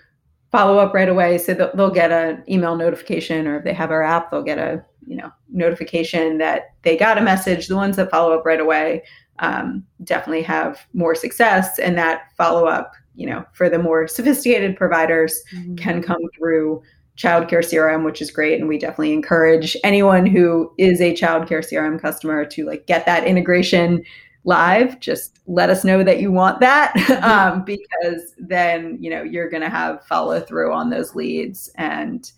follow 0.51 0.77
up 0.77 0.93
right 0.93 1.09
away, 1.09 1.37
so 1.37 1.53
they'll, 1.53 1.75
they'll 1.75 1.91
get 1.91 2.11
an 2.11 2.43
email 2.49 2.75
notification, 2.75 3.47
or 3.47 3.57
if 3.57 3.63
they 3.63 3.73
have 3.73 3.91
our 3.91 4.03
app, 4.03 4.31
they'll 4.31 4.43
get 4.43 4.57
a, 4.57 4.83
you 5.05 5.15
know, 5.15 5.31
notification 5.49 6.37
that 6.37 6.73
they 6.83 6.97
got 6.97 7.17
a 7.17 7.21
message. 7.21 7.67
The 7.67 7.75
ones 7.75 7.95
that 7.97 8.11
follow 8.11 8.37
up 8.37 8.45
right 8.45 8.59
away 8.59 9.03
um, 9.39 9.83
definitely 10.03 10.43
have 10.43 10.79
more 10.93 11.15
success. 11.15 11.79
And 11.79 11.97
that 11.97 12.31
follow 12.37 12.65
up, 12.65 12.93
you 13.15 13.27
know, 13.27 13.45
for 13.53 13.69
the 13.69 13.79
more 13.79 14.07
sophisticated 14.07 14.75
providers 14.75 15.41
mm-hmm. 15.53 15.75
can 15.75 16.01
come 16.01 16.21
through 16.37 16.81
childcare 17.17 17.65
CRM, 17.65 18.05
which 18.05 18.21
is 18.21 18.31
great. 18.31 18.59
And 18.59 18.67
we 18.67 18.77
definitely 18.77 19.13
encourage 19.13 19.75
anyone 19.83 20.25
who 20.25 20.71
is 20.77 21.01
a 21.01 21.13
childcare 21.13 21.65
CRM 21.65 21.99
customer 21.99 22.45
to 22.45 22.65
like 22.65 22.85
get 22.85 23.05
that 23.05 23.25
integration 23.25 24.03
live. 24.43 24.99
Just 24.99 25.39
let 25.47 25.69
us 25.69 25.83
know 25.83 26.03
that 26.03 26.19
you 26.19 26.31
want 26.31 26.59
that 26.59 26.93
mm-hmm. 26.95 27.23
um, 27.23 27.63
because 27.65 28.33
then, 28.37 28.97
you 29.01 29.09
know, 29.09 29.23
you're 29.23 29.49
going 29.49 29.63
to 29.63 29.69
have 29.69 30.05
follow 30.05 30.39
through 30.39 30.73
on 30.73 30.89
those 30.89 31.15
leads. 31.15 31.69
And 31.75 32.31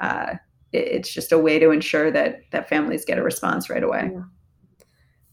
uh, 0.00 0.34
it, 0.72 0.88
it's 0.88 1.12
just 1.12 1.32
a 1.32 1.38
way 1.38 1.58
to 1.58 1.70
ensure 1.70 2.10
that 2.10 2.40
that 2.50 2.68
families 2.68 3.04
get 3.04 3.18
a 3.18 3.22
response 3.22 3.68
right 3.68 3.82
away. 3.82 4.10
Yeah. 4.12 4.22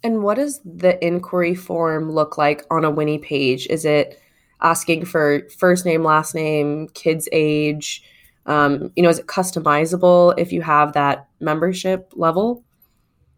And 0.03 0.23
what 0.23 0.35
does 0.35 0.61
the 0.63 1.03
inquiry 1.05 1.55
form 1.55 2.11
look 2.11 2.37
like 2.37 2.65
on 2.69 2.85
a 2.85 2.91
Winnie 2.91 3.17
page? 3.17 3.67
Is 3.67 3.83
it 3.83 4.21
asking 4.61 5.05
for 5.05 5.47
first 5.57 5.85
name, 5.85 6.03
last 6.03 6.35
name, 6.35 6.87
kid's 6.89 7.27
age? 7.31 8.03
um, 8.47 8.91
you 8.95 9.03
know 9.03 9.09
is 9.09 9.19
it 9.19 9.27
customizable 9.27 10.33
if 10.37 10.51
you 10.51 10.61
have 10.61 10.93
that 10.93 11.27
membership 11.39 12.11
level 12.15 12.63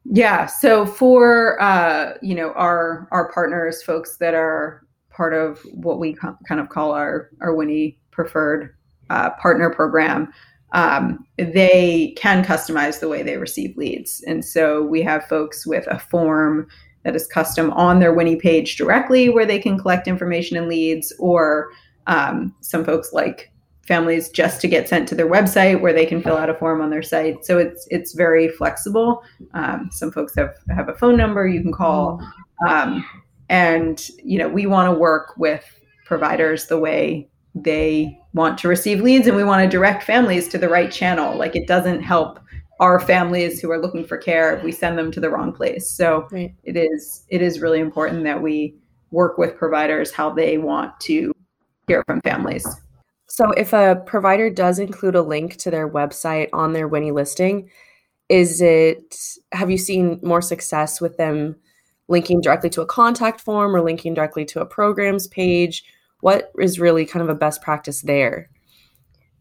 yeah 0.05 0.45
so 0.45 0.85
for 0.85 1.61
uh, 1.61 2.13
you 2.21 2.35
know 2.35 2.51
our 2.53 3.07
our 3.11 3.31
partners 3.31 3.83
folks 3.83 4.17
that 4.17 4.33
are 4.33 4.85
part 5.09 5.33
of 5.33 5.59
what 5.73 5.99
we 5.99 6.15
kind 6.47 6.59
of 6.59 6.69
call 6.69 6.91
our 6.91 7.29
our 7.41 7.53
winnie 7.53 7.97
preferred 8.11 8.75
uh, 9.09 9.29
partner 9.31 9.69
program 9.69 10.31
um, 10.73 11.25
they 11.37 12.13
can 12.15 12.43
customize 12.43 12.99
the 12.99 13.09
way 13.09 13.23
they 13.23 13.37
receive 13.37 13.75
leads. 13.75 14.23
And 14.27 14.45
so 14.45 14.83
we 14.83 15.01
have 15.01 15.25
folks 15.25 15.65
with 15.65 15.87
a 15.87 15.99
form 15.99 16.67
that 17.03 17.15
is 17.15 17.27
custom 17.27 17.71
on 17.71 17.99
their 17.99 18.13
winnie 18.13 18.35
page 18.35 18.75
directly 18.75 19.29
where 19.29 19.45
they 19.45 19.59
can 19.59 19.79
collect 19.79 20.07
information 20.07 20.57
and 20.57 20.67
leads 20.67 21.13
or 21.17 21.69
um, 22.07 22.55
some 22.61 22.83
folks 22.83 23.13
like 23.13 23.51
families 23.89 24.29
just 24.29 24.61
to 24.61 24.67
get 24.67 24.87
sent 24.87 25.09
to 25.09 25.15
their 25.15 25.29
website 25.29 25.81
where 25.81 25.91
they 25.91 26.05
can 26.05 26.21
fill 26.21 26.37
out 26.37 26.49
a 26.49 26.53
form 26.53 26.79
on 26.79 26.91
their 26.91 27.01
site. 27.01 27.43
So 27.43 27.57
it's 27.57 27.87
it's 27.89 28.13
very 28.13 28.47
flexible. 28.47 29.23
Um, 29.53 29.89
some 29.91 30.11
folks 30.11 30.35
have 30.35 30.55
have 30.69 30.87
a 30.87 30.93
phone 30.93 31.17
number 31.17 31.47
you 31.47 31.61
can 31.61 31.73
call, 31.73 32.21
um, 32.69 33.03
and 33.49 34.07
you 34.23 34.37
know 34.37 34.47
we 34.47 34.67
want 34.67 34.93
to 34.93 34.97
work 34.97 35.33
with 35.37 35.65
providers 36.05 36.67
the 36.67 36.79
way 36.79 37.27
they 37.55 38.17
want 38.33 38.59
to 38.59 38.67
receive 38.67 39.01
leads, 39.01 39.27
and 39.27 39.35
we 39.35 39.43
want 39.43 39.63
to 39.63 39.77
direct 39.77 40.03
families 40.03 40.47
to 40.49 40.59
the 40.59 40.69
right 40.69 40.91
channel. 40.91 41.35
Like 41.35 41.55
it 41.55 41.67
doesn't 41.67 42.01
help 42.01 42.39
our 42.79 42.99
families 42.99 43.59
who 43.59 43.71
are 43.71 43.81
looking 43.81 44.05
for 44.05 44.17
care 44.17 44.55
if 44.55 44.63
we 44.63 44.71
send 44.71 44.97
them 44.97 45.11
to 45.11 45.19
the 45.19 45.31
wrong 45.31 45.51
place. 45.51 45.89
So 45.89 46.27
right. 46.31 46.53
it 46.63 46.77
is 46.77 47.25
it 47.29 47.41
is 47.41 47.59
really 47.59 47.79
important 47.79 48.23
that 48.23 48.41
we 48.41 48.75
work 49.11 49.39
with 49.39 49.57
providers 49.57 50.11
how 50.11 50.29
they 50.29 50.59
want 50.59 50.97
to 51.01 51.33
hear 51.87 52.03
from 52.05 52.21
families. 52.21 52.63
So 53.29 53.51
if 53.51 53.73
a 53.73 54.01
provider 54.05 54.49
does 54.49 54.79
include 54.79 55.15
a 55.15 55.21
link 55.21 55.55
to 55.57 55.71
their 55.71 55.89
website 55.89 56.49
on 56.51 56.73
their 56.73 56.87
Winnie 56.87 57.11
listing, 57.11 57.69
is 58.27 58.61
it 58.61 59.15
have 59.51 59.71
you 59.71 59.77
seen 59.77 60.19
more 60.23 60.41
success 60.41 60.99
with 60.99 61.17
them 61.17 61.55
linking 62.07 62.41
directly 62.41 62.69
to 62.71 62.81
a 62.81 62.87
contact 62.87 63.39
form 63.39 63.75
or 63.75 63.81
linking 63.81 64.13
directly 64.13 64.45
to 64.45 64.61
a 64.61 64.65
programs 64.65 65.27
page? 65.27 65.83
What 66.21 66.51
is 66.59 66.79
really 66.79 67.05
kind 67.05 67.23
of 67.23 67.29
a 67.29 67.35
best 67.35 67.61
practice 67.61 68.01
there? 68.01 68.49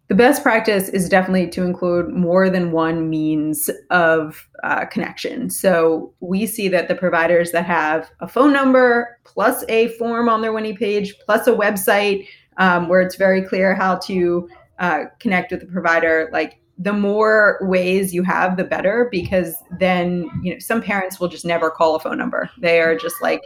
The 0.08 0.14
best 0.14 0.42
practice 0.42 0.88
is 0.88 1.08
definitely 1.08 1.48
to 1.50 1.64
include 1.64 2.08
more 2.08 2.48
than 2.48 2.72
one 2.72 3.10
means 3.10 3.68
of 3.90 4.48
uh, 4.64 4.86
connection. 4.86 5.50
So 5.50 6.14
we 6.20 6.46
see 6.46 6.68
that 6.68 6.88
the 6.88 6.94
providers 6.94 7.52
that 7.52 7.66
have 7.66 8.10
a 8.20 8.28
phone 8.28 8.52
number 8.52 9.18
plus 9.24 9.64
a 9.68 9.88
form 9.98 10.30
on 10.30 10.40
their 10.40 10.52
Winnie 10.52 10.76
page 10.76 11.14
plus 11.26 11.46
a 11.46 11.52
website 11.52 12.26
um, 12.58 12.88
where 12.88 13.00
it's 13.00 13.16
very 13.16 13.42
clear 13.42 13.74
how 13.74 13.96
to 13.96 14.48
uh, 14.78 15.04
connect 15.18 15.50
with 15.50 15.60
the 15.60 15.66
provider. 15.66 16.28
Like 16.32 16.60
the 16.78 16.92
more 16.92 17.58
ways 17.62 18.14
you 18.14 18.22
have 18.22 18.56
the 18.56 18.64
better 18.64 19.08
because 19.10 19.56
then 19.78 20.30
you 20.42 20.52
know 20.52 20.58
some 20.58 20.80
parents 20.80 21.18
will 21.18 21.28
just 21.28 21.44
never 21.44 21.70
call 21.70 21.96
a 21.96 22.00
phone 22.00 22.18
number. 22.18 22.50
They 22.60 22.80
are 22.80 22.96
just 22.96 23.16
like 23.22 23.42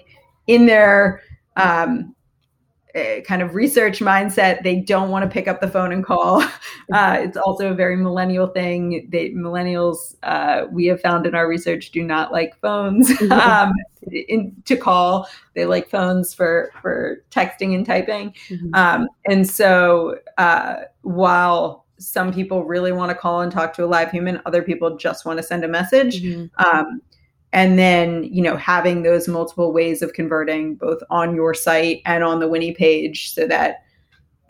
in 0.47 0.67
their 0.67 1.23
um, 1.57 2.15
kind 3.27 3.43
of 3.43 3.55
research 3.55 4.01
mindset. 4.01 4.63
They 4.63 4.81
don't 4.81 5.11
want 5.11 5.25
to 5.25 5.31
pick 5.31 5.49
up 5.49 5.61
the 5.61 5.69
phone 5.69 5.93
and 5.93 6.05
call. 6.05 6.45
Uh, 6.93 7.17
it's 7.21 7.37
also 7.39 7.71
a 7.71 7.75
very 7.75 7.97
millennial 7.97 8.49
thing. 8.49 9.09
They 9.11 9.31
millennials 9.31 10.17
uh, 10.25 10.67
we 10.71 10.87
have 10.87 11.01
found 11.01 11.27
in 11.27 11.35
our 11.35 11.49
research 11.49 11.91
do 11.91 12.03
not 12.03 12.33
like 12.33 12.59
phones. 12.61 13.11
Um, 13.31 13.73
in, 14.11 14.55
to 14.65 14.77
call 14.77 15.29
they 15.55 15.65
like 15.65 15.89
phones 15.89 16.35
for 16.35 16.71
for 16.83 17.25
texting 17.31 17.75
and 17.75 17.87
typing. 17.87 18.35
Mm-hmm. 18.49 18.75
um, 18.75 19.09
and 19.27 19.49
so 19.49 20.19
uh, 20.39 20.77
while 21.03 21.87
some 21.99 22.33
people 22.33 22.65
really 22.65 22.93
want 22.93 23.11
to 23.11 23.15
call 23.15 23.41
and 23.41 23.53
talk 23.53 23.73
to 23.75 23.85
a 23.85 23.87
live 23.87 24.11
human 24.11 24.41
other 24.45 24.63
people 24.63 24.97
just 24.97 25.25
want 25.25 25.39
to 25.39 25.43
send 25.43 25.65
a 25.65 25.69
message. 25.69 26.23
Mm-hmm. 26.23 26.65
um, 26.67 27.01
and 27.53 27.79
then 27.79 28.25
you 28.25 28.43
know 28.43 28.57
having 28.57 29.03
those 29.03 29.29
multiple 29.29 29.73
ways 29.73 30.03
of 30.03 30.13
converting 30.13 30.75
both 30.75 31.03
on 31.11 31.35
your 31.35 31.55
site 31.55 32.03
and 32.07 32.25
on 32.25 32.41
the 32.41 32.49
winnie 32.49 32.73
page 32.73 33.33
so 33.33 33.47
that 33.47 33.85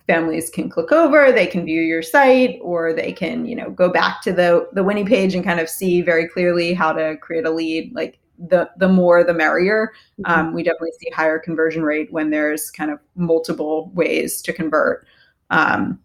families 0.06 0.50
can 0.50 0.68
click 0.68 0.92
over 0.92 1.30
they 1.30 1.46
can 1.46 1.64
view 1.64 1.80
your 1.80 2.02
site 2.02 2.58
or 2.60 2.92
they 2.92 3.12
can 3.12 3.46
you 3.46 3.54
know 3.54 3.70
go 3.70 3.88
back 3.88 4.20
to 4.22 4.32
the 4.32 4.68
the 4.72 4.84
winnie 4.84 5.04
page 5.04 5.34
and 5.34 5.44
kind 5.44 5.60
of 5.60 5.68
see 5.68 6.00
very 6.00 6.28
clearly 6.28 6.74
how 6.74 6.92
to 6.92 7.16
create 7.18 7.46
a 7.46 7.50
lead 7.50 7.92
like 7.94 8.18
the 8.48 8.68
the 8.78 8.88
more 8.88 9.22
the 9.22 9.34
merrier 9.34 9.92
mm-hmm. 10.20 10.40
um, 10.40 10.54
we 10.54 10.62
definitely 10.62 10.92
see 11.00 11.10
higher 11.10 11.38
conversion 11.38 11.82
rate 11.82 12.12
when 12.12 12.30
there's 12.30 12.70
kind 12.70 12.90
of 12.90 12.98
multiple 13.14 13.90
ways 13.94 14.42
to 14.42 14.52
convert 14.52 15.06
um, 15.50 16.00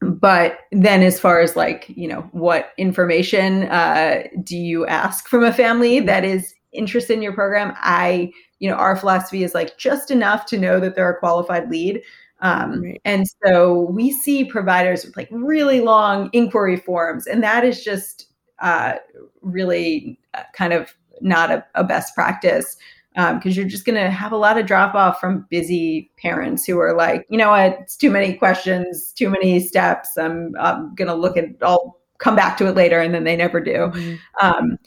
but 0.00 0.60
then 0.72 1.02
as 1.02 1.18
far 1.18 1.40
as 1.40 1.56
like 1.56 1.86
you 1.88 2.06
know 2.06 2.22
what 2.32 2.72
information 2.76 3.64
uh, 3.64 4.22
do 4.42 4.56
you 4.56 4.86
ask 4.86 5.28
from 5.28 5.44
a 5.44 5.52
family 5.52 6.00
that 6.00 6.24
is 6.24 6.54
interested 6.76 7.14
in 7.14 7.22
your 7.22 7.32
program, 7.32 7.72
I, 7.76 8.32
you 8.58 8.68
know, 8.68 8.76
our 8.76 8.96
philosophy 8.96 9.42
is 9.42 9.54
like 9.54 9.76
just 9.78 10.10
enough 10.10 10.46
to 10.46 10.58
know 10.58 10.78
that 10.80 10.94
they're 10.94 11.10
a 11.10 11.18
qualified 11.18 11.70
lead. 11.70 12.02
Um, 12.40 12.82
right. 12.82 13.00
And 13.04 13.26
so 13.44 13.82
we 13.90 14.12
see 14.12 14.44
providers 14.44 15.04
with 15.04 15.16
like 15.16 15.28
really 15.30 15.80
long 15.80 16.28
inquiry 16.32 16.76
forms, 16.76 17.26
and 17.26 17.42
that 17.42 17.64
is 17.64 17.82
just 17.82 18.28
uh, 18.60 18.94
really 19.40 20.18
uh, 20.34 20.42
kind 20.52 20.72
of 20.72 20.94
not 21.22 21.50
a, 21.50 21.64
a 21.74 21.82
best 21.82 22.14
practice 22.14 22.76
because 23.16 23.40
um, 23.46 23.52
you're 23.52 23.64
just 23.64 23.86
going 23.86 23.96
to 23.96 24.10
have 24.10 24.32
a 24.32 24.36
lot 24.36 24.58
of 24.58 24.66
drop 24.66 24.94
off 24.94 25.18
from 25.18 25.46
busy 25.48 26.10
parents 26.18 26.66
who 26.66 26.78
are 26.78 26.94
like, 26.94 27.24
you 27.30 27.38
know 27.38 27.48
what, 27.48 27.78
it's 27.80 27.96
too 27.96 28.10
many 28.10 28.34
questions, 28.34 29.10
too 29.12 29.30
many 29.30 29.58
steps. 29.58 30.18
I'm, 30.18 30.54
I'm 30.60 30.94
going 30.94 31.08
to 31.08 31.14
look 31.14 31.38
at, 31.38 31.46
I'll 31.62 31.98
come 32.18 32.36
back 32.36 32.58
to 32.58 32.66
it 32.66 32.76
later, 32.76 33.00
and 33.00 33.14
then 33.14 33.24
they 33.24 33.34
never 33.34 33.58
do. 33.58 33.90
Mm-hmm. 33.90 34.46
Um, 34.46 34.78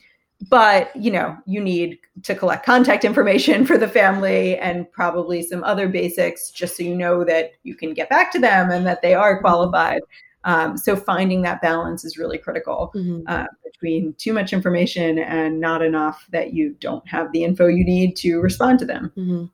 but 0.47 0.95
you 0.95 1.09
know, 1.11 1.35
you 1.47 1.59
need 1.59 1.97
to 2.23 2.35
collect 2.35 2.65
contact 2.65 3.03
information 3.03 3.65
for 3.65 3.79
the 3.79 3.87
family 3.87 4.57
and 4.59 4.89
probably 4.91 5.41
some 5.41 5.63
other 5.63 5.89
basics, 5.89 6.51
just 6.51 6.77
so 6.77 6.83
you 6.83 6.95
know 6.95 7.23
that 7.23 7.53
you 7.63 7.73
can 7.73 7.95
get 7.95 8.09
back 8.09 8.31
to 8.33 8.39
them 8.39 8.69
and 8.69 8.85
that 8.85 9.01
they 9.01 9.15
are 9.15 9.35
mm-hmm. 9.35 9.41
qualified. 9.41 10.01
Um, 10.43 10.77
so 10.77 10.95
finding 10.95 11.41
that 11.41 11.61
balance 11.61 12.05
is 12.05 12.17
really 12.17 12.37
critical 12.37 12.91
mm-hmm. 12.95 13.21
uh, 13.27 13.45
between 13.63 14.13
too 14.17 14.33
much 14.33 14.53
information 14.53 15.19
and 15.19 15.59
not 15.59 15.81
enough 15.81 16.25
that 16.31 16.53
you 16.53 16.75
don't 16.79 17.05
have 17.07 17.31
the 17.31 17.43
info 17.43 17.67
you 17.67 17.83
need 17.83 18.15
to 18.17 18.39
respond 18.39 18.79
to 18.79 18.85
them. 18.85 19.11
Mm-hmm. 19.17 19.45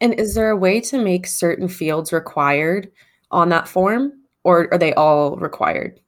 And 0.00 0.14
is 0.14 0.34
there 0.34 0.50
a 0.50 0.56
way 0.56 0.80
to 0.80 1.02
make 1.02 1.26
certain 1.26 1.68
fields 1.68 2.12
required 2.12 2.90
on 3.30 3.50
that 3.50 3.68
form, 3.68 4.12
or 4.44 4.68
are 4.72 4.78
they 4.78 4.94
all 4.94 5.36
required? 5.36 6.00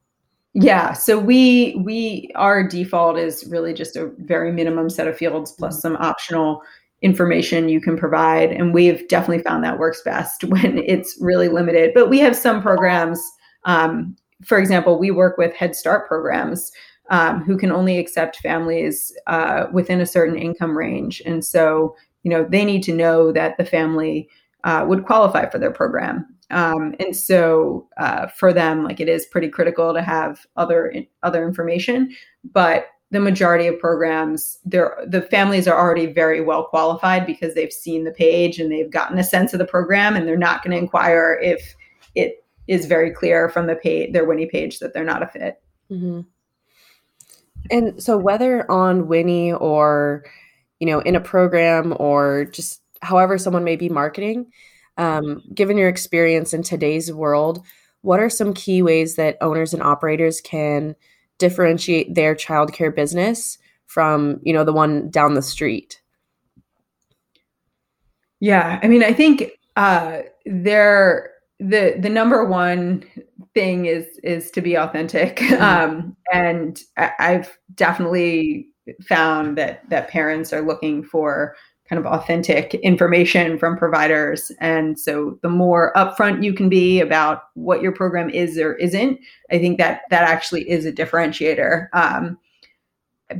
Yeah, 0.54 0.92
so 0.92 1.18
we 1.18 1.76
we 1.84 2.30
our 2.34 2.66
default 2.66 3.18
is 3.18 3.46
really 3.48 3.74
just 3.74 3.96
a 3.96 4.10
very 4.18 4.52
minimum 4.52 4.88
set 4.90 5.08
of 5.08 5.16
fields 5.16 5.52
plus 5.52 5.80
some 5.80 5.96
optional 5.96 6.62
information 7.02 7.68
you 7.68 7.80
can 7.80 7.96
provide 7.96 8.52
and 8.52 8.72
we've 8.72 9.06
definitely 9.08 9.42
found 9.42 9.64
that 9.64 9.78
works 9.78 10.00
best 10.04 10.44
when 10.48 10.78
it's 10.78 11.18
really 11.20 11.48
limited 11.48 11.90
but 11.94 12.08
we 12.08 12.20
have 12.20 12.36
some 12.36 12.62
programs 12.62 13.20
um, 13.64 14.16
for 14.44 14.58
example, 14.58 14.98
we 14.98 15.10
work 15.10 15.38
with 15.38 15.54
Head 15.54 15.76
Start 15.76 16.08
programs 16.08 16.72
um, 17.10 17.42
who 17.42 17.56
can 17.56 17.70
only 17.70 17.98
accept 17.98 18.38
families 18.38 19.14
uh, 19.26 19.66
within 19.72 20.00
a 20.00 20.06
certain 20.06 20.36
income 20.36 20.76
range. 20.76 21.22
And 21.24 21.44
so, 21.44 21.96
you 22.22 22.30
know, 22.30 22.44
they 22.48 22.64
need 22.64 22.82
to 22.84 22.94
know 22.94 23.32
that 23.32 23.56
the 23.56 23.64
family 23.64 24.28
uh, 24.64 24.84
would 24.88 25.04
qualify 25.04 25.48
for 25.48 25.58
their 25.58 25.72
program. 25.72 26.26
Um, 26.50 26.94
and 27.00 27.16
so, 27.16 27.88
uh, 27.96 28.28
for 28.28 28.52
them, 28.52 28.84
like 28.84 29.00
it 29.00 29.08
is 29.08 29.26
pretty 29.26 29.48
critical 29.48 29.94
to 29.94 30.02
have 30.02 30.46
other 30.56 30.94
other 31.22 31.46
information. 31.46 32.14
But 32.52 32.86
the 33.10 33.20
majority 33.20 33.66
of 33.66 33.78
programs, 33.78 34.58
the 34.64 35.26
families 35.30 35.68
are 35.68 35.78
already 35.78 36.06
very 36.06 36.40
well 36.40 36.64
qualified 36.64 37.26
because 37.26 37.54
they've 37.54 37.72
seen 37.72 38.04
the 38.04 38.10
page 38.10 38.58
and 38.58 38.72
they've 38.72 38.90
gotten 38.90 39.18
a 39.18 39.24
sense 39.24 39.52
of 39.52 39.58
the 39.58 39.66
program, 39.66 40.14
and 40.14 40.26
they're 40.26 40.36
not 40.36 40.62
going 40.62 40.72
to 40.72 40.82
inquire 40.82 41.38
if 41.42 41.74
it 42.14 42.44
is 42.68 42.86
very 42.86 43.10
clear 43.10 43.48
from 43.48 43.66
the 43.66 43.74
page, 43.74 44.12
their 44.12 44.24
Winnie 44.24 44.46
page, 44.46 44.78
that 44.78 44.94
they're 44.94 45.04
not 45.04 45.22
a 45.22 45.26
fit. 45.26 45.62
Mm-hmm. 45.90 46.20
And 47.70 48.02
so, 48.02 48.16
whether 48.16 48.70
on 48.70 49.08
Winnie 49.08 49.52
or 49.52 50.24
you 50.80 50.86
know 50.86 51.00
in 51.00 51.16
a 51.16 51.20
program 51.20 51.94
or 51.98 52.46
just 52.46 52.80
however 53.02 53.38
someone 53.38 53.64
may 53.64 53.76
be 53.76 53.88
marketing, 53.88 54.50
um, 54.96 55.42
given 55.54 55.76
your 55.76 55.88
experience 55.88 56.52
in 56.52 56.62
today's 56.62 57.12
world, 57.12 57.64
what 58.02 58.20
are 58.20 58.30
some 58.30 58.54
key 58.54 58.82
ways 58.82 59.16
that 59.16 59.36
owners 59.40 59.72
and 59.72 59.82
operators 59.82 60.40
can 60.40 60.94
differentiate 61.38 62.14
their 62.14 62.34
childcare 62.34 62.94
business 62.94 63.58
from 63.86 64.40
you 64.42 64.52
know 64.52 64.64
the 64.64 64.72
one 64.72 65.10
down 65.10 65.34
the 65.34 65.42
street? 65.42 66.00
Yeah, 68.40 68.80
I 68.82 68.88
mean, 68.88 69.04
I 69.04 69.12
think 69.12 69.52
uh, 69.76 70.22
there 70.46 71.31
the 71.62 71.96
the 71.98 72.08
number 72.08 72.44
one 72.44 73.04
thing 73.54 73.86
is 73.86 74.06
is 74.22 74.50
to 74.50 74.60
be 74.60 74.76
authentic 74.76 75.36
mm-hmm. 75.36 75.62
um, 75.62 76.16
and 76.32 76.82
I, 76.96 77.12
i've 77.18 77.58
definitely 77.74 78.68
found 79.02 79.56
that 79.58 79.88
that 79.88 80.08
parents 80.08 80.52
are 80.52 80.62
looking 80.62 81.04
for 81.04 81.54
kind 81.88 82.04
of 82.04 82.06
authentic 82.06 82.74
information 82.74 83.58
from 83.58 83.76
providers 83.76 84.50
and 84.60 84.98
so 84.98 85.38
the 85.42 85.48
more 85.48 85.92
upfront 85.94 86.42
you 86.42 86.52
can 86.52 86.68
be 86.68 87.00
about 87.00 87.44
what 87.54 87.82
your 87.82 87.92
program 87.92 88.28
is 88.30 88.58
or 88.58 88.74
isn't 88.74 89.20
i 89.50 89.58
think 89.58 89.78
that 89.78 90.02
that 90.10 90.28
actually 90.28 90.68
is 90.68 90.84
a 90.84 90.92
differentiator 90.92 91.86
um, 91.92 92.36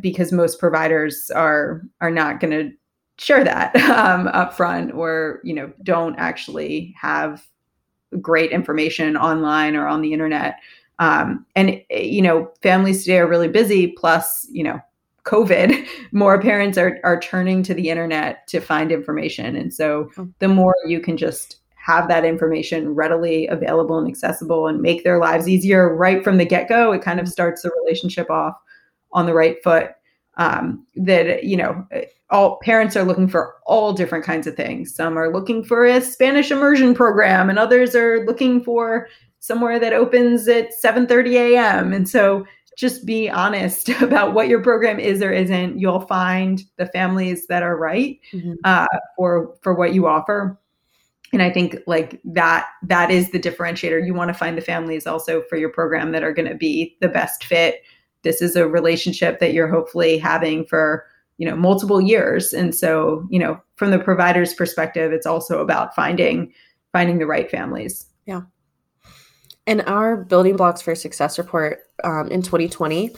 because 0.01 0.31
most 0.31 0.61
providers 0.61 1.31
are 1.35 1.83
are 2.01 2.11
not 2.11 2.39
going 2.39 2.53
to 2.53 2.71
share 3.19 3.43
that 3.43 3.75
um, 3.91 4.29
upfront 4.29 4.95
or 4.95 5.41
you 5.43 5.55
know 5.55 5.73
don't 5.83 6.15
actually 6.19 6.95
have 7.01 7.45
great 8.21 8.51
information 8.51 9.17
online 9.17 9.77
or 9.77 9.87
on 9.87 10.03
the 10.03 10.13
internet. 10.13 10.57
Um, 10.99 11.45
and 11.57 11.81
you 11.91 12.23
know, 12.23 12.51
families 12.63 13.05
today 13.05 13.19
are 13.19 13.27
really 13.27 13.49
busy. 13.49 13.89
Plus, 13.89 14.47
you 14.51 14.63
know, 14.63 14.81
COVID, 15.25 15.87
more 16.13 16.41
parents 16.41 16.79
are 16.79 17.01
are 17.05 17.21
turning 17.21 17.63
to 17.65 17.75
the 17.75 17.89
internet 17.89 18.47
to 18.49 18.61
find 18.61 18.93
information, 18.93 19.57
and 19.57 19.73
so 19.73 20.11
oh. 20.19 20.29
the 20.39 20.49
more 20.49 20.75
you 20.87 21.01
can 21.01 21.17
just 21.17 21.59
have 21.75 22.07
that 22.07 22.25
information 22.25 22.95
readily 22.95 23.49
available 23.49 23.99
and 23.99 24.07
accessible 24.07 24.69
and 24.69 24.81
make 24.81 25.03
their 25.03 25.19
lives 25.19 25.49
easier 25.49 25.95
right 25.97 26.23
from 26.23 26.37
the 26.37 26.45
get 26.45 26.69
go, 26.69 26.93
it 26.93 27.03
kind 27.03 27.19
of 27.19 27.29
starts 27.29 27.63
the 27.63 27.71
relationship 27.83 28.31
off 28.31 28.55
on 29.13 29.27
the 29.27 29.35
right 29.35 29.57
foot. 29.65 29.91
Um, 30.39 30.87
that 30.97 31.45
you 31.45 31.57
know 31.57 31.87
all 32.31 32.59
parents 32.63 32.97
are 32.97 33.05
looking 33.05 33.29
for 33.29 33.57
all 33.67 33.93
different 33.93 34.25
kinds 34.25 34.47
of 34.47 34.57
things. 34.57 34.95
Some 34.95 35.19
are 35.19 35.31
looking 35.33 35.63
for 35.63 35.85
a 35.85 36.01
Spanish 36.01 36.51
immersion 36.51 36.95
program, 36.95 37.51
and 37.51 37.59
others 37.59 37.95
are 37.95 38.25
looking 38.25 38.65
for 38.65 39.09
somewhere 39.41 39.79
that 39.79 39.93
opens 39.93 40.49
at 40.49 40.71
7:30 40.83 41.33
a.m. 41.35 41.93
And 41.93 42.09
so 42.09 42.47
just 42.77 43.05
be 43.05 43.29
honest 43.29 43.89
about 44.01 44.35
what 44.35 44.49
your 44.49 44.63
program 44.63 44.99
is 44.99 45.23
or 45.23 45.33
isn't. 45.33 45.79
You'll 45.79 46.01
find 46.01 46.63
the 46.77 46.87
families 46.87 47.47
that 47.49 47.63
are 47.63 47.77
right 47.77 48.19
mm-hmm. 48.33 48.55
uh, 48.65 48.87
for 49.17 49.55
for 49.61 49.75
what 49.75 49.95
you 49.95 50.07
offer. 50.07 50.59
And 51.33 51.43
I 51.43 51.51
think 51.51 51.79
like 51.87 52.21
that 52.25 52.67
that 52.83 53.11
is 53.11 53.31
the 53.31 53.41
differentiator. 53.41 54.05
You 54.05 54.15
want 54.15 54.29
to 54.29 54.35
find 54.35 54.57
the 54.57 54.63
families 54.63 55.07
also 55.07 55.43
for 55.49 55.57
your 55.57 55.71
program 55.71 56.13
that 56.13 56.23
are 56.23 56.33
going 56.33 56.49
to 56.49 56.55
be 56.55 56.97
the 57.01 57.09
best 57.09 57.45
fit. 57.45 57.83
This 58.23 58.43
is 58.43 58.57
a 58.57 58.69
relationship 58.69 59.41
that 59.41 59.53
you're 59.53 59.69
hopefully 59.69 60.19
having 60.19 60.65
for 60.67 61.07
you 61.39 61.49
know 61.49 61.57
multiple 61.57 62.01
years. 62.01 62.53
And 62.53 62.75
so 62.75 63.27
you 63.31 63.39
know 63.39 63.61
from 63.77 63.91
the 63.91 63.99
provider's 63.99 64.55
perspective 64.55 65.13
it's 65.13 65.27
also 65.27 65.61
about 65.61 65.95
finding 65.95 66.53
finding 66.93 67.19
the 67.19 67.27
right 67.27 67.51
families. 67.51 68.07
Yeah. 68.27 68.43
And 69.67 69.83
our 69.83 70.17
building 70.17 70.57
blocks 70.57 70.83
for 70.83 70.95
success 70.95 71.39
report 71.39 71.81
um, 72.05 72.29
in 72.29 72.43
2020 72.43 73.11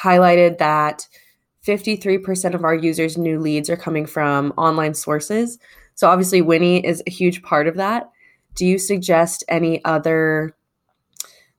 highlighted 0.00 0.58
that 0.58 1.06
53% 1.66 2.54
of 2.54 2.64
our 2.64 2.74
users 2.74 3.18
new 3.18 3.38
leads 3.38 3.68
are 3.68 3.76
coming 3.76 4.06
from 4.06 4.52
online 4.56 4.94
sources. 4.94 5.58
So 5.94 6.08
obviously 6.08 6.40
winnie 6.40 6.84
is 6.86 7.02
a 7.06 7.10
huge 7.10 7.42
part 7.42 7.66
of 7.66 7.76
that. 7.76 8.10
Do 8.54 8.66
you 8.66 8.78
suggest 8.78 9.44
any 9.48 9.84
other 9.84 10.54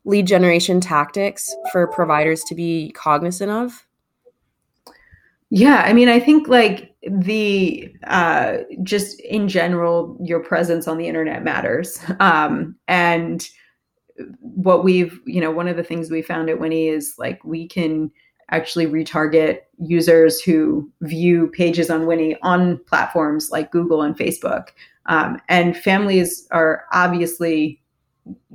lead 0.06 0.26
generation 0.26 0.80
tactics 0.80 1.54
for 1.72 1.88
providers 1.88 2.44
to 2.44 2.56
be 2.56 2.92
cognizant 2.92 3.52
of 3.52 3.86
yeah, 5.52 5.82
I 5.84 5.94
mean, 5.94 6.10
I 6.10 6.20
think 6.20 6.48
like 6.48 6.96
the 7.02 7.92
uh, 8.04 8.58
just 8.84 9.20
in 9.22 9.48
general, 9.48 10.16
your 10.22 10.42
presence 10.42 10.88
on 10.88 10.98
the 10.98 11.08
internet 11.08 11.44
matters. 11.44 12.00
Um, 12.20 12.76
and 12.88 13.50
what 14.42 14.84
we've, 14.84 15.20
you 15.26 15.40
know, 15.40 15.50
one 15.50 15.68
of 15.70 15.78
the 15.78 15.84
things 15.84 16.12
we 16.12 16.22
found 16.22 16.50
at 16.50 16.60
Winnie 16.60 16.90
is 16.90 17.16
like 17.18 17.44
we 17.46 17.68
can 17.68 18.12
actually 18.52 18.86
retarget 18.86 19.60
users 19.80 20.42
who 20.42 20.92
view 21.02 21.48
pages 21.48 21.90
on 21.90 22.06
Winnie 22.06 22.36
on 22.42 22.78
platforms 22.86 23.50
like 23.52 23.72
Google 23.72 24.02
and 24.02 24.18
Facebook. 24.18 24.70
Um, 25.06 25.42
and 25.48 25.78
families 25.78 26.48
are 26.52 26.84
obviously 26.92 27.79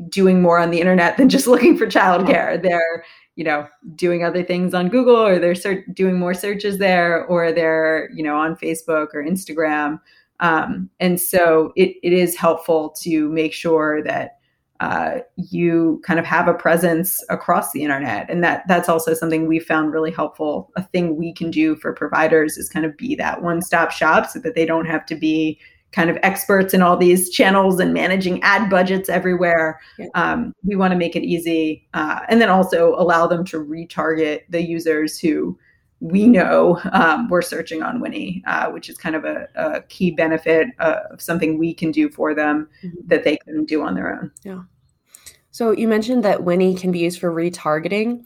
doing 0.09 0.43
more 0.43 0.59
on 0.59 0.71
the 0.71 0.81
internet 0.81 1.17
than 1.17 1.29
just 1.29 1.47
looking 1.49 1.77
for 1.77 1.87
childcare. 1.87 2.61
They're 2.63 3.05
you 3.37 3.45
know 3.45 3.67
doing 3.97 4.25
other 4.25 4.45
things 4.45 4.75
on 4.75 4.89
google 4.89 5.17
or 5.17 5.41
they're 5.41 5.57
ser- 5.57 5.85
doing 5.93 6.17
more 6.17 6.35
searches 6.35 6.79
there 6.79 7.25
or 7.27 7.51
they're 7.51 8.09
you 8.15 8.23
know 8.23 8.37
on 8.37 8.55
facebook 8.57 9.09
or 9.13 9.25
instagram. 9.25 10.01
Um, 10.41 10.91
and 11.01 11.21
so 11.21 11.73
it, 11.77 11.97
it 12.03 12.13
is 12.13 12.37
helpful 12.37 12.91
to 13.03 13.29
make 13.31 13.53
sure 13.53 14.03
that 14.03 14.39
uh, 14.81 15.21
you 15.37 16.03
kind 16.05 16.19
of 16.19 16.27
have 16.27 16.49
a 16.49 16.55
presence 16.55 17.25
across 17.31 17.73
the 17.73 17.83
internet. 17.83 18.29
And 18.29 18.43
that 18.43 18.65
that's 18.67 18.89
also 18.89 19.15
something 19.15 19.47
we 19.47 19.61
found 19.61 19.93
really 19.93 20.11
helpful. 20.11 20.71
A 20.77 20.83
thing 20.83 21.17
we 21.17 21.33
can 21.33 21.51
do 21.51 21.77
for 21.77 21.93
providers 21.93 22.59
is 22.59 22.69
kind 22.69 22.85
of 22.85 22.97
be 22.97 23.15
that 23.15 23.41
one-stop 23.41 23.93
shop 23.93 24.29
so 24.29 24.41
that 24.41 24.55
they 24.55 24.67
don't 24.67 24.87
have 24.87 25.07
to 25.07 25.15
be 25.15 25.59
kind 25.95 26.11
of 26.11 26.19
experts 26.23 26.75
in 26.75 26.83
all 26.83 26.97
these 26.97 27.31
channels 27.31 27.79
and 27.79 27.95
managing 27.95 28.43
ad 28.43 28.69
budgets 28.69 29.09
everywhere. 29.09 29.81
Yeah. 29.97 30.07
Um, 30.15 30.53
we 30.65 30.75
want 30.75 30.93
to 30.93 30.99
make 30.99 31.15
it 31.15 31.23
easy 31.23 31.87
uh, 31.95 32.21
and 32.29 32.41
then 32.41 32.49
also 32.49 32.95
allow 32.97 33.27
them 33.29 33.45
to 33.47 33.65
retarget 33.65 34.41
the 34.49 34.61
users 34.61 35.19
who 35.19 35.57
we 36.01 36.27
know 36.27 36.81
um, 36.93 37.29
we're 37.29 37.43
searching 37.43 37.83
on 37.83 38.01
Winnie, 38.01 38.43
uh, 38.47 38.71
which 38.71 38.91
is 38.91 38.99
kind 38.99 39.15
of 39.15 39.25
a, 39.25 39.49
a 39.55 39.83
key 39.83 40.11
benefit 40.11 40.67
of 40.81 41.23
something 41.23 41.59
we 41.59 41.73
can 41.73 41.93
do 41.93 42.11
for 42.11 42.35
them 42.35 42.69
mm-hmm. 42.83 42.97
that 43.07 43.23
they 43.23 43.39
couldn't 43.39 43.67
do 43.67 43.83
on 43.83 43.95
their 43.95 44.13
own. 44.13 44.33
Yeah. 44.43 44.63
So 45.53 45.71
you 45.71 45.87
mentioned 45.87 46.25
that 46.25 46.43
Winnie 46.43 46.75
can 46.75 46.91
be 46.91 46.99
used 46.99 47.21
for 47.21 47.31
retargeting. 47.31 48.25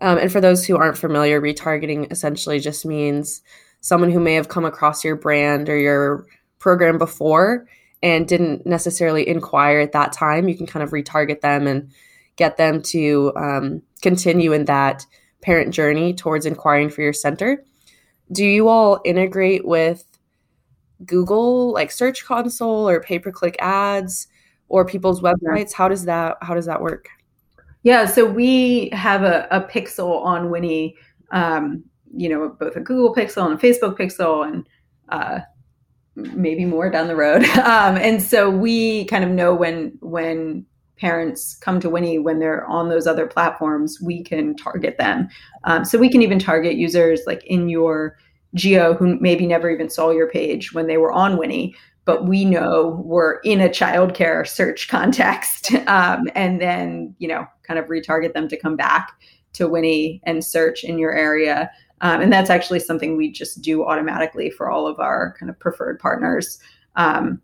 Um, 0.00 0.18
and 0.18 0.32
for 0.32 0.40
those 0.40 0.64
who 0.64 0.76
aren't 0.76 0.96
familiar, 0.96 1.40
retargeting 1.40 2.10
essentially 2.10 2.58
just 2.58 2.86
means 2.86 3.42
someone 3.82 4.10
who 4.10 4.18
may 4.18 4.34
have 4.34 4.48
come 4.48 4.64
across 4.64 5.04
your 5.04 5.14
brand 5.14 5.68
or 5.68 5.76
your 5.78 6.26
program 6.62 6.96
before 6.96 7.66
and 8.02 8.26
didn't 8.26 8.64
necessarily 8.64 9.28
inquire 9.28 9.80
at 9.80 9.92
that 9.92 10.12
time. 10.12 10.48
You 10.48 10.56
can 10.56 10.66
kind 10.66 10.82
of 10.82 10.90
retarget 10.90 11.40
them 11.40 11.66
and 11.66 11.90
get 12.36 12.56
them 12.56 12.80
to 12.82 13.32
um, 13.36 13.82
continue 14.00 14.52
in 14.52 14.64
that 14.66 15.04
parent 15.42 15.74
journey 15.74 16.14
towards 16.14 16.46
inquiring 16.46 16.88
for 16.88 17.02
your 17.02 17.12
center. 17.12 17.62
Do 18.30 18.44
you 18.44 18.68
all 18.68 19.00
integrate 19.04 19.66
with 19.66 20.04
Google 21.04 21.72
like 21.72 21.90
Search 21.90 22.24
Console 22.24 22.88
or 22.88 23.00
pay 23.00 23.18
per 23.18 23.32
click 23.32 23.56
ads 23.58 24.28
or 24.68 24.86
people's 24.86 25.20
websites? 25.20 25.72
How 25.72 25.88
does 25.88 26.04
that 26.04 26.38
how 26.40 26.54
does 26.54 26.66
that 26.66 26.80
work? 26.80 27.08
Yeah, 27.82 28.06
so 28.06 28.24
we 28.24 28.90
have 28.90 29.24
a, 29.24 29.48
a 29.50 29.60
pixel 29.60 30.22
on 30.24 30.50
Winnie, 30.50 30.94
um, 31.32 31.82
you 32.16 32.28
know, 32.28 32.50
both 32.50 32.76
a 32.76 32.80
Google 32.80 33.12
Pixel 33.12 33.44
and 33.44 33.54
a 33.54 33.62
Facebook 33.62 33.98
Pixel, 33.98 34.46
and 34.46 34.64
uh, 35.08 35.40
maybe 36.14 36.64
more 36.64 36.90
down 36.90 37.08
the 37.08 37.16
road. 37.16 37.44
Um, 37.62 37.96
and 37.96 38.20
so 38.22 38.50
we 38.50 39.04
kind 39.06 39.24
of 39.24 39.30
know 39.30 39.54
when 39.54 39.96
when 40.00 40.66
parents 40.98 41.56
come 41.56 41.80
to 41.80 41.90
Winnie 41.90 42.18
when 42.18 42.38
they're 42.38 42.64
on 42.66 42.88
those 42.88 43.06
other 43.06 43.26
platforms, 43.26 43.98
we 44.00 44.22
can 44.22 44.54
target 44.56 44.98
them. 44.98 45.28
Um, 45.64 45.84
so 45.84 45.98
we 45.98 46.08
can 46.08 46.22
even 46.22 46.38
target 46.38 46.74
users 46.74 47.20
like 47.26 47.44
in 47.44 47.68
your 47.68 48.16
geo 48.54 48.94
who 48.94 49.18
maybe 49.20 49.46
never 49.46 49.70
even 49.70 49.88
saw 49.88 50.10
your 50.10 50.28
page 50.28 50.72
when 50.72 50.86
they 50.86 50.96
were 50.96 51.12
on 51.12 51.38
Winnie, 51.38 51.74
but 52.04 52.26
we 52.26 52.44
know 52.44 53.02
we're 53.04 53.38
in 53.40 53.60
a 53.60 53.68
childcare 53.68 54.46
search 54.46 54.88
context, 54.96 55.72
um, 55.86 56.28
and 56.34 56.60
then 56.60 57.14
you 57.18 57.28
know 57.28 57.46
kind 57.62 57.78
of 57.78 57.86
retarget 57.86 58.34
them 58.34 58.48
to 58.48 58.56
come 58.56 58.76
back 58.76 59.12
to 59.54 59.68
Winnie 59.68 60.20
and 60.24 60.44
search 60.44 60.84
in 60.84 60.98
your 60.98 61.12
area. 61.12 61.70
Um, 62.02 62.20
and 62.20 62.32
that's 62.32 62.50
actually 62.50 62.80
something 62.80 63.16
we 63.16 63.30
just 63.30 63.62
do 63.62 63.84
automatically 63.84 64.50
for 64.50 64.70
all 64.70 64.86
of 64.86 64.98
our 65.00 65.34
kind 65.38 65.48
of 65.48 65.58
preferred 65.58 65.98
partners. 65.98 66.58
Um, 66.96 67.40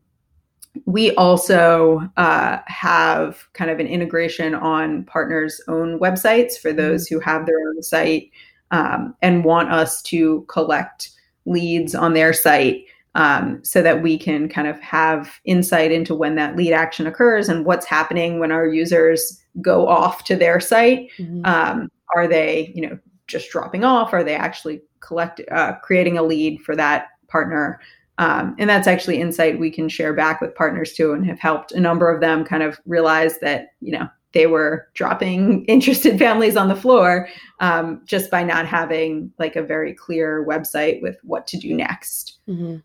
we 0.85 1.15
also 1.15 2.09
uh, 2.17 2.59
have 2.67 3.45
kind 3.55 3.71
of 3.71 3.81
an 3.81 3.87
integration 3.87 4.55
on 4.55 5.05
partners' 5.05 5.61
own 5.69 5.99
websites 5.99 6.59
for 6.59 6.73
those 6.73 7.07
who 7.07 7.21
have 7.21 7.47
their 7.47 7.59
own 7.69 7.83
site 7.83 8.31
um, 8.71 9.15
and 9.23 9.45
want 9.45 9.73
us 9.73 10.03
to 10.03 10.45
collect 10.49 11.11
leads 11.47 11.95
on 11.95 12.15
their 12.15 12.33
site 12.33 12.85
um, 13.15 13.61
so 13.65 13.83
that 13.83 14.03
we 14.03 14.19
can 14.19 14.49
kind 14.49 14.69
of 14.69 14.79
have 14.81 15.41
insight 15.45 15.91
into 15.91 16.15
when 16.15 16.35
that 16.37 16.57
lead 16.57 16.73
action 16.73 17.07
occurs 17.07 17.49
and 17.49 17.65
what's 17.65 17.87
happening 17.87 18.39
when 18.39 18.53
our 18.53 18.67
users 18.67 19.43
go 19.61 19.89
off 19.89 20.25
to 20.25 20.37
their 20.37 20.61
site. 20.61 21.09
Mm-hmm. 21.19 21.45
Um, 21.45 21.89
are 22.15 22.29
they, 22.29 22.73
you 22.75 22.83
know, 22.83 22.99
just 23.29 23.51
dropping 23.51 23.85
off? 23.85 24.13
Are 24.13 24.25
they 24.25 24.35
actually 24.35 24.83
collect 25.01 25.41
uh, 25.51 25.75
creating 25.83 26.19
a 26.19 26.23
lead 26.23 26.61
for 26.63 26.75
that 26.75 27.09
partner? 27.29 27.81
Um, 28.19 28.57
and 28.59 28.69
that's 28.69 28.89
actually 28.89 29.21
insight 29.21 29.61
we 29.61 29.71
can 29.71 29.89
share 29.89 30.13
back 30.13 30.41
with 30.41 30.55
partners 30.55 30.95
too, 30.95 31.13
and 31.13 31.25
have 31.27 31.39
helped 31.39 31.71
a 31.73 31.81
number 31.81 32.13
of 32.13 32.21
them 32.21 32.45
kind 32.45 32.65
of 32.65 32.81
realize 32.87 33.39
that 33.41 33.69
you 33.81 33.93
know 33.93 34.09
they 34.33 34.47
were 34.47 34.89
dropping 34.95 35.65
interested 35.67 36.19
families 36.19 36.57
on 36.57 36.69
the 36.69 36.77
floor 36.77 37.29
um, 37.61 38.03
just 38.05 38.31
by 38.31 38.43
not 38.43 38.67
having 38.67 39.33
like 39.39 39.57
a 39.57 39.63
very 39.63 39.95
clear 39.95 40.45
website 40.47 41.01
with 41.01 41.17
what 41.23 41.47
to 41.47 41.57
do 41.57 41.75
next. 41.75 42.39
Mm-hmm. 42.49 42.77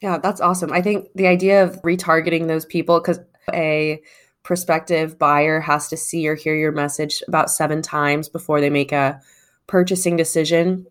Yeah, 0.00 0.18
that's 0.18 0.40
awesome. 0.40 0.72
I 0.72 0.80
think 0.80 1.08
the 1.14 1.26
idea 1.26 1.64
of 1.64 1.82
retargeting 1.82 2.46
those 2.46 2.64
people 2.64 3.00
because 3.00 3.18
a 3.52 4.00
prospective 4.48 5.18
buyer 5.18 5.60
has 5.60 5.88
to 5.88 5.96
see 5.98 6.26
or 6.26 6.34
hear 6.34 6.56
your 6.56 6.72
message 6.72 7.22
about 7.28 7.50
seven 7.50 7.82
times 7.82 8.30
before 8.30 8.62
they 8.62 8.70
make 8.70 8.92
a 8.92 9.20
purchasing 9.66 10.16
decision 10.16 10.86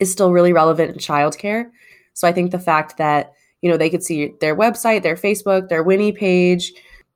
is 0.00 0.10
still 0.10 0.32
really 0.32 0.54
relevant 0.54 0.92
in 0.92 0.96
childcare. 0.96 1.66
So 2.14 2.26
I 2.26 2.32
think 2.32 2.52
the 2.52 2.58
fact 2.58 2.96
that, 2.96 3.34
you 3.60 3.70
know, 3.70 3.76
they 3.76 3.90
could 3.90 4.02
see 4.02 4.32
their 4.40 4.56
website, 4.56 5.02
their 5.02 5.14
Facebook, 5.14 5.68
their 5.68 5.82
Winnie 5.82 6.12
page 6.12 6.72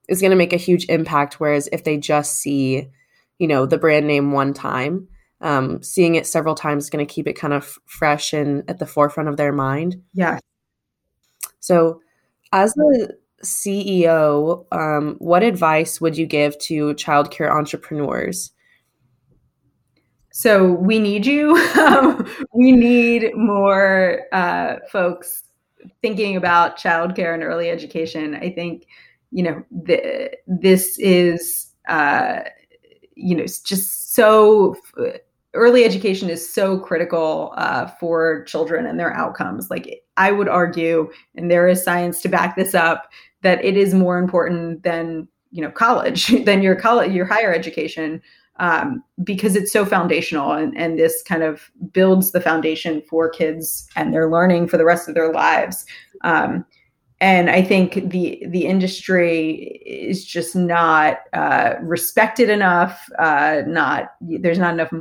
is 0.06 0.20
going 0.20 0.32
to 0.32 0.36
make 0.36 0.52
a 0.52 0.58
huge 0.58 0.84
impact. 0.90 1.40
Whereas 1.40 1.66
if 1.72 1.84
they 1.84 1.96
just 1.96 2.34
see, 2.34 2.90
you 3.38 3.48
know, 3.48 3.64
the 3.64 3.78
brand 3.78 4.06
name 4.06 4.32
one 4.32 4.52
time, 4.52 5.08
um, 5.40 5.82
seeing 5.82 6.14
it 6.14 6.26
several 6.26 6.54
times 6.54 6.84
is 6.84 6.90
going 6.90 7.06
to 7.06 7.12
keep 7.12 7.26
it 7.26 7.38
kind 7.38 7.54
of 7.54 7.78
fresh 7.86 8.34
and 8.34 8.68
at 8.68 8.78
the 8.78 8.86
forefront 8.86 9.30
of 9.30 9.38
their 9.38 9.52
mind. 9.52 10.02
Yeah. 10.12 10.40
So, 11.58 12.02
as 12.52 12.74
a 12.76 13.14
CEO, 13.44 14.64
um, 14.72 15.16
what 15.18 15.42
advice 15.42 16.00
would 16.00 16.16
you 16.16 16.26
give 16.26 16.58
to 16.60 16.94
childcare 16.94 17.50
entrepreneurs? 17.50 18.52
So 20.32 20.72
we 20.72 20.98
need 20.98 21.24
you. 21.24 21.54
we 22.54 22.72
need 22.72 23.34
more 23.34 24.22
uh, 24.32 24.76
folks 24.90 25.44
thinking 26.02 26.36
about 26.36 26.78
childcare 26.78 27.32
and 27.32 27.42
early 27.42 27.70
education. 27.70 28.34
I 28.34 28.50
think 28.50 28.86
you 29.32 29.42
know 29.42 29.64
this 30.46 30.98
is 30.98 31.72
uh, 31.88 32.40
you 33.14 33.34
know 33.34 33.44
it's 33.44 33.60
just 33.60 34.14
so 34.14 34.76
early 35.54 35.84
education 35.84 36.28
is 36.28 36.46
so 36.46 36.78
critical 36.78 37.54
uh, 37.56 37.86
for 37.98 38.44
children 38.44 38.86
and 38.86 39.00
their 39.00 39.14
outcomes. 39.14 39.70
Like 39.70 40.02
I 40.16 40.32
would 40.32 40.48
argue, 40.48 41.10
and 41.34 41.50
there 41.50 41.68
is 41.68 41.82
science 41.82 42.22
to 42.22 42.28
back 42.28 42.56
this 42.56 42.74
up, 42.74 43.10
that 43.42 43.64
it 43.64 43.76
is 43.76 43.94
more 43.94 44.18
important 44.18 44.82
than 44.82 45.28
you 45.52 45.62
know 45.62 45.70
college 45.70 46.26
than 46.44 46.62
your 46.62 46.76
college 46.76 47.12
your 47.12 47.26
higher 47.26 47.52
education 47.52 48.20
um, 48.58 49.02
because 49.22 49.56
it's 49.56 49.72
so 49.72 49.84
foundational 49.84 50.52
and, 50.52 50.76
and 50.76 50.98
this 50.98 51.22
kind 51.22 51.42
of 51.42 51.70
builds 51.92 52.32
the 52.32 52.40
foundation 52.40 53.02
for 53.08 53.28
kids 53.28 53.88
and 53.96 54.14
their 54.14 54.30
learning 54.30 54.68
for 54.68 54.78
the 54.78 54.84
rest 54.84 55.08
of 55.08 55.14
their 55.14 55.32
lives. 55.32 55.84
Um, 56.22 56.64
and 57.20 57.48
I 57.48 57.62
think 57.62 58.10
the 58.10 58.42
the 58.48 58.66
industry 58.66 59.80
is 59.86 60.24
just 60.24 60.54
not 60.54 61.20
uh, 61.32 61.74
respected 61.80 62.50
enough. 62.50 63.08
Uh, 63.18 63.62
not 63.66 64.12
there's 64.20 64.58
not 64.58 64.74
enough 64.74 64.92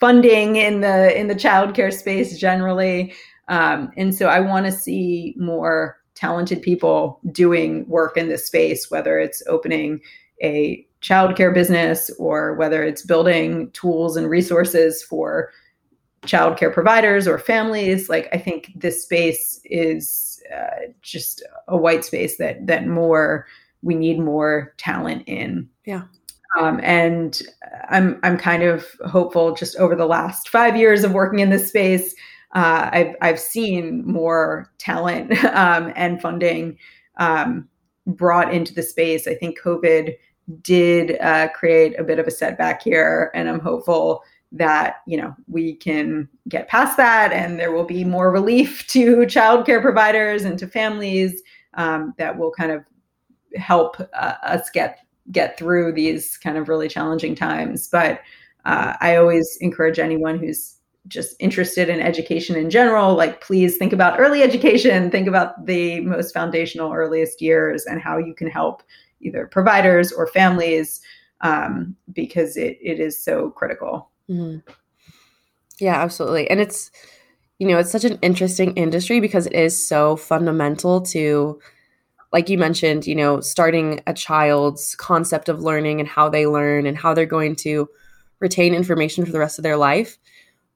funding 0.00 0.56
in 0.56 0.80
the 0.80 1.18
in 1.18 1.28
the 1.28 1.34
childcare 1.34 1.92
space 1.92 2.38
generally, 2.38 3.12
um, 3.48 3.90
and 3.96 4.14
so 4.14 4.26
I 4.26 4.40
want 4.40 4.66
to 4.66 4.72
see 4.72 5.34
more 5.36 5.98
talented 6.14 6.62
people 6.62 7.20
doing 7.30 7.86
work 7.88 8.16
in 8.16 8.28
this 8.28 8.46
space, 8.46 8.90
whether 8.90 9.18
it's 9.18 9.42
opening 9.46 10.00
a 10.42 10.84
childcare 11.02 11.54
business 11.54 12.10
or 12.18 12.54
whether 12.54 12.82
it's 12.82 13.02
building 13.02 13.70
tools 13.72 14.16
and 14.16 14.28
resources 14.28 15.02
for 15.02 15.50
childcare 16.22 16.72
providers 16.72 17.28
or 17.28 17.38
families. 17.38 18.08
Like 18.08 18.28
i 18.32 18.38
think 18.38 18.72
this 18.74 19.04
space 19.04 19.60
is 19.64 20.42
uh, 20.54 20.90
just 21.02 21.42
a 21.68 21.76
white 21.76 22.04
space 22.04 22.38
that 22.38 22.66
that 22.66 22.86
more 22.86 23.46
we 23.82 23.94
need 23.94 24.18
more 24.18 24.74
talent 24.78 25.22
in. 25.26 25.68
Yeah. 25.84 26.02
Um, 26.58 26.80
and 26.82 27.40
i'm 27.90 28.18
i'm 28.22 28.38
kind 28.38 28.62
of 28.62 28.86
hopeful 29.06 29.54
just 29.54 29.76
over 29.76 29.94
the 29.94 30.06
last 30.06 30.48
five 30.48 30.74
years 30.74 31.04
of 31.04 31.12
working 31.12 31.40
in 31.40 31.50
this 31.50 31.68
space 31.68 32.14
uh, 32.54 32.90
I've, 32.92 33.14
I've 33.20 33.40
seen 33.40 34.06
more 34.06 34.70
talent 34.78 35.32
um, 35.54 35.92
and 35.96 36.20
funding 36.20 36.78
um, 37.18 37.68
brought 38.06 38.52
into 38.52 38.74
the 38.74 38.82
space. 38.82 39.26
I 39.26 39.34
think 39.34 39.60
COVID 39.60 40.14
did 40.62 41.18
uh, 41.20 41.48
create 41.48 41.98
a 41.98 42.04
bit 42.04 42.18
of 42.18 42.26
a 42.26 42.30
setback 42.30 42.82
here, 42.82 43.30
and 43.34 43.48
I'm 43.48 43.60
hopeful 43.60 44.22
that 44.52 44.98
you 45.06 45.16
know 45.16 45.34
we 45.48 45.74
can 45.74 46.28
get 46.48 46.68
past 46.68 46.96
that, 46.96 47.32
and 47.32 47.58
there 47.58 47.72
will 47.72 47.84
be 47.84 48.04
more 48.04 48.30
relief 48.30 48.86
to 48.90 49.16
childcare 49.26 49.82
providers 49.82 50.44
and 50.44 50.58
to 50.58 50.66
families 50.66 51.42
um, 51.74 52.14
that 52.18 52.38
will 52.38 52.52
kind 52.52 52.72
of 52.72 52.84
help 53.56 54.00
uh, 54.00 54.34
us 54.42 54.70
get 54.70 55.00
get 55.32 55.58
through 55.58 55.92
these 55.92 56.36
kind 56.36 56.56
of 56.56 56.68
really 56.68 56.88
challenging 56.88 57.34
times. 57.34 57.88
But 57.88 58.20
uh, 58.64 58.94
I 59.00 59.16
always 59.16 59.58
encourage 59.60 59.98
anyone 59.98 60.38
who's 60.38 60.75
just 61.08 61.36
interested 61.40 61.88
in 61.88 62.00
education 62.00 62.56
in 62.56 62.70
general, 62.70 63.14
like 63.14 63.40
please 63.40 63.76
think 63.76 63.92
about 63.92 64.18
early 64.18 64.42
education, 64.42 65.10
think 65.10 65.28
about 65.28 65.66
the 65.66 66.00
most 66.00 66.32
foundational 66.32 66.92
earliest 66.92 67.40
years 67.40 67.84
and 67.86 68.00
how 68.00 68.18
you 68.18 68.34
can 68.34 68.48
help 68.48 68.82
either 69.20 69.46
providers 69.46 70.12
or 70.12 70.26
families 70.26 71.00
um, 71.40 71.96
because 72.12 72.56
it, 72.56 72.78
it 72.80 73.00
is 73.00 73.22
so 73.22 73.50
critical. 73.50 74.10
Mm-hmm. 74.28 74.58
Yeah, 75.78 76.00
absolutely. 76.00 76.48
And 76.50 76.60
it's, 76.60 76.90
you 77.58 77.66
know, 77.68 77.78
it's 77.78 77.92
such 77.92 78.04
an 78.04 78.18
interesting 78.22 78.72
industry 78.74 79.20
because 79.20 79.46
it 79.46 79.54
is 79.54 79.86
so 79.86 80.16
fundamental 80.16 81.00
to, 81.02 81.60
like 82.32 82.48
you 82.48 82.58
mentioned, 82.58 83.06
you 83.06 83.14
know, 83.14 83.40
starting 83.40 84.02
a 84.06 84.14
child's 84.14 84.94
concept 84.96 85.48
of 85.48 85.60
learning 85.62 86.00
and 86.00 86.08
how 86.08 86.28
they 86.28 86.46
learn 86.46 86.86
and 86.86 86.96
how 86.96 87.14
they're 87.14 87.26
going 87.26 87.56
to 87.56 87.88
retain 88.40 88.74
information 88.74 89.24
for 89.24 89.32
the 89.32 89.38
rest 89.38 89.58
of 89.58 89.62
their 89.62 89.76
life. 89.76 90.18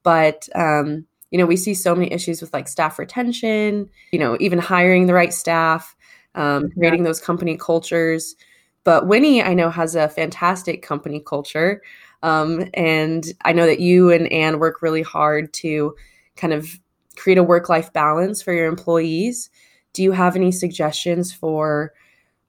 But 0.02 0.48
um, 0.54 1.06
you 1.30 1.38
know 1.38 1.46
we 1.46 1.56
see 1.56 1.74
so 1.74 1.94
many 1.94 2.12
issues 2.12 2.40
with 2.40 2.52
like 2.52 2.68
staff 2.68 2.98
retention 2.98 3.88
you 4.12 4.18
know 4.18 4.36
even 4.40 4.58
hiring 4.58 5.06
the 5.06 5.14
right 5.14 5.32
staff 5.32 5.96
um, 6.34 6.70
creating 6.72 7.00
yeah. 7.00 7.06
those 7.06 7.20
company 7.20 7.56
cultures. 7.56 8.36
But 8.82 9.06
winnie 9.06 9.42
i 9.42 9.54
know 9.54 9.70
has 9.70 9.94
a 9.94 10.08
fantastic 10.08 10.82
company 10.82 11.20
culture 11.20 11.82
um, 12.22 12.64
and 12.74 13.26
i 13.44 13.52
know 13.52 13.66
that 13.66 13.80
you 13.80 14.10
and 14.10 14.30
anne 14.32 14.58
work 14.58 14.82
really 14.82 15.02
hard 15.02 15.52
to 15.54 15.94
kind 16.36 16.52
of 16.52 16.80
create 17.20 17.38
a 17.38 17.42
work-life 17.42 17.92
balance 17.92 18.40
for 18.40 18.52
your 18.52 18.66
employees. 18.66 19.50
Do 19.92 20.02
you 20.02 20.12
have 20.12 20.36
any 20.36 20.50
suggestions 20.50 21.32
for 21.32 21.92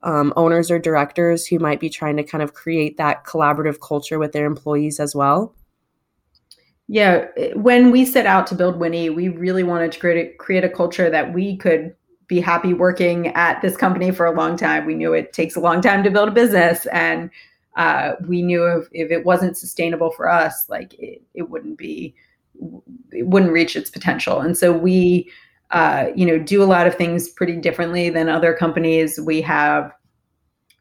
um, 0.03 0.33
owners 0.35 0.71
or 0.71 0.79
directors 0.79 1.45
who 1.45 1.59
might 1.59 1.79
be 1.79 1.89
trying 1.89 2.17
to 2.17 2.23
kind 2.23 2.41
of 2.41 2.53
create 2.53 2.97
that 2.97 3.25
collaborative 3.25 3.79
culture 3.81 4.17
with 4.17 4.31
their 4.31 4.45
employees 4.45 4.99
as 4.99 5.13
well 5.13 5.53
yeah, 6.91 7.27
when 7.55 7.89
we 7.89 8.03
set 8.03 8.25
out 8.25 8.45
to 8.47 8.53
build 8.53 8.75
Winnie, 8.75 9.09
we 9.09 9.29
really 9.29 9.63
wanted 9.63 9.93
to 9.93 9.99
create 10.01 10.27
a, 10.27 10.35
create 10.35 10.65
a 10.65 10.69
culture 10.69 11.09
that 11.09 11.33
we 11.33 11.55
could 11.55 11.95
be 12.27 12.41
happy 12.41 12.73
working 12.73 13.27
at 13.27 13.61
this 13.61 13.77
company 13.77 14.11
for 14.11 14.25
a 14.25 14.35
long 14.35 14.57
time. 14.57 14.85
We 14.85 14.95
knew 14.95 15.13
it 15.13 15.31
takes 15.31 15.55
a 15.55 15.61
long 15.61 15.79
time 15.79 16.03
to 16.03 16.11
build 16.11 16.27
a 16.27 16.33
business, 16.33 16.85
and 16.87 17.29
uh, 17.77 18.15
we 18.27 18.41
knew 18.41 18.65
if, 18.65 18.89
if 18.91 19.09
it 19.09 19.25
wasn't 19.25 19.57
sustainable 19.57 20.11
for 20.11 20.29
us, 20.29 20.65
like 20.67 20.93
it, 20.99 21.21
it 21.33 21.49
wouldn't 21.49 21.77
be, 21.77 22.13
it 23.13 23.25
wouldn't 23.25 23.53
reach 23.53 23.77
its 23.77 23.89
potential. 23.89 24.41
And 24.41 24.57
so 24.57 24.73
we, 24.73 25.31
uh, 25.69 26.07
you 26.13 26.25
know, 26.25 26.39
do 26.39 26.61
a 26.61 26.65
lot 26.65 26.87
of 26.87 26.95
things 26.95 27.29
pretty 27.29 27.55
differently 27.55 28.09
than 28.09 28.27
other 28.27 28.53
companies. 28.53 29.17
We 29.17 29.41
have 29.43 29.93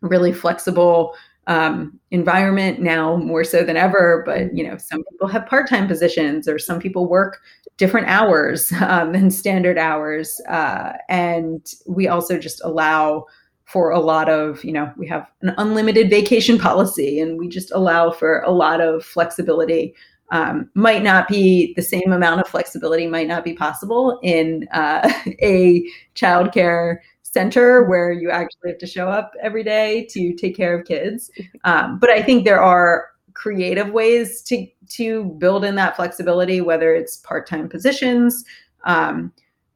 really 0.00 0.32
flexible 0.32 1.14
um, 1.46 1.98
environment 2.10 2.80
now 2.80 3.16
more 3.16 3.44
so 3.44 3.62
than 3.62 3.76
ever. 3.76 4.22
But 4.24 4.54
you 4.56 4.66
know, 4.66 4.76
some 4.76 5.02
people 5.10 5.28
have 5.28 5.46
part-time 5.46 5.88
positions, 5.88 6.48
or 6.48 6.58
some 6.58 6.78
people 6.78 7.08
work 7.08 7.40
different 7.76 8.08
hours 8.08 8.72
um, 8.82 9.12
than 9.12 9.30
standard 9.30 9.78
hours, 9.78 10.40
uh, 10.48 10.92
and 11.08 11.66
we 11.86 12.08
also 12.08 12.38
just 12.38 12.60
allow 12.64 13.26
for 13.64 13.90
a 13.90 14.00
lot 14.00 14.28
of 14.28 14.64
you 14.64 14.72
know 14.72 14.92
we 14.96 15.06
have 15.06 15.30
an 15.42 15.54
unlimited 15.58 16.10
vacation 16.10 16.58
policy, 16.58 17.20
and 17.20 17.38
we 17.38 17.48
just 17.48 17.72
allow 17.72 18.10
for 18.10 18.40
a 18.40 18.50
lot 18.50 18.80
of 18.80 19.04
flexibility. 19.04 19.94
Um, 20.32 20.70
might 20.74 21.02
not 21.02 21.26
be 21.26 21.74
the 21.74 21.82
same 21.82 22.12
amount 22.12 22.40
of 22.40 22.46
flexibility 22.46 23.08
might 23.08 23.26
not 23.26 23.42
be 23.42 23.52
possible 23.52 24.20
in 24.22 24.68
uh, 24.72 25.12
a 25.42 25.84
childcare 26.14 26.98
center 27.32 27.84
where 27.84 28.12
you 28.12 28.30
actually 28.30 28.70
have 28.70 28.78
to 28.78 28.86
show 28.86 29.08
up 29.08 29.34
every 29.42 29.62
day 29.62 30.06
to 30.10 30.34
take 30.34 30.56
care 30.56 30.78
of 30.78 30.86
kids. 30.86 31.30
Um, 31.64 31.98
but 31.98 32.08
I 32.08 32.22
think 32.22 32.44
there 32.44 32.62
are 32.62 33.08
creative 33.34 33.90
ways 33.90 34.40
to 34.42 34.66
to 34.88 35.24
build 35.38 35.62
in 35.62 35.74
that 35.74 35.94
flexibility, 35.94 36.62
whether 36.62 36.94
it's 36.94 37.18
part 37.18 37.46
time 37.46 37.68
positions 37.68 38.44
um, 38.84 39.30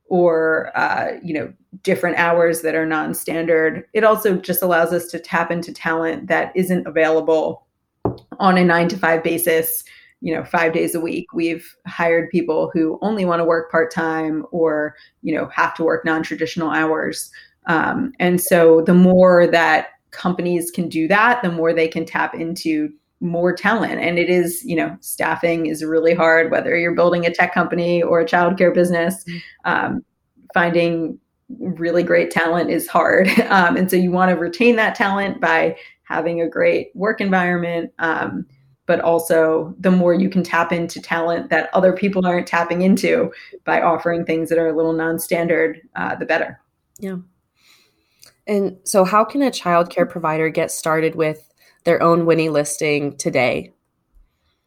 or 0.07 0.73
uh, 0.75 1.19
you 1.23 1.35
know 1.35 1.53
different 1.83 2.17
hours 2.17 2.63
that 2.63 2.75
are 2.75 2.87
non 2.87 3.13
standard. 3.13 3.85
It 3.93 4.03
also 4.03 4.37
just 4.37 4.63
allows 4.63 4.95
us 4.95 5.11
to 5.11 5.19
tap 5.19 5.51
into 5.51 5.75
talent 5.75 6.27
that 6.29 6.53
isn't 6.57 6.87
available 6.87 7.67
on 8.39 8.57
a 8.57 8.65
nine 8.65 8.89
to 8.89 8.97
five 8.97 9.23
basis 9.23 9.85
you 10.21 10.35
know 10.35 10.45
five 10.45 10.73
days 10.73 10.95
a 10.95 11.01
week 11.01 11.27
we've 11.33 11.75
hired 11.87 12.31
people 12.31 12.71
who 12.73 12.99
only 13.03 13.25
want 13.25 13.41
to 13.41 13.45
work 13.45 13.71
part-time 13.71 14.45
or 14.51 14.95
you 15.23 15.35
know 15.35 15.49
have 15.49 15.75
to 15.75 15.85
work 15.85 16.05
non-traditional 16.05 16.71
hours. 16.71 17.31
Um, 17.67 18.13
and 18.19 18.41
so 18.41 18.83
the 18.83 18.95
more 18.95 19.47
that 19.47 19.89
companies 20.11 20.71
can 20.71 20.89
do 20.89 21.09
that 21.09 21.43
the 21.43 21.51
more 21.51 21.73
they 21.73 21.89
can 21.89 22.05
tap 22.05 22.35
into 22.35 22.91
more 23.21 23.55
talent. 23.55 24.01
And 24.01 24.19
it 24.19 24.29
is 24.29 24.63
you 24.65 24.77
know 24.77 24.97
staffing 25.01 25.67
is 25.67 25.85
really 25.85 26.15
hard 26.15 26.51
whether 26.51 26.77
you're 26.77 26.95
building 26.95 27.27
a 27.27 27.35
tech 27.35 27.55
company 27.55 28.03
or 28.03 28.21
a 28.21 28.27
childcare 28.27 28.75
business 28.75 29.25
mm-hmm. 29.25 29.71
um, 29.71 30.05
finding 30.53 31.19
really 31.59 32.03
great 32.03 32.31
talent 32.31 32.71
is 32.71 32.89
hard. 32.89 33.29
Um, 33.55 33.77
and 33.77 33.91
so 33.91 33.97
you 33.97 34.11
want 34.11 34.31
to 34.31 34.37
retain 34.37 34.77
that 34.77 34.95
talent 34.95 35.41
by 35.41 35.77
having 36.05 36.41
a 36.41 36.49
great 36.49 36.91
work 36.95 37.21
environment 37.21 37.93
um, 37.99 38.47
but 38.87 39.01
also 39.01 39.75
the 39.79 39.91
more 39.91 40.15
you 40.15 40.29
can 40.29 40.43
tap 40.43 40.73
into 40.73 41.01
talent 41.01 41.51
that 41.51 41.71
other 41.73 41.93
people 41.93 42.27
aren't 42.27 42.47
tapping 42.47 42.83
into 42.83 43.33
by 43.65 43.81
offering 43.81 44.25
things 44.25 44.49
that 44.49 44.59
are 44.59 44.69
a 44.69 44.77
little 44.77 44.93
non-standard, 44.93 45.81
uh, 45.97 46.15
the 46.17 46.27
better. 46.27 46.61
Yeah. 46.99 47.17
And 48.47 48.77
so, 48.85 49.05
how 49.05 49.25
can 49.25 49.43
a 49.43 49.51
childcare 49.51 50.09
provider 50.09 50.49
get 50.51 50.71
started 50.71 51.15
with 51.15 51.51
their 51.85 52.03
own 52.03 52.27
Winnie 52.27 52.51
listing 52.51 53.17
today? 53.17 53.73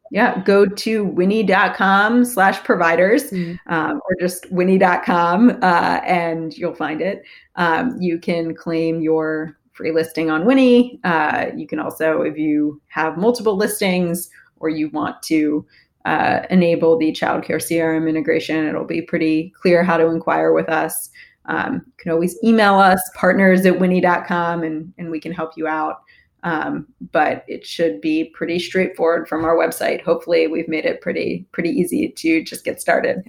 Yeah, 0.09 0.41
go 0.43 0.65
to 0.65 1.03
winnie.com 1.03 2.23
slash 2.25 2.63
providers 2.63 3.29
mm-hmm. 3.29 3.73
um, 3.73 3.99
or 4.05 4.15
just 4.19 4.49
winnie.com 4.51 5.59
uh, 5.61 5.99
and 6.05 6.57
you'll 6.57 6.75
find 6.75 7.01
it. 7.01 7.23
Um, 7.55 7.97
you 7.99 8.17
can 8.17 8.55
claim 8.55 9.01
your 9.01 9.57
free 9.77 9.91
listing 9.91 10.31
on 10.31 10.45
Winnie. 10.45 10.99
Uh, 11.03 11.45
you 11.55 11.67
can 11.67 11.79
also, 11.79 12.21
if 12.23 12.37
you 12.37 12.81
have 12.87 13.17
multiple 13.17 13.55
listings 13.55 14.29
or 14.57 14.69
you 14.69 14.89
want 14.89 15.21
to 15.23 15.65
uh, 16.05 16.41
enable 16.49 16.97
the 16.97 17.11
childcare 17.11 17.61
CRM 17.61 18.09
integration, 18.09 18.65
it'll 18.65 18.85
be 18.85 19.03
pretty 19.03 19.53
clear 19.61 19.83
how 19.83 19.95
to 19.95 20.07
inquire 20.07 20.51
with 20.51 20.67
us. 20.67 21.09
Um, 21.45 21.83
you 21.85 21.93
can 21.97 22.11
always 22.11 22.37
email 22.43 22.75
us, 22.75 22.99
partners 23.15 23.65
at 23.65 23.79
winnie.com, 23.79 24.63
and, 24.63 24.91
and 24.97 25.11
we 25.11 25.19
can 25.19 25.31
help 25.31 25.51
you 25.55 25.67
out. 25.67 26.01
Um, 26.43 26.87
but 27.11 27.43
it 27.47 27.65
should 27.65 28.01
be 28.01 28.25
pretty 28.33 28.59
straightforward 28.59 29.27
from 29.27 29.43
our 29.43 29.55
website. 29.55 30.01
Hopefully, 30.03 30.47
we've 30.47 30.67
made 30.67 30.85
it 30.85 31.01
pretty 31.01 31.45
pretty 31.51 31.69
easy 31.69 32.09
to 32.09 32.43
just 32.43 32.63
get 32.63 32.79
started. 32.79 33.23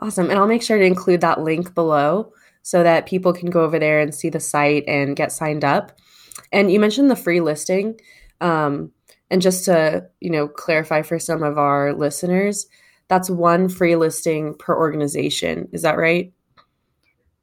Awesome, 0.00 0.28
and 0.28 0.38
I'll 0.38 0.46
make 0.46 0.62
sure 0.62 0.76
to 0.76 0.84
include 0.84 1.20
that 1.22 1.40
link 1.40 1.74
below 1.74 2.32
so 2.66 2.82
that 2.82 3.06
people 3.06 3.32
can 3.32 3.48
go 3.48 3.62
over 3.62 3.78
there 3.78 4.00
and 4.00 4.12
see 4.12 4.28
the 4.28 4.40
site 4.40 4.82
and 4.88 5.14
get 5.14 5.30
signed 5.30 5.64
up. 5.64 5.96
And 6.50 6.68
you 6.68 6.80
mentioned 6.80 7.08
the 7.08 7.14
free 7.14 7.38
listing. 7.38 7.96
Um, 8.40 8.90
and 9.30 9.40
just 9.40 9.64
to, 9.66 10.04
you 10.18 10.30
know, 10.30 10.48
clarify 10.48 11.02
for 11.02 11.20
some 11.20 11.44
of 11.44 11.58
our 11.58 11.92
listeners, 11.92 12.66
that's 13.06 13.30
one 13.30 13.68
free 13.68 13.94
listing 13.94 14.52
per 14.54 14.76
organization. 14.76 15.68
Is 15.70 15.82
that 15.82 15.96
right? 15.96 16.32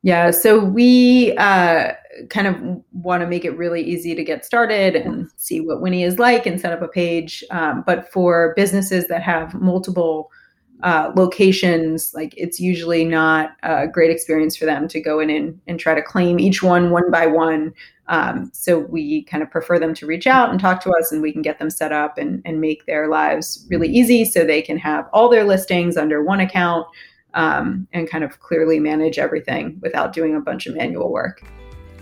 Yeah. 0.02 0.32
So 0.32 0.60
we 0.60 1.34
uh, 1.38 1.94
kind 2.30 2.48
of 2.48 2.84
want 2.92 3.22
to 3.22 3.28
make 3.28 3.46
it 3.46 3.58
really 3.58 3.82
easy 3.82 4.16
to 4.16 4.26
get 4.26 4.44
started 4.44 4.98
and 4.98 5.30
see 5.38 5.62
what 5.62 5.80
Winnie 5.80 6.04
is 6.04 6.20
like 6.20 6.46
and 6.46 6.60
set 6.60 6.74
up 6.74 6.82
a 6.82 6.90
page. 6.90 7.46
Um, 7.50 7.82
but 7.88 8.12
for 8.12 8.52
businesses 8.58 9.08
that 9.08 9.24
have 9.24 9.54
multiple 9.54 10.30
uh, 10.84 11.12
locations, 11.16 12.14
like 12.14 12.34
it's 12.38 12.60
usually 12.60 13.06
not 13.06 13.56
a 13.64 13.88
great 13.88 14.12
experience 14.12 14.56
for 14.56 14.66
them 14.66 14.88
to 14.90 15.02
go 15.02 15.20
in 15.20 15.30
and, 15.30 15.60
and 15.66 15.80
try 15.80 15.96
to 15.96 16.02
claim 16.02 16.40
each 16.40 16.62
one 16.62 16.92
one 16.92 17.10
by 17.10 17.26
one. 17.26 17.74
Um, 18.08 18.52
so 18.54 18.80
we 18.80 19.24
kind 19.24 19.42
of 19.42 19.50
prefer 19.50 19.80
them 19.80 19.94
to 19.94 20.06
reach 20.06 20.28
out 20.28 20.50
and 20.50 20.60
talk 20.60 20.84
to 20.84 20.92
us, 20.92 21.14
and 21.14 21.22
we 21.22 21.32
can 21.32 21.42
get 21.42 21.58
them 21.58 21.70
set 21.70 21.94
up 21.94 22.18
and, 22.18 22.42
and 22.44 22.60
make 22.60 22.86
their 22.86 23.08
lives 23.08 23.66
really 23.70 23.88
easy 23.88 24.26
so 24.26 24.44
they 24.44 24.62
can 24.62 24.78
have 24.78 25.08
all 25.14 25.30
their 25.30 25.46
listings 25.46 25.96
under 25.96 26.22
one 26.22 26.42
account 26.42 26.86
um, 27.34 27.88
and 27.94 28.10
kind 28.10 28.26
of 28.26 28.42
clearly 28.42 28.78
manage 28.78 29.18
everything 29.18 29.80
without 29.82 30.12
doing 30.12 30.36
a 30.36 30.42
bunch 30.42 30.68
of 30.68 30.76
manual 30.76 31.12
work. 31.12 31.44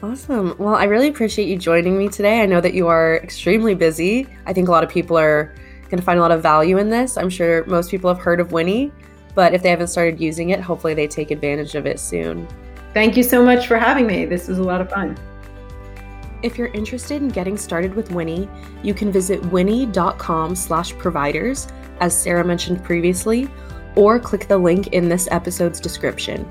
Awesome. 0.02 0.56
Well, 0.58 0.74
I 0.74 0.86
really 0.86 1.08
appreciate 1.08 1.48
you 1.48 1.56
joining 1.56 2.00
me 2.00 2.10
today. 2.10 2.42
I 2.42 2.48
know 2.48 2.62
that 2.62 2.74
you 2.74 2.88
are 2.88 3.18
extremely 3.18 3.76
busy. 3.76 4.28
I 4.48 4.54
think 4.54 4.68
a 4.68 4.72
lot 4.72 4.84
of 4.84 4.90
people 4.90 5.20
are 5.20 5.54
going 5.92 6.00
to 6.00 6.06
find 6.06 6.18
a 6.18 6.22
lot 6.22 6.32
of 6.32 6.42
value 6.42 6.80
in 6.80 6.90
this. 6.90 7.18
I'm 7.18 7.30
sure 7.30 7.64
most 7.66 7.92
people 7.92 8.12
have 8.12 8.24
heard 8.24 8.40
of 8.40 8.52
Winnie, 8.52 8.92
but 9.36 9.54
if 9.54 9.62
they 9.62 9.70
haven't 9.70 9.88
started 9.88 10.20
using 10.20 10.50
it, 10.50 10.60
hopefully 10.60 10.96
they 10.96 11.08
take 11.08 11.30
advantage 11.30 11.76
of 11.76 11.86
it 11.86 12.00
soon. 12.00 12.48
Thank 12.94 13.16
you 13.16 13.24
so 13.24 13.44
much 13.44 13.68
for 13.68 13.78
having 13.78 14.08
me. 14.08 14.26
This 14.26 14.48
was 14.48 14.58
a 14.58 14.64
lot 14.64 14.82
of 14.82 14.90
fun. 14.90 15.18
If 16.42 16.58
you're 16.58 16.70
interested 16.70 17.22
in 17.22 17.28
getting 17.28 17.58
started 17.58 17.94
with 17.94 18.12
Winnie, 18.12 18.50
you 18.82 18.94
can 18.94 19.12
visit 19.12 19.46
winnie.com 19.46 20.56
slash 20.56 20.98
providers, 20.98 21.68
as 22.00 22.20
Sara 22.20 22.44
mentioned 22.44 22.84
previously, 22.84 23.48
or 23.96 24.20
click 24.20 24.48
the 24.48 24.58
link 24.58 24.88
in 24.88 25.08
this 25.08 25.28
episode's 25.30 25.80
description. 25.80 26.50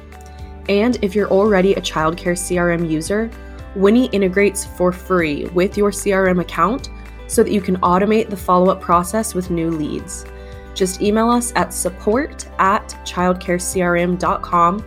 And 0.69 1.03
if 1.03 1.15
you're 1.15 1.31
already 1.31 1.75
a 1.75 1.81
childcare 1.81 2.37
CRM 2.39 2.89
user, 2.89 3.31
Winnie 3.75 4.07
integrates 4.07 4.65
for 4.65 4.93
free 4.93 5.47
with 5.47 5.77
your 5.77 5.91
CRM 5.91 6.41
account 6.41 6.91
so 7.31 7.45
that 7.45 7.53
you 7.53 7.61
can 7.61 7.77
automate 7.77 8.29
the 8.29 8.37
follow 8.37 8.73
up 8.73 8.81
process 8.81 9.35
with 9.35 9.51
new 9.51 9.71
leads. 9.71 10.27
Just 10.75 11.01
email 11.01 11.31
us 11.31 11.53
at 11.55 11.73
support 11.73 12.49
at 12.59 12.89
childcarecrm.com 13.05 14.85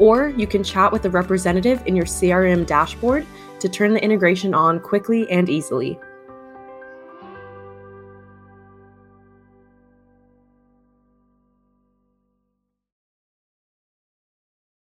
or 0.00 0.28
you 0.30 0.46
can 0.48 0.64
chat 0.64 0.90
with 0.90 1.04
a 1.04 1.10
representative 1.10 1.80
in 1.86 1.94
your 1.94 2.04
CRM 2.04 2.66
dashboard 2.66 3.24
to 3.60 3.68
turn 3.68 3.94
the 3.94 4.02
integration 4.02 4.52
on 4.52 4.80
quickly 4.80 5.30
and 5.30 5.48
easily. 5.48 5.98